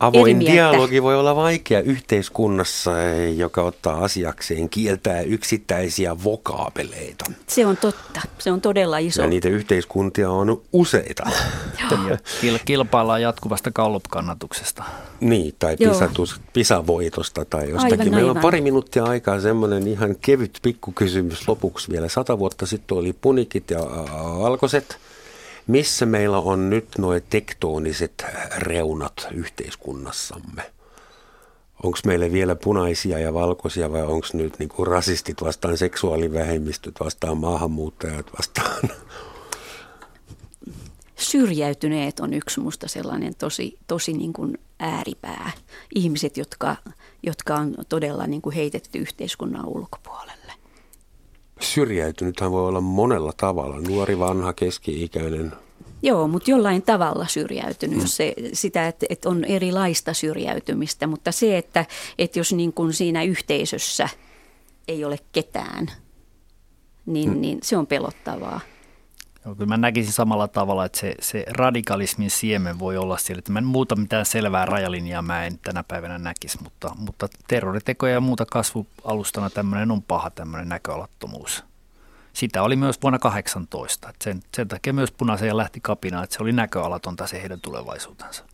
Avoin 0.00 0.40
dialogi 0.40 1.02
voi 1.02 1.16
olla 1.16 1.36
vaikea 1.36 1.80
yhteiskunnassa, 1.80 2.90
joka 3.36 3.62
ottaa 3.62 4.04
asiakseen 4.04 4.68
kieltää 4.68 5.20
yksittäisiä 5.20 6.24
vokaabeleita. 6.24 7.24
Se 7.46 7.66
on 7.66 7.76
totta. 7.76 8.20
Se 8.38 8.52
on 8.52 8.60
todella 8.60 8.98
iso. 8.98 9.22
Ja 9.22 9.28
niitä 9.28 9.48
yhteiskuntia 9.48 10.30
on 10.30 10.62
useita. 10.72 11.30
Kil- 12.40 12.58
kilpaillaan 12.64 13.22
jatkuvasta 13.22 13.70
kallupkannatuksesta. 13.70 14.84
Niin, 15.20 15.54
tai 15.58 15.76
pisatus, 15.76 16.40
pisavoitosta 16.52 17.44
tai 17.44 17.70
jostakin. 17.70 18.00
Aivan, 18.00 18.14
Meillä 18.14 18.30
on 18.30 18.40
pari 18.42 18.60
minuuttia 18.60 19.04
aikaa 19.04 19.40
semmoinen 19.40 19.88
ihan 19.88 20.16
kevyt 20.20 20.58
pikkukysymys 20.62 21.48
lopuksi 21.48 21.92
vielä. 21.92 22.08
Sata 22.08 22.38
vuotta 22.38 22.66
sitten 22.66 22.98
oli 22.98 23.12
punikit 23.12 23.70
ja 23.70 23.80
valkoiset– 24.38 24.98
missä 25.70 26.06
meillä 26.06 26.38
on 26.38 26.70
nyt 26.70 26.88
nuo 26.98 27.20
tektooniset 27.20 28.24
reunat 28.56 29.28
yhteiskunnassamme? 29.34 30.72
Onko 31.82 31.98
meillä 32.06 32.32
vielä 32.32 32.56
punaisia 32.56 33.18
ja 33.18 33.34
valkoisia 33.34 33.92
vai 33.92 34.02
onko 34.02 34.26
nyt 34.32 34.58
niinku 34.58 34.84
rasistit 34.84 35.42
vastaan 35.42 35.78
seksuaalivähemmistöt 35.78 36.94
vastaan 37.00 37.38
maahanmuuttajat 37.38 38.26
vastaan? 38.38 38.88
Syrjäytyneet 41.16 42.20
on 42.20 42.34
yksi 42.34 42.60
musta 42.60 42.88
sellainen 42.88 43.34
tosi, 43.34 43.78
tosi 43.86 44.12
niin 44.12 44.32
kuin 44.32 44.58
ääripää. 44.78 45.50
Ihmiset, 45.94 46.36
jotka, 46.36 46.76
jotka 47.22 47.54
on 47.54 47.74
todella 47.88 48.26
niin 48.26 48.42
kuin 48.42 48.54
heitetty 48.56 48.98
yhteiskunnan 48.98 49.66
ulkopuolelle. 49.66 50.39
Syrjäytynythän 51.60 52.50
voi 52.50 52.68
olla 52.68 52.80
monella 52.80 53.32
tavalla, 53.36 53.80
nuori, 53.80 54.18
vanha, 54.18 54.52
keski-ikäinen. 54.52 55.52
Joo, 56.02 56.28
mutta 56.28 56.50
jollain 56.50 56.82
tavalla 56.82 57.26
syrjäytynyt, 57.26 57.96
mm. 57.96 58.02
jos 58.02 58.16
se, 58.16 58.34
sitä, 58.52 58.88
että, 58.88 59.06
että 59.08 59.28
on 59.28 59.44
erilaista 59.44 60.14
syrjäytymistä, 60.14 61.06
mutta 61.06 61.32
se, 61.32 61.58
että, 61.58 61.86
että 62.18 62.38
jos 62.38 62.52
niin 62.52 62.72
kuin 62.72 62.92
siinä 62.92 63.22
yhteisössä 63.22 64.08
ei 64.88 65.04
ole 65.04 65.18
ketään, 65.32 65.90
niin, 67.06 67.30
mm. 67.30 67.40
niin 67.40 67.58
se 67.62 67.76
on 67.76 67.86
pelottavaa. 67.86 68.60
Joo, 69.44 69.54
kyllä 69.54 69.68
mä 69.68 69.76
näkisin 69.76 70.12
samalla 70.12 70.48
tavalla, 70.48 70.84
että 70.84 70.98
se, 70.98 71.14
se 71.20 71.44
radikalismin 71.48 72.30
siemen 72.30 72.78
voi 72.78 72.96
olla 72.96 73.18
siellä, 73.18 73.38
että 73.38 73.52
mä 73.52 73.58
en 73.58 73.64
muuta 73.64 73.96
mitään 73.96 74.26
selvää 74.26 74.66
rajalinjaa 74.66 75.22
mä 75.22 75.44
en 75.44 75.58
tänä 75.58 75.82
päivänä 75.82 76.18
näkisi, 76.18 76.58
mutta, 76.62 76.92
mutta 76.98 77.28
terroritekoja 77.48 78.12
ja 78.12 78.20
muuta 78.20 78.46
kasvualustana 78.46 79.50
tämmöinen 79.50 79.90
on 79.90 80.02
paha 80.02 80.30
tämmöinen 80.30 80.68
näköalattomuus. 80.68 81.64
Sitä 82.32 82.62
oli 82.62 82.76
myös 82.76 83.02
vuonna 83.02 83.18
18. 83.18 84.08
Että 84.08 84.24
sen, 84.24 84.42
sen 84.56 84.68
takia 84.68 84.92
myös 84.92 85.12
punaisen 85.12 85.56
lähti 85.56 85.80
kapinaan, 85.80 86.24
että 86.24 86.36
se 86.36 86.42
oli 86.42 86.52
näköalatonta 86.52 87.26
se 87.26 87.42
heidän 87.42 87.60
tulevaisuutensa. 87.60 88.44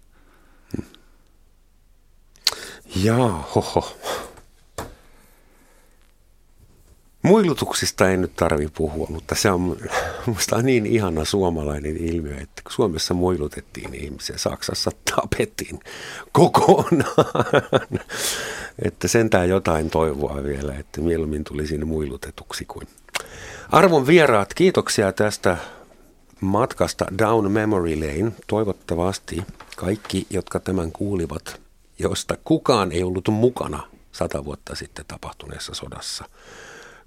Jaa, 2.97 3.49
hoho. 3.55 3.97
Muilutuksista 7.26 8.10
ei 8.10 8.16
nyt 8.16 8.36
tarvi 8.36 8.68
puhua, 8.74 9.06
mutta 9.10 9.34
se 9.34 9.50
on 9.50 9.76
minusta 10.26 10.62
niin 10.62 10.86
ihana 10.86 11.24
suomalainen 11.24 11.96
ilmiö, 11.96 12.36
että 12.36 12.62
kun 12.62 12.72
Suomessa 12.72 13.14
muilutettiin 13.14 13.94
ihmisiä, 13.94 14.38
Saksassa 14.38 14.90
tapettiin 15.16 15.80
kokonaan. 16.32 17.14
että 18.86 19.08
sentään 19.08 19.48
jotain 19.48 19.90
toivoa 19.90 20.44
vielä, 20.44 20.74
että 20.74 21.00
mieluummin 21.00 21.44
tuli 21.44 21.66
sinne 21.66 21.86
muilutetuksi 21.86 22.64
kuin. 22.64 22.88
Arvon 23.72 24.06
vieraat, 24.06 24.54
kiitoksia 24.54 25.12
tästä 25.12 25.56
matkasta 26.40 27.06
Down 27.18 27.50
Memory 27.50 27.96
Lane. 27.96 28.32
Toivottavasti 28.46 29.42
kaikki, 29.76 30.26
jotka 30.30 30.60
tämän 30.60 30.92
kuulivat, 30.92 31.60
josta 31.98 32.36
kukaan 32.44 32.92
ei 32.92 33.02
ollut 33.02 33.28
mukana 33.28 33.82
sata 34.12 34.44
vuotta 34.44 34.74
sitten 34.74 35.04
tapahtuneessa 35.08 35.74
sodassa– 35.74 36.24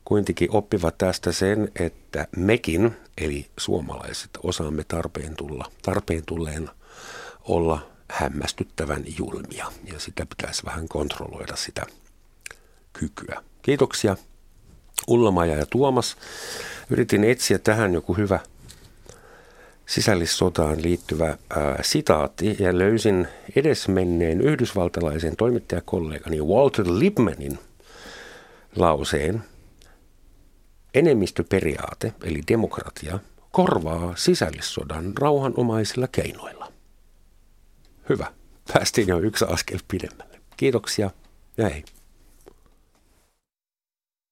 kuitenkin 0.10 0.52
oppivat 0.52 0.98
tästä 0.98 1.32
sen, 1.32 1.72
että 1.80 2.28
mekin, 2.38 2.96
eli 3.18 3.46
suomalaiset, 3.58 4.30
osaamme 4.44 4.84
tarpeen, 4.88 5.36
tulla, 5.36 5.72
tarpeen 5.82 6.24
tulleen 6.26 6.70
olla 7.44 7.88
hämmästyttävän 8.12 9.04
julmia. 9.18 9.72
Ja 9.94 10.00
sitä 10.00 10.26
pitäisi 10.26 10.66
vähän 10.66 10.88
kontrolloida 10.88 11.56
sitä 11.56 11.86
kykyä. 12.94 13.44
Kiitoksia 13.62 14.18
Ullamaja 15.08 15.56
ja 15.56 15.66
Tuomas. 15.66 16.18
Yritin 16.90 17.24
etsiä 17.24 17.60
tähän 17.60 17.94
joku 17.94 18.14
hyvä 18.14 18.40
sisällissotaan 19.86 20.82
liittyvä 20.82 21.28
ää, 21.28 21.80
sitaatti 21.82 22.56
ja 22.60 22.78
löysin 22.78 23.28
edesmenneen 23.56 24.42
yhdysvaltalaisen 24.42 25.36
toimittajakollegani 25.36 26.42
Walter 26.42 26.86
Lippmanin 26.88 27.60
lauseen– 28.76 29.44
Enemmistöperiaate, 30.94 32.14
eli 32.24 32.42
demokratia, 32.48 33.20
korvaa 33.52 34.16
sisällissodan 34.16 35.18
rauhanomaisilla 35.18 36.08
keinoilla. 36.08 36.72
Hyvä. 38.10 38.34
Päästiin 38.74 39.08
jo 39.08 39.20
yksi 39.20 39.46
askel 39.50 39.80
pidemmälle. 39.88 40.42
Kiitoksia 40.58 41.12
ja 41.58 41.70
hei. 41.70 41.84